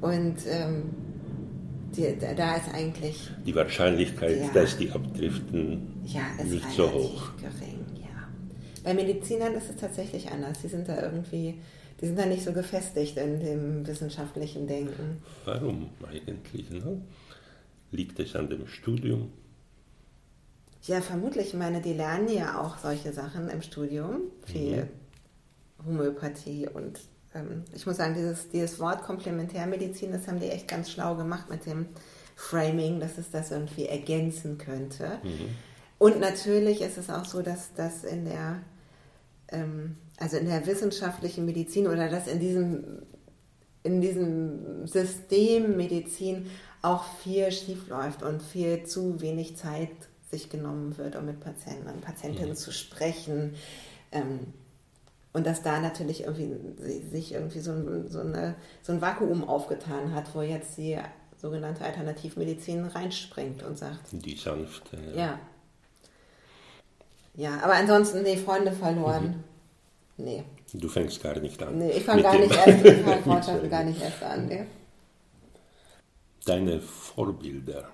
Und 0.00 0.36
ähm, 0.46 0.90
die, 1.96 2.16
da 2.36 2.56
ist 2.56 2.74
eigentlich. 2.74 3.30
Die 3.46 3.54
Wahrscheinlichkeit, 3.54 4.40
ja, 4.40 4.50
dass 4.52 4.76
die 4.76 4.90
abdriften, 4.90 6.00
ja, 6.04 6.22
nicht 6.42 6.70
so 6.72 6.90
hoch. 6.90 7.30
gering, 7.36 7.84
ja. 8.00 8.28
Bei 8.82 8.94
Medizinern 8.94 9.54
ist 9.54 9.70
es 9.70 9.76
tatsächlich 9.76 10.30
anders. 10.30 10.60
Die 10.62 10.68
sind 10.68 10.88
da 10.88 11.00
irgendwie, 11.00 11.60
die 12.00 12.06
sind 12.06 12.18
da 12.18 12.26
nicht 12.26 12.44
so 12.44 12.52
gefestigt 12.52 13.18
in 13.18 13.38
dem 13.38 13.86
wissenschaftlichen 13.86 14.66
Denken. 14.66 15.22
Warum 15.44 15.90
eigentlich? 16.08 16.70
Ne? 16.70 17.02
Liegt 17.92 18.18
es 18.18 18.34
an 18.34 18.48
dem 18.48 18.66
Studium? 18.66 19.30
Ja, 20.82 21.00
vermutlich. 21.00 21.48
Ich 21.48 21.54
meine, 21.54 21.80
die 21.80 21.92
lernen 21.92 22.28
ja 22.28 22.60
auch 22.60 22.78
solche 22.78 23.12
Sachen 23.12 23.48
im 23.48 23.62
Studium, 23.62 24.22
viel 24.46 24.84
mhm. 24.84 25.86
Homöopathie 25.86 26.68
und 26.68 27.00
ähm, 27.34 27.64
ich 27.74 27.86
muss 27.86 27.96
sagen, 27.96 28.14
dieses, 28.14 28.48
dieses 28.48 28.78
Wort 28.80 29.02
Komplementärmedizin, 29.02 30.12
das 30.12 30.26
haben 30.26 30.40
die 30.40 30.48
echt 30.48 30.68
ganz 30.68 30.90
schlau 30.90 31.14
gemacht 31.14 31.50
mit 31.50 31.66
dem 31.66 31.86
Framing, 32.34 33.00
dass 33.00 33.18
es 33.18 33.30
das 33.30 33.50
irgendwie 33.50 33.86
ergänzen 33.86 34.58
könnte. 34.58 35.18
Mhm. 35.22 35.54
Und 35.98 36.20
natürlich 36.20 36.80
ist 36.80 36.96
es 36.96 37.10
auch 37.10 37.26
so, 37.26 37.42
dass 37.42 37.74
das 37.74 38.04
in 38.04 38.24
der, 38.24 38.62
ähm, 39.48 39.96
also 40.18 40.38
in 40.38 40.46
der 40.46 40.66
wissenschaftlichen 40.66 41.44
Medizin 41.44 41.86
oder 41.86 42.08
dass 42.08 42.26
in 42.26 42.40
diesem, 42.40 43.02
in 43.82 44.00
diesem 44.00 44.86
System 44.86 45.76
Medizin 45.76 46.46
auch 46.82 47.04
viel 47.18 47.52
schiefläuft 47.52 48.22
und 48.22 48.42
viel 48.42 48.84
zu 48.84 49.20
wenig 49.20 49.56
Zeit 49.58 49.90
sich 50.30 50.48
genommen 50.48 50.96
wird, 50.96 51.16
um 51.16 51.26
mit 51.26 51.40
Patienten 51.40 51.88
und 51.88 52.00
Patientinnen 52.00 52.50
mhm. 52.50 52.56
zu 52.56 52.72
sprechen. 52.72 53.54
Ähm, 54.12 54.54
und 55.32 55.46
dass 55.46 55.62
da 55.62 55.80
natürlich 55.80 56.24
irgendwie 56.24 56.56
sich 57.10 57.32
irgendwie 57.32 57.60
so 57.60 57.72
ein, 57.72 58.08
so, 58.08 58.20
eine, 58.20 58.56
so 58.82 58.92
ein 58.92 59.00
Vakuum 59.00 59.48
aufgetan 59.48 60.14
hat, 60.14 60.34
wo 60.34 60.42
jetzt 60.42 60.76
die 60.76 60.98
sogenannte 61.36 61.84
Alternativmedizin 61.84 62.84
reinspringt 62.84 63.62
und 63.62 63.78
sagt. 63.78 64.00
Die 64.12 64.36
sanfte. 64.36 64.96
Ja. 65.14 65.22
ja. 65.22 65.38
Ja, 67.34 67.60
aber 67.62 67.74
ansonsten, 67.74 68.22
nee, 68.22 68.36
Freunde 68.36 68.72
verloren. 68.72 69.44
Mhm. 70.16 70.24
Nee. 70.24 70.44
Du 70.74 70.88
fängst 70.88 71.22
gar 71.22 71.38
nicht 71.38 71.62
an. 71.62 71.78
Nee, 71.78 71.92
ich 71.92 72.04
fange 72.04 72.22
gar, 72.22 72.38
nicht 72.38 72.54
erst, 72.54 72.84
ich 72.84 73.02
fang 73.02 73.22
Freundschaften 73.24 73.70
gar 73.70 73.84
nicht 73.84 74.00
erst 74.02 74.22
an. 74.22 74.46
Nee. 74.46 74.66
Deine 76.44 76.80
Vorbilder, 76.80 77.80
äh, 77.80 77.84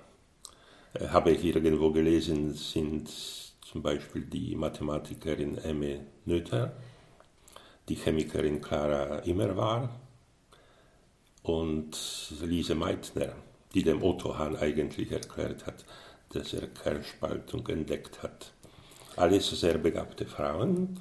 habe 1.08 1.32
ich 1.32 1.44
irgendwo 1.44 1.90
gelesen, 1.90 2.54
sind 2.54 3.08
zum 3.08 3.82
Beispiel 3.82 4.22
die 4.22 4.54
Mathematikerin 4.54 5.58
Emme 5.58 6.06
Noether 6.24 6.72
die 7.88 7.94
Chemikerin 7.96 8.60
Clara 8.60 9.18
Immer 9.20 9.56
war 9.56 10.00
und 11.42 11.96
Lise 12.42 12.74
Meitner, 12.74 13.32
die 13.74 13.82
dem 13.82 14.02
Otto 14.02 14.36
Hahn 14.36 14.56
eigentlich 14.56 15.12
erklärt 15.12 15.66
hat, 15.66 15.84
dass 16.32 16.52
er 16.52 16.66
Kernspaltung 16.66 17.66
entdeckt 17.68 18.22
hat. 18.22 18.52
Alles 19.14 19.48
sehr 19.50 19.78
begabte 19.78 20.26
Frauen, 20.26 20.98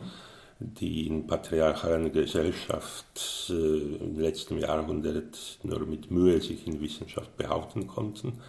die 0.60 1.08
in 1.08 1.28
patriarchalen 1.28 2.12
Gesellschaft 2.14 3.50
äh, 3.50 3.54
im 3.54 4.20
letzten 4.20 4.60
Jahrhundert 4.60 5.60
nur 5.64 5.86
mit 5.86 6.12
Mühe 6.12 6.40
sich 6.40 6.66
in 6.66 6.80
Wissenschaft 6.80 7.36
behaupten 7.36 7.88
konnten. 7.88 8.42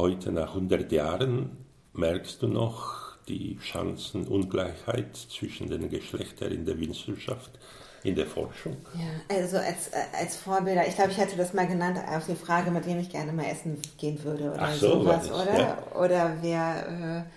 Heute, 0.00 0.32
nach 0.32 0.54
100 0.54 0.90
Jahren, 0.92 1.58
merkst 1.92 2.40
du 2.40 2.48
noch, 2.48 3.18
die 3.28 3.58
Chancenungleichheit 3.60 5.14
zwischen 5.14 5.68
den 5.68 5.90
Geschlechtern 5.90 6.52
in 6.52 6.64
der 6.64 6.80
Wissenschaft, 6.80 7.50
in 8.02 8.14
der 8.14 8.24
Forschung? 8.26 8.78
Ja, 8.94 9.36
also 9.36 9.58
als, 9.58 9.90
als 10.18 10.36
Vorbilder, 10.36 10.88
ich 10.88 10.94
glaube, 10.94 11.10
ich 11.10 11.18
hatte 11.18 11.36
das 11.36 11.52
mal 11.52 11.66
genannt 11.66 11.98
auf 12.16 12.24
die 12.24 12.34
Frage, 12.34 12.70
mit 12.70 12.86
wem 12.86 12.98
ich 12.98 13.10
gerne 13.10 13.30
mal 13.30 13.44
essen 13.44 13.76
gehen 13.98 14.24
würde 14.24 14.52
oder 14.52 14.62
Ach 14.62 14.74
so, 14.74 15.02
sowas, 15.02 15.28
das, 15.28 15.38
oder? 15.38 15.58
Ja. 15.58 15.82
Oder 15.94 16.36
wer. 16.40 17.26
Äh, 17.26 17.30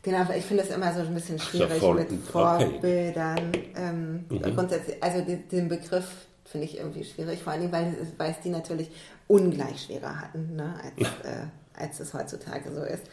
Genau, 0.00 0.24
ich 0.34 0.44
finde 0.44 0.62
es 0.62 0.70
immer 0.70 0.94
so 0.94 1.00
ein 1.00 1.12
bisschen 1.12 1.38
schwierig 1.38 1.80
so, 1.80 1.92
mit 1.92 2.08
Vorbildern. 2.30 3.48
Okay. 3.48 3.72
Ähm, 3.76 4.24
mhm. 4.28 4.54
Grundsätzlich, 4.54 5.02
also 5.02 5.20
den, 5.22 5.48
den 5.48 5.68
Begriff 5.68 6.08
finde 6.44 6.66
ich 6.66 6.78
irgendwie 6.78 7.04
schwierig, 7.04 7.42
vor 7.42 7.52
allem, 7.52 7.70
weil, 7.72 7.94
weil 8.16 8.30
es 8.30 8.40
die 8.40 8.48
natürlich 8.48 8.90
ungleich 9.26 9.82
schwerer 9.82 10.20
hatten, 10.20 10.56
ne, 10.56 10.74
als, 10.82 11.08
äh, 11.24 11.46
als 11.78 12.00
es 12.00 12.14
heutzutage 12.14 12.74
so 12.74 12.82
ist. 12.82 13.04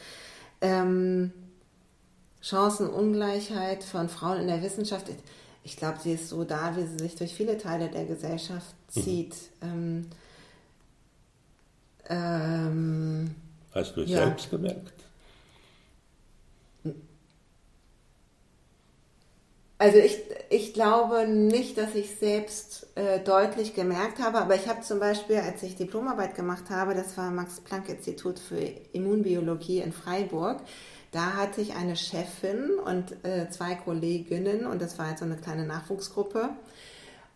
Ähm, 0.62 1.32
Chancenungleichheit 2.42 3.84
von 3.84 4.10
Frauen 4.10 4.42
in 4.42 4.48
der 4.48 4.62
Wissenschaft, 4.62 5.08
ich 5.64 5.78
glaube, 5.78 5.98
sie 6.02 6.14
ist 6.14 6.30
so 6.30 6.44
da, 6.44 6.76
wie 6.76 6.86
sie 6.86 7.00
sich 7.00 7.16
durch 7.16 7.34
viele 7.34 7.58
Teile 7.58 7.90
der 7.90 8.06
Gesellschaft 8.06 8.76
mhm. 8.96 9.02
zieht. 9.02 9.36
Mhm. 9.62 10.08
Ähm, 12.08 13.36
Hast 13.74 13.96
du 13.98 14.02
es 14.02 14.10
ja. 14.10 14.18
selbst 14.18 14.50
gemerkt? 14.52 14.95
Also 19.78 19.98
ich, 19.98 20.18
ich 20.50 20.74
glaube 20.74 21.28
nicht, 21.28 21.78
dass 21.78 21.96
ich 21.96 22.16
selbst 22.16 22.88
äh, 22.96 23.20
deutlich 23.20 23.74
gemerkt 23.74 24.20
habe, 24.20 24.38
aber 24.38 24.56
ich 24.56 24.70
habe 24.70 24.82
zum 24.82 25.00
Beispiel, 25.00 25.38
als 25.38 25.64
ich 25.64 25.76
Diplomarbeit 25.76 26.36
gemacht 26.36 26.70
habe, 26.70 26.96
das 26.96 27.18
war 27.18 27.30
Max-Planck-Institut 27.30 28.40
für 28.40 28.58
Immunbiologie 28.94 29.80
in 29.80 29.92
Freiburg, 29.92 30.62
da 31.12 31.34
hatte 31.34 31.60
ich 31.60 31.76
eine 31.76 31.98
Chefin 31.98 32.72
und 32.86 33.24
äh, 33.26 33.50
zwei 33.50 33.76
Kolleginnen 33.76 34.66
und 34.66 34.82
das 34.82 34.98
war 34.98 35.08
halt 35.08 35.20
so 35.20 35.26
eine 35.26 35.38
kleine 35.38 35.66
Nachwuchsgruppe. 35.66 36.50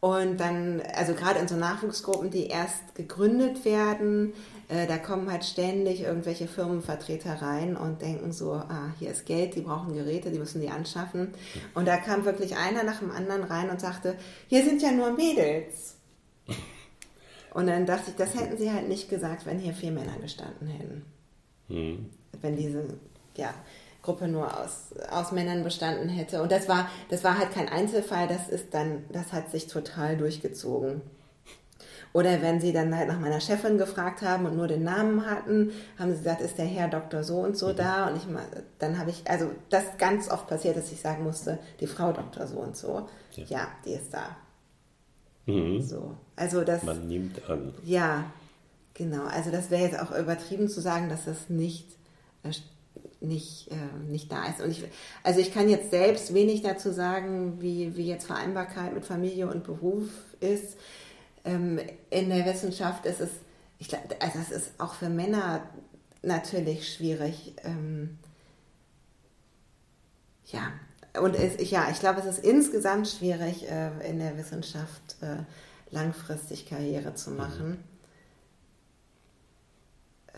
Und 0.02 0.38
dann, 0.38 0.82
also 0.96 1.14
gerade 1.14 1.40
in 1.40 1.48
so 1.48 1.56
Nachwuchsgruppen, 1.56 2.30
die 2.30 2.48
erst 2.48 2.96
gegründet 2.96 3.66
werden, 3.66 4.34
äh, 4.70 4.88
da 4.88 4.98
kommen 4.98 5.30
halt 5.30 5.44
ständig 5.44 6.02
irgendwelche 6.02 6.48
Firmenvertreter 6.48 7.42
rein 7.42 7.76
und 7.76 8.02
denken 8.02 8.32
so, 8.32 8.54
ah, 8.54 8.94
hier 8.98 9.12
ist 9.12 9.26
Geld, 9.26 9.56
die 9.56 9.62
brauchen 9.62 9.94
Geräte, 9.94 10.32
die 10.32 10.40
müssen 10.40 10.62
die 10.62 10.70
anschaffen. 10.70 11.34
Und 11.74 11.86
da 11.86 11.98
kam 11.98 12.24
wirklich 12.24 12.56
einer 12.56 12.84
nach 12.84 13.00
dem 13.00 13.12
anderen 13.12 13.44
rein 13.44 13.70
und 13.70 13.82
sagte, 13.82 14.16
hier 14.48 14.64
sind 14.64 14.82
ja 14.82 14.92
nur 14.92 15.12
Mädels. 15.12 15.96
Und 17.54 17.68
dann 17.68 17.86
dachte 17.86 18.12
ich, 18.12 18.16
das 18.16 18.36
hätten 18.40 18.58
sie 18.58 18.72
halt 18.72 18.88
nicht 18.88 19.10
gesagt, 19.10 19.46
wenn 19.46 19.60
hier 19.60 19.74
vier 19.74 19.92
Männer 19.92 20.18
gestanden 20.22 20.68
hätten. 20.68 21.06
Mhm. 21.68 22.10
Wenn 22.42 22.56
diese 22.56 22.86
ja, 23.36 23.54
Gruppe 24.02 24.28
nur 24.28 24.60
aus, 24.60 24.94
aus 25.12 25.32
Männern 25.32 25.64
bestanden 25.64 26.10
hätte. 26.10 26.42
Und 26.42 26.52
das 26.52 26.68
war, 26.68 26.90
das 27.10 27.24
war 27.24 27.38
halt 27.38 27.52
kein 27.52 27.68
Einzelfall, 27.68 28.28
das 28.28 28.48
ist 28.48 28.74
dann, 28.74 29.04
das 29.12 29.34
hat 29.34 29.52
sich 29.52 29.68
total 29.68 30.18
durchgezogen. 30.18 31.02
Oder 32.12 32.42
wenn 32.42 32.60
sie 32.60 32.74
dann 32.74 32.96
halt 32.96 33.08
nach 33.08 33.20
meiner 33.20 33.40
Chefin 33.40 33.78
gefragt 33.78 34.24
haben 34.24 34.46
und 34.46 34.58
nur 34.58 34.68
den 34.68 34.84
Namen 34.84 35.30
hatten, 35.30 35.72
haben 35.98 36.12
sie 36.12 36.18
gesagt, 36.18 36.42
ist 36.42 36.58
der 36.58 36.66
Herr 36.66 36.88
Doktor 36.88 37.24
so 37.24 37.38
und 37.38 37.56
so 37.56 37.68
mhm. 37.68 37.76
da? 37.76 38.08
Und 38.08 38.18
ich 38.18 38.24
dann 38.80 38.98
habe 38.98 39.12
ich, 39.12 39.30
also 39.30 39.52
das 39.70 39.84
ganz 40.00 40.30
oft 40.30 40.48
passiert, 40.48 40.76
dass 40.76 40.92
ich 40.92 41.02
sagen 41.02 41.24
musste, 41.24 41.60
die 41.80 41.88
Frau 41.88 42.12
Doktor 42.12 42.48
so 42.48 42.58
und 42.58 42.76
so. 42.76 43.08
Ja, 43.34 43.44
ja 43.48 43.68
die 43.86 43.92
ist 43.92 44.12
da. 44.12 44.38
Mhm. 45.46 45.82
So. 45.82 46.16
Also 46.36 46.64
das. 46.64 46.82
Man 46.84 47.08
nimmt 47.08 47.48
an. 47.48 47.74
Ja, 47.84 48.26
genau. 48.96 49.26
Also 49.26 49.52
das 49.52 49.70
wäre 49.70 49.84
jetzt 49.84 50.00
auch 50.00 50.12
übertrieben 50.18 50.68
zu 50.68 50.82
sagen, 50.82 51.10
dass 51.10 51.26
das 51.26 51.50
nicht 51.50 51.86
nicht, 53.22 53.70
äh, 53.72 54.10
nicht 54.10 54.32
da 54.32 54.46
ist. 54.46 54.62
Und 54.62 54.72
ich, 54.72 54.84
also 55.24 55.40
ich 55.40 55.54
kann 55.54 55.70
jetzt 55.70 55.92
selbst 55.92 56.34
wenig 56.34 56.62
dazu 56.62 56.92
sagen, 56.92 57.62
wie, 57.62 57.96
wie 57.96 58.08
jetzt 58.08 58.28
Vereinbarkeit 58.28 58.94
mit 58.94 59.06
Familie 59.06 59.50
und 59.50 59.64
Beruf 59.64 60.10
ist. 60.40 60.78
Ähm, 61.46 61.80
in 62.10 62.30
der 62.30 62.46
Wissenschaft 62.46 63.06
ist 63.06 63.20
es, 63.20 63.30
ich, 63.78 63.90
also 64.20 64.40
es 64.40 64.52
ist 64.52 64.72
auch 64.78 64.94
für 64.94 65.10
Männer 65.10 65.64
natürlich 66.22 66.94
schwierig. 66.94 67.54
Ähm, 67.64 68.18
ja, 70.46 70.72
und 71.22 71.36
es, 71.36 71.70
ja, 71.70 71.90
ich 71.92 72.00
glaube, 72.00 72.20
es 72.20 72.26
ist 72.26 72.44
insgesamt 72.44 73.08
schwierig, 73.08 73.70
äh, 73.70 74.10
in 74.10 74.20
der 74.20 74.38
Wissenschaft 74.38 75.18
äh, 75.22 75.44
langfristig 75.92 76.68
Karriere 76.68 77.16
zu 77.16 77.32
machen. 77.32 77.70
Mhm 77.70 77.99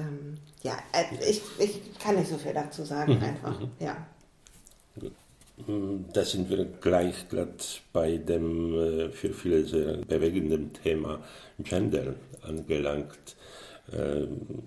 ähm, 0.01 0.37
ja, 0.63 0.77
äh, 0.93 1.29
ich, 1.29 1.41
ich 1.59 1.99
kann 1.99 2.15
nicht 2.15 2.29
so 2.29 2.37
viel 2.37 2.53
dazu 2.53 2.83
sagen, 2.83 3.15
mhm, 3.15 3.23
einfach. 3.23 3.59
Mhm. 3.59 3.71
Ja. 3.79 3.97
Mm, 5.67 6.05
da 6.13 6.23
sind 6.23 6.49
wir 6.49 6.65
gleich 6.65 7.29
glatt 7.29 7.81
bei 7.93 8.17
dem 8.17 8.73
äh, 8.73 9.09
für 9.09 9.33
viele 9.33 9.65
sehr 9.65 9.97
bewegenden 9.97 10.73
Thema 10.73 11.19
Gender 11.59 12.15
angelangt. 12.41 13.35
Ähm, 13.93 14.63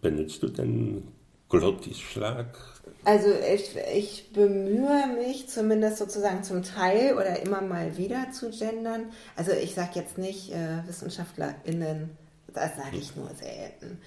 benutzt 0.00 0.42
du 0.42 0.48
den 0.48 1.08
Glottisschlag? 1.48 2.58
Also 3.04 3.28
ich, 3.30 3.76
ich 3.94 4.32
bemühe 4.32 5.06
mich 5.16 5.48
zumindest 5.48 5.98
sozusagen 5.98 6.42
zum 6.44 6.62
Teil 6.62 7.14
oder 7.14 7.40
immer 7.40 7.60
mal 7.62 7.96
wieder 7.96 8.30
zu 8.30 8.50
gendern. 8.50 9.12
Also 9.36 9.52
ich 9.52 9.74
sage 9.74 9.92
jetzt 9.94 10.18
nicht 10.18 10.52
äh, 10.52 10.86
WissenschaftlerInnen, 10.86 12.10
das 12.52 12.76
sage 12.76 12.98
ich 12.98 13.16
nur 13.16 13.30
selten. 13.30 13.98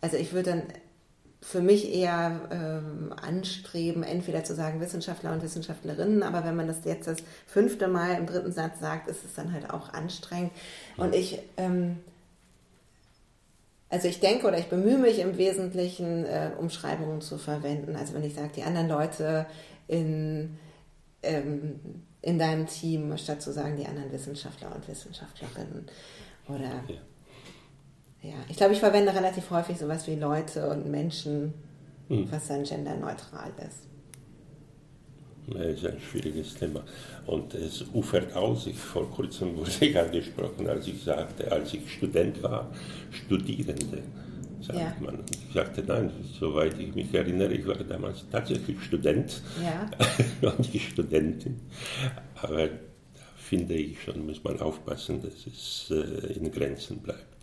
Also 0.00 0.16
ich 0.16 0.32
würde 0.32 0.50
dann 0.50 0.62
für 1.40 1.60
mich 1.60 1.94
eher 1.94 2.40
ähm, 2.50 3.12
anstreben, 3.12 4.02
entweder 4.02 4.42
zu 4.42 4.54
sagen 4.54 4.80
Wissenschaftler 4.80 5.32
und 5.32 5.42
Wissenschaftlerinnen, 5.42 6.22
aber 6.22 6.44
wenn 6.44 6.56
man 6.56 6.66
das 6.66 6.84
jetzt 6.84 7.06
das 7.06 7.18
fünfte 7.46 7.88
Mal 7.88 8.16
im 8.16 8.26
dritten 8.26 8.52
Satz 8.52 8.80
sagt, 8.80 9.08
ist 9.08 9.24
es 9.24 9.34
dann 9.34 9.52
halt 9.52 9.70
auch 9.70 9.92
anstrengend. 9.92 10.50
Und 10.96 11.14
ich, 11.14 11.40
ähm, 11.56 11.98
also 13.90 14.08
ich 14.08 14.18
denke 14.18 14.48
oder 14.48 14.58
ich 14.58 14.66
bemühe 14.66 14.98
mich 14.98 15.20
im 15.20 15.38
Wesentlichen, 15.38 16.24
äh, 16.24 16.50
Umschreibungen 16.58 17.20
zu 17.20 17.38
verwenden. 17.38 17.94
Also 17.94 18.14
wenn 18.14 18.24
ich 18.24 18.34
sage, 18.34 18.50
die 18.56 18.64
anderen 18.64 18.88
Leute 18.88 19.46
in, 19.86 20.58
ähm, 21.22 21.78
in 22.22 22.40
deinem 22.40 22.66
Team, 22.66 23.16
statt 23.18 23.40
zu 23.40 23.52
sagen, 23.52 23.76
die 23.76 23.86
anderen 23.86 24.10
Wissenschaftler 24.10 24.74
und 24.74 24.88
Wissenschaftlerinnen. 24.88 25.86
Oder 26.48 26.82
ja. 26.88 26.96
Ja, 28.26 28.34
ich 28.48 28.56
glaube, 28.56 28.72
ich 28.72 28.80
verwende 28.80 29.14
relativ 29.14 29.50
häufig 29.50 29.78
sowas 29.78 30.06
wie 30.08 30.16
Leute 30.16 30.68
und 30.68 30.90
Menschen, 30.90 31.54
hm. 32.08 32.30
was 32.30 32.48
dann 32.48 32.64
genderneutral 32.64 33.52
ist. 33.58 33.86
Das 35.46 35.64
ist 35.64 35.86
ein 35.86 36.00
schwieriges 36.00 36.54
Thema. 36.54 36.82
Und 37.26 37.54
es 37.54 37.84
ufert 37.94 38.34
aus. 38.34 38.66
Ich, 38.66 38.76
vor 38.76 39.08
kurzem 39.08 39.56
wurde 39.56 39.70
ich 39.78 39.96
angesprochen, 39.96 40.66
als 40.68 40.88
ich 40.88 41.04
sagte, 41.04 41.52
als 41.52 41.72
ich 41.72 41.88
Student 41.88 42.42
war, 42.42 42.68
Studierende, 43.12 44.02
sagt 44.60 44.78
ja. 44.78 44.96
man. 44.98 45.20
Ich 45.30 45.54
sagte, 45.54 45.84
nein, 45.86 46.10
soweit 46.40 46.76
ich 46.80 46.92
mich 46.96 47.14
erinnere, 47.14 47.52
ich 47.52 47.64
war 47.64 47.76
damals 47.76 48.24
tatsächlich 48.28 48.80
Student 48.82 49.40
ja. 49.62 49.88
und 50.50 50.74
nicht 50.74 50.90
Studentin. 50.90 51.60
Aber 52.42 52.66
da 52.66 52.72
finde 53.36 53.74
ich 53.74 54.02
schon, 54.02 54.26
muss 54.26 54.42
man 54.42 54.58
aufpassen, 54.58 55.22
dass 55.22 55.46
es 55.46 55.92
äh, 55.92 56.32
in 56.32 56.50
Grenzen 56.50 56.98
bleibt. 56.98 57.35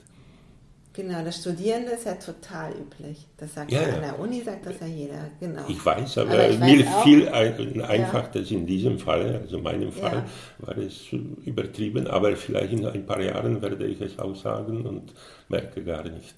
Genau, 0.95 1.23
das 1.23 1.37
Studierende 1.37 1.93
ist 1.93 2.05
ja 2.05 2.13
total 2.13 2.71
üblich. 2.73 3.25
Das 3.37 3.55
sagt 3.55 3.71
ja, 3.71 3.81
ja 3.81 3.95
an 3.95 4.01
der 4.01 4.19
Uni, 4.19 4.41
sagt 4.41 4.67
das 4.67 4.79
ja 4.79 4.85
jeder. 4.85 5.31
Genau. 5.39 5.63
Ich 5.67 5.83
weiß, 5.83 6.19
aber, 6.19 6.33
aber 6.33 6.49
ich 6.49 6.59
mir 6.59 6.85
viel 7.03 7.27
ein, 7.29 7.81
einfach, 7.81 8.25
ja. 8.25 8.41
dass 8.41 8.51
in 8.51 8.67
diesem 8.67 8.99
Fall, 8.99 9.39
also 9.41 9.57
in 9.57 9.63
meinem 9.63 9.91
Fall, 9.91 10.23
ja. 10.59 10.67
war 10.67 10.77
es 10.77 11.11
übertrieben, 11.11 12.05
aber 12.05 12.35
vielleicht 12.35 12.73
in 12.73 12.85
ein 12.85 13.07
paar 13.07 13.19
Jahren 13.19 13.59
werde 13.59 13.87
ich 13.87 14.01
es 14.01 14.19
auch 14.19 14.35
sagen 14.35 14.85
und 14.85 15.13
merke 15.49 15.83
gar 15.83 16.03
nicht. 16.03 16.35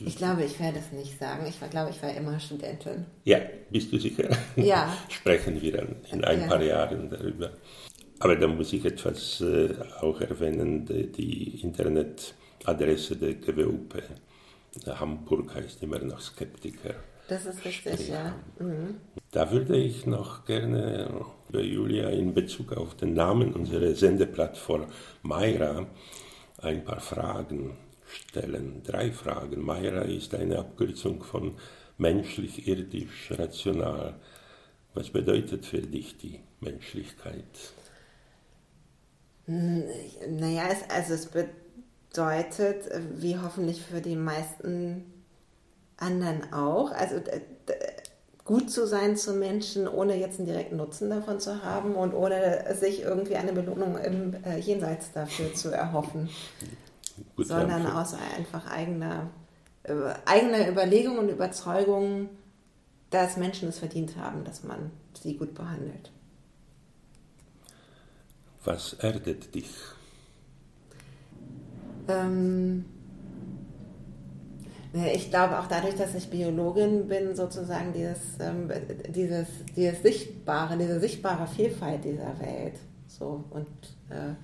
Ich 0.00 0.16
glaube, 0.16 0.44
ich 0.44 0.60
werde 0.60 0.78
es 0.78 0.92
nicht 0.92 1.18
sagen. 1.18 1.46
Ich 1.48 1.60
war, 1.60 1.68
glaube, 1.68 1.90
ich 1.90 2.02
war 2.02 2.14
immer 2.14 2.38
Studentin. 2.38 3.06
Ja, 3.24 3.40
bist 3.70 3.90
du 3.90 3.98
sicher? 3.98 4.28
Ja. 4.54 4.94
Sprechen 5.08 5.60
wir 5.62 5.72
dann 5.72 5.96
in 6.12 6.22
ein 6.24 6.46
paar 6.46 6.62
Jahren 6.62 7.08
darüber. 7.08 7.52
Aber 8.20 8.36
da 8.36 8.48
muss 8.48 8.72
ich 8.72 8.84
etwas 8.84 9.40
äh, 9.40 9.70
auch 10.02 10.20
erwähnen, 10.20 10.84
die 10.86 11.62
Internet- 11.62 12.34
Adresse 12.64 13.16
der 13.16 13.34
GWUP. 13.34 14.02
Hamburg 14.86 15.54
heißt 15.54 15.82
immer 15.82 15.98
noch 15.98 16.20
Skeptiker. 16.20 16.94
Das 17.28 17.44
ist 17.44 17.64
richtig, 17.64 18.08
ja. 18.08 18.34
Mhm. 18.58 18.96
Da 19.30 19.50
würde 19.50 19.76
ich 19.76 20.06
noch 20.06 20.46
gerne 20.46 21.24
bei 21.50 21.60
Julia 21.60 22.08
in 22.08 22.32
Bezug 22.32 22.72
auf 22.72 22.94
den 22.94 23.14
Namen 23.14 23.52
unserer 23.52 23.94
Sendeplattform 23.94 24.86
Mayra 25.22 25.86
ein 26.58 26.84
paar 26.84 27.00
Fragen 27.00 27.76
stellen. 28.06 28.82
Drei 28.82 29.12
Fragen. 29.12 29.62
Mayra 29.62 30.02
ist 30.02 30.34
eine 30.34 30.58
Abkürzung 30.58 31.22
von 31.22 31.56
menschlich, 31.98 32.66
irdisch, 32.66 33.30
rational. 33.32 34.14
Was 34.94 35.10
bedeutet 35.10 35.66
für 35.66 35.82
dich 35.82 36.16
die 36.16 36.40
Menschlichkeit? 36.60 37.44
Hm, 39.44 39.84
naja, 40.30 40.68
es, 40.72 40.88
also 40.90 41.12
es 41.14 41.26
bedeutet 41.26 41.67
bedeutet, 42.18 42.90
äh, 42.90 43.00
wie 43.14 43.38
hoffentlich 43.38 43.82
für 43.82 44.00
die 44.00 44.16
meisten 44.16 45.04
anderen 45.96 46.52
auch, 46.52 46.90
also 46.92 47.16
gut 48.44 48.70
zu 48.70 48.86
sein 48.86 49.16
zu 49.16 49.34
Menschen, 49.34 49.88
ohne 49.88 50.16
jetzt 50.16 50.38
einen 50.38 50.46
direkten 50.46 50.76
Nutzen 50.76 51.10
davon 51.10 51.40
zu 51.40 51.62
haben 51.62 51.94
und 51.94 52.14
ohne 52.14 52.74
sich 52.74 53.02
irgendwie 53.02 53.36
eine 53.36 53.52
Belohnung 53.52 53.98
im 53.98 54.34
äh, 54.44 54.58
Jenseits 54.58 55.12
dafür 55.12 55.54
zu 55.54 55.70
erhoffen, 55.70 56.28
gut 57.36 57.46
sondern 57.46 57.86
aus 57.86 58.14
einfach 58.36 58.70
eigener, 58.70 59.30
äh, 59.84 59.92
eigener 60.24 60.68
Überlegung 60.68 61.18
und 61.18 61.28
Überzeugung, 61.28 62.30
dass 63.10 63.36
Menschen 63.36 63.68
es 63.68 63.78
verdient 63.78 64.16
haben, 64.16 64.44
dass 64.44 64.64
man 64.64 64.90
sie 65.14 65.36
gut 65.36 65.54
behandelt. 65.54 66.12
Was 68.64 68.94
erdet 68.94 69.54
dich? 69.54 69.68
Ähm, 72.08 72.84
ich 75.14 75.30
glaube 75.30 75.58
auch 75.58 75.66
dadurch, 75.66 75.96
dass 75.96 76.14
ich 76.14 76.30
Biologin 76.30 77.08
bin, 77.08 77.36
sozusagen 77.36 77.92
dieses, 77.92 78.18
ähm, 78.40 78.70
dieses, 79.08 79.46
dieses 79.76 80.02
Sichtbare, 80.02 80.78
diese 80.78 80.98
sichtbare 80.98 81.46
Vielfalt 81.46 82.04
dieser 82.04 82.40
Welt. 82.40 82.74
So 83.06 83.44
und 83.50 83.68
äh, 84.10 84.34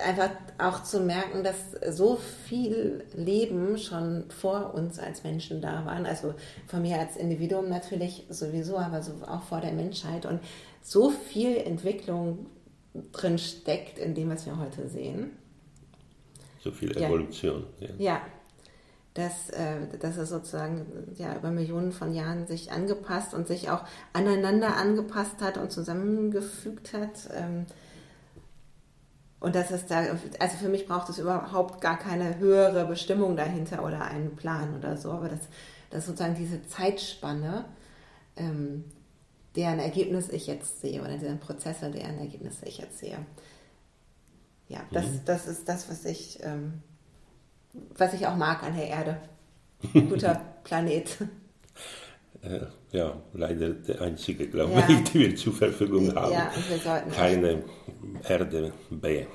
einfach 0.00 0.30
auch 0.58 0.84
zu 0.84 1.00
merken, 1.00 1.42
dass 1.42 1.56
so 1.96 2.16
viel 2.16 3.04
Leben 3.14 3.78
schon 3.78 4.24
vor 4.30 4.74
uns 4.74 4.98
als 4.98 5.24
Menschen 5.24 5.60
da 5.60 5.84
waren. 5.84 6.06
Also 6.06 6.34
von 6.66 6.82
mir 6.82 6.98
als 7.00 7.16
Individuum 7.16 7.68
natürlich 7.68 8.26
sowieso, 8.30 8.78
aber 8.78 9.02
so 9.02 9.12
auch 9.26 9.42
vor 9.42 9.60
der 9.60 9.72
Menschheit 9.72 10.24
und 10.24 10.40
so 10.82 11.10
viel 11.10 11.56
Entwicklung 11.56 12.46
drin 13.12 13.38
steckt 13.38 13.98
in 13.98 14.14
dem, 14.14 14.30
was 14.30 14.46
wir 14.46 14.58
heute 14.58 14.88
sehen 14.88 15.32
so 16.66 16.72
viel 16.72 16.96
Evolution. 16.96 17.64
Ja, 17.80 17.88
ja. 17.98 18.20
Dass, 19.14 19.48
äh, 19.50 19.98
dass 19.98 20.18
er 20.18 20.26
sozusagen 20.26 20.86
ja, 21.16 21.34
über 21.36 21.50
Millionen 21.50 21.92
von 21.92 22.12
Jahren 22.12 22.46
sich 22.46 22.70
angepasst 22.70 23.32
und 23.32 23.46
sich 23.46 23.70
auch 23.70 23.84
aneinander 24.12 24.76
angepasst 24.76 25.40
hat 25.40 25.56
und 25.56 25.72
zusammengefügt 25.72 26.92
hat. 26.92 27.30
Ähm, 27.34 27.64
und 29.40 29.54
dass 29.54 29.70
es 29.70 29.86
da, 29.86 30.04
also 30.38 30.56
für 30.58 30.68
mich 30.68 30.86
braucht 30.86 31.08
es 31.08 31.18
überhaupt 31.18 31.80
gar 31.80 31.98
keine 31.98 32.38
höhere 32.38 32.86
Bestimmung 32.86 33.36
dahinter 33.36 33.84
oder 33.84 34.02
einen 34.02 34.34
Plan 34.34 34.76
oder 34.76 34.96
so, 34.96 35.12
aber 35.12 35.28
dass, 35.28 35.40
dass 35.90 36.06
sozusagen 36.06 36.34
diese 36.34 36.66
Zeitspanne, 36.66 37.64
ähm, 38.36 38.84
deren 39.54 39.78
Ergebnis 39.78 40.28
ich 40.28 40.46
jetzt 40.46 40.82
sehe 40.82 41.00
oder 41.00 41.16
deren 41.16 41.38
Prozesse, 41.38 41.90
deren 41.90 42.18
Ergebnisse 42.18 42.66
ich 42.66 42.78
jetzt 42.78 42.98
sehe, 42.98 43.18
ja, 44.68 44.80
das, 44.90 45.06
mhm. 45.06 45.20
das 45.24 45.46
ist 45.46 45.68
das, 45.68 45.88
was 45.88 46.04
ich, 46.04 46.38
ähm, 46.42 46.82
was 47.96 48.14
ich 48.14 48.26
auch 48.26 48.36
mag 48.36 48.62
an 48.62 48.76
der 48.76 48.88
Erde. 48.88 49.20
Ein 49.94 50.08
guter 50.08 50.40
Planet. 50.64 51.16
Äh, 52.42 52.66
ja, 52.92 53.16
leider 53.32 53.70
der 53.70 54.00
einzige, 54.00 54.48
glaube 54.48 54.72
ja. 54.72 54.88
ich, 54.88 55.04
die 55.04 55.20
wir 55.20 55.36
zur 55.36 55.52
Verfügung 55.52 56.14
haben. 56.14 56.32
Ja, 56.32 56.50
und 56.54 56.70
wir 56.70 56.78
sollten 56.78 57.10
Keine 57.10 57.64
Erde 58.28 58.72
B. 58.90 59.26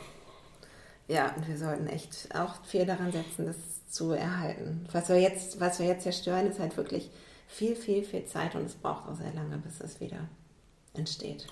Ja, 1.07 1.34
und 1.36 1.47
wir 1.47 1.57
sollten 1.57 1.88
echt 1.88 2.29
auch 2.34 2.63
viel 2.63 2.86
daran 2.86 3.11
setzen, 3.11 3.45
das 3.45 3.57
zu 3.89 4.11
erhalten. 4.11 4.88
Was 4.91 5.09
wir 5.09 5.19
jetzt, 5.19 5.59
was 5.59 5.79
wir 5.79 5.88
jetzt 5.88 6.03
zerstören, 6.03 6.47
ist 6.47 6.59
halt 6.59 6.77
wirklich 6.77 7.09
viel, 7.47 7.75
viel, 7.75 8.03
viel 8.03 8.25
Zeit 8.25 8.55
und 8.55 8.65
es 8.65 8.75
braucht 8.75 9.09
auch 9.09 9.15
sehr 9.15 9.34
lange, 9.34 9.57
bis 9.57 9.82
es 9.82 9.99
wieder 9.99 10.29
entsteht. 10.93 11.47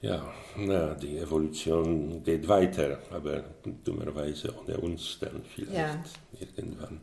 Ja, 0.00 0.32
na, 0.56 0.94
die 0.94 1.18
Evolution 1.18 2.22
geht 2.22 2.46
weiter, 2.46 3.00
aber 3.10 3.42
dummerweise 3.84 4.54
ohne 4.56 4.76
uns 4.78 5.18
dann 5.20 5.42
vielleicht 5.42 5.76
ja. 5.76 6.46
irgendwann. 6.56 7.00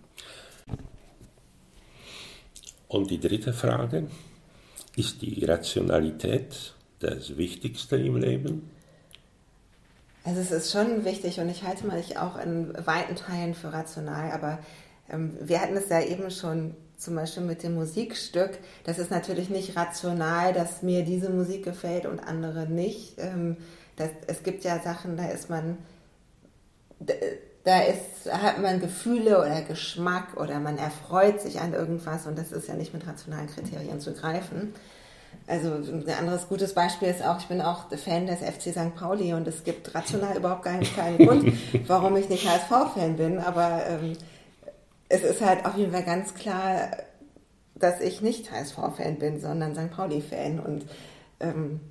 Und 2.87 3.11
die 3.11 3.19
dritte 3.19 3.51
Frage, 3.51 4.07
ist 4.95 5.21
die 5.21 5.43
Rationalität 5.43 6.73
das 6.99 7.35
Wichtigste 7.35 7.97
im 7.97 8.15
Leben? 8.15 8.69
Also 10.23 10.39
es 10.39 10.51
ist 10.51 10.71
schon 10.71 11.03
wichtig 11.03 11.39
und 11.39 11.49
ich 11.49 11.63
halte 11.63 11.85
mich 11.87 12.17
auch 12.17 12.37
in 12.37 12.73
weiten 12.85 13.15
Teilen 13.15 13.53
für 13.53 13.73
rational, 13.73 14.31
aber 14.31 14.59
ähm, 15.09 15.37
wir 15.41 15.61
hatten 15.61 15.75
es 15.75 15.89
ja 15.89 16.01
eben 16.01 16.31
schon 16.31 16.75
zum 16.97 17.15
Beispiel 17.15 17.43
mit 17.43 17.63
dem 17.63 17.75
Musikstück, 17.75 18.57
das 18.83 18.99
ist 18.99 19.11
natürlich 19.11 19.49
nicht 19.49 19.75
rational, 19.75 20.53
dass 20.53 20.81
mir 20.81 21.03
diese 21.03 21.29
Musik 21.29 21.63
gefällt 21.63 22.05
und 22.05 22.19
andere 22.19 22.67
nicht. 22.67 23.15
Ähm, 23.17 23.57
das, 23.95 24.09
es 24.27 24.43
gibt 24.43 24.63
ja 24.63 24.79
Sachen, 24.79 25.17
da 25.17 25.27
ist 25.27 25.49
man, 25.49 25.77
da 27.63 27.79
ist, 27.81 28.31
hat 28.31 28.61
man 28.61 28.79
Gefühle 28.79 29.39
oder 29.39 29.61
Geschmack 29.61 30.37
oder 30.37 30.59
man 30.59 30.77
erfreut 30.77 31.41
sich 31.41 31.59
an 31.59 31.73
irgendwas 31.73 32.27
und 32.27 32.37
das 32.37 32.51
ist 32.51 32.67
ja 32.67 32.75
nicht 32.75 32.93
mit 32.93 33.07
rationalen 33.07 33.47
Kriterien 33.47 33.99
zu 33.99 34.13
greifen. 34.13 34.73
Also 35.47 35.73
ein 35.73 36.09
anderes 36.17 36.47
gutes 36.47 36.73
Beispiel 36.73 37.09
ist 37.09 37.23
auch, 37.23 37.39
ich 37.39 37.47
bin 37.47 37.61
auch 37.61 37.89
Fan 37.97 38.25
des 38.25 38.39
FC 38.39 38.71
St. 38.71 38.95
Pauli 38.95 39.33
und 39.33 39.47
es 39.47 39.63
gibt 39.63 39.93
rational 39.93 40.37
überhaupt 40.37 40.63
keinen, 40.63 40.83
keinen 40.83 41.17
Grund, 41.17 41.53
warum 41.87 42.15
ich 42.17 42.29
nicht 42.29 42.47
HSV-Fan 42.49 43.17
bin, 43.17 43.37
aber 43.39 43.83
ähm, 43.87 44.17
es 45.09 45.23
ist 45.23 45.41
halt 45.41 45.65
auf 45.65 45.75
jeden 45.75 45.91
Fall 45.91 46.03
ganz 46.03 46.33
klar, 46.33 46.91
dass 47.75 48.01
ich 48.01 48.21
nicht 48.21 48.51
HSV-Fan 48.51 49.19
bin, 49.19 49.39
sondern 49.39 49.75
St. 49.75 49.91
Pauli-Fan. 49.91 50.59
Und 50.59 50.85
ähm, 51.39 51.81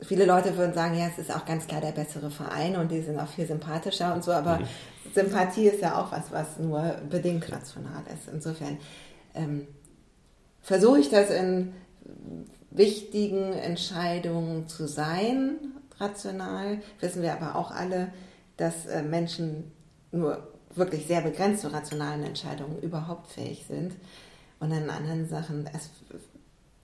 viele 0.00 0.26
Leute 0.26 0.56
würden 0.56 0.74
sagen, 0.74 0.98
ja, 0.98 1.06
es 1.06 1.18
ist 1.18 1.34
auch 1.34 1.46
ganz 1.46 1.66
klar 1.66 1.80
der 1.80 1.92
bessere 1.92 2.30
Verein 2.30 2.76
und 2.76 2.90
die 2.90 3.00
sind 3.00 3.18
auch 3.18 3.28
viel 3.28 3.46
sympathischer 3.46 4.14
und 4.14 4.24
so, 4.24 4.32
aber 4.32 4.58
mhm. 4.58 4.66
Sympathie 5.14 5.68
ist 5.68 5.80
ja 5.80 6.00
auch 6.00 6.12
was, 6.12 6.30
was 6.30 6.58
nur 6.58 6.96
bedingt 7.08 7.50
rational 7.50 8.02
ist. 8.12 8.28
Insofern 8.32 8.78
ähm, 9.34 9.66
versuche 10.60 11.00
ich 11.00 11.08
das 11.08 11.30
in 11.30 11.72
wichtigen 12.70 13.52
Entscheidungen 13.52 14.68
zu 14.68 14.86
sein, 14.86 15.58
rational. 15.98 16.78
Wissen 17.00 17.22
wir 17.22 17.32
aber 17.32 17.56
auch 17.56 17.70
alle, 17.70 18.12
dass 18.56 18.86
äh, 18.86 19.02
Menschen 19.02 19.72
nur 20.12 20.49
wirklich 20.74 21.06
sehr 21.06 21.20
begrenzt 21.20 21.62
zu 21.62 21.72
rationalen 21.72 22.22
Entscheidungen 22.24 22.80
überhaupt 22.80 23.30
fähig 23.32 23.64
sind. 23.66 23.92
Und 24.60 24.72
in 24.72 24.90
anderen 24.90 25.28
Sachen 25.28 25.68
es, 25.74 25.90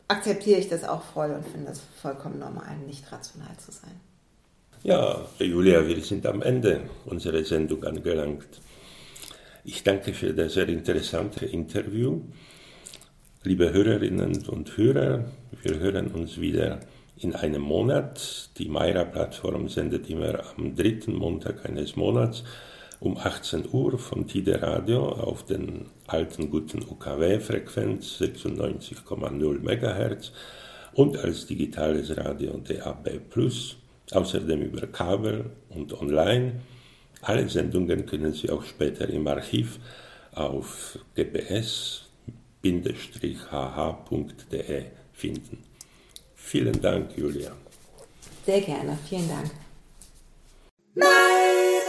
akzeptiere 0.08 0.58
ich 0.58 0.68
das 0.68 0.84
auch 0.84 1.02
voll 1.02 1.30
und 1.30 1.46
finde 1.46 1.70
es 1.70 1.80
vollkommen 2.00 2.38
normal, 2.38 2.76
nicht 2.86 3.10
rational 3.12 3.56
zu 3.58 3.72
sein. 3.72 4.00
Ja, 4.82 5.26
Julia, 5.38 5.86
wir 5.86 6.00
sind 6.02 6.26
am 6.26 6.42
Ende 6.42 6.88
unserer 7.06 7.42
Sendung 7.44 7.84
angelangt. 7.84 8.46
Ich 9.64 9.82
danke 9.82 10.14
für 10.14 10.32
das 10.32 10.54
sehr 10.54 10.68
interessante 10.68 11.44
Interview. 11.44 12.20
Liebe 13.42 13.72
Hörerinnen 13.72 14.46
und 14.46 14.76
Hörer, 14.76 15.24
wir 15.62 15.78
hören 15.78 16.08
uns 16.08 16.40
wieder 16.40 16.80
in 17.16 17.34
einem 17.34 17.62
Monat. 17.62 18.50
Die 18.58 18.68
Meira-Plattform 18.68 19.68
sendet 19.68 20.08
immer 20.08 20.40
am 20.56 20.76
dritten 20.76 21.14
Montag 21.14 21.64
eines 21.66 21.96
Monats 21.96 22.44
um 23.00 23.16
18 23.16 23.68
Uhr 23.72 23.98
von 23.98 24.26
Tide 24.26 24.62
Radio 24.62 25.08
auf 25.08 25.44
den 25.44 25.86
alten 26.06 26.50
guten 26.50 26.82
UKW-Frequenz 26.82 28.20
96,0 28.20 29.60
MHz 29.60 30.32
und 30.94 31.18
als 31.18 31.46
digitales 31.46 32.16
Radio 32.16 32.56
DAB+, 32.58 33.20
außerdem 34.12 34.62
über 34.62 34.86
Kabel 34.86 35.50
und 35.68 35.92
online. 36.00 36.60
Alle 37.22 37.48
Sendungen 37.48 38.06
können 38.06 38.32
Sie 38.32 38.50
auch 38.50 38.64
später 38.64 39.08
im 39.08 39.26
Archiv 39.26 39.78
auf 40.32 40.98
gps-hh.de 41.14 42.04
finden. 45.12 45.58
Vielen 46.34 46.80
Dank, 46.80 47.16
Julia. 47.16 47.52
Sehr 48.44 48.60
gerne, 48.60 48.98
vielen 49.08 49.28
Dank. 49.28 49.50
Nein. 50.94 51.85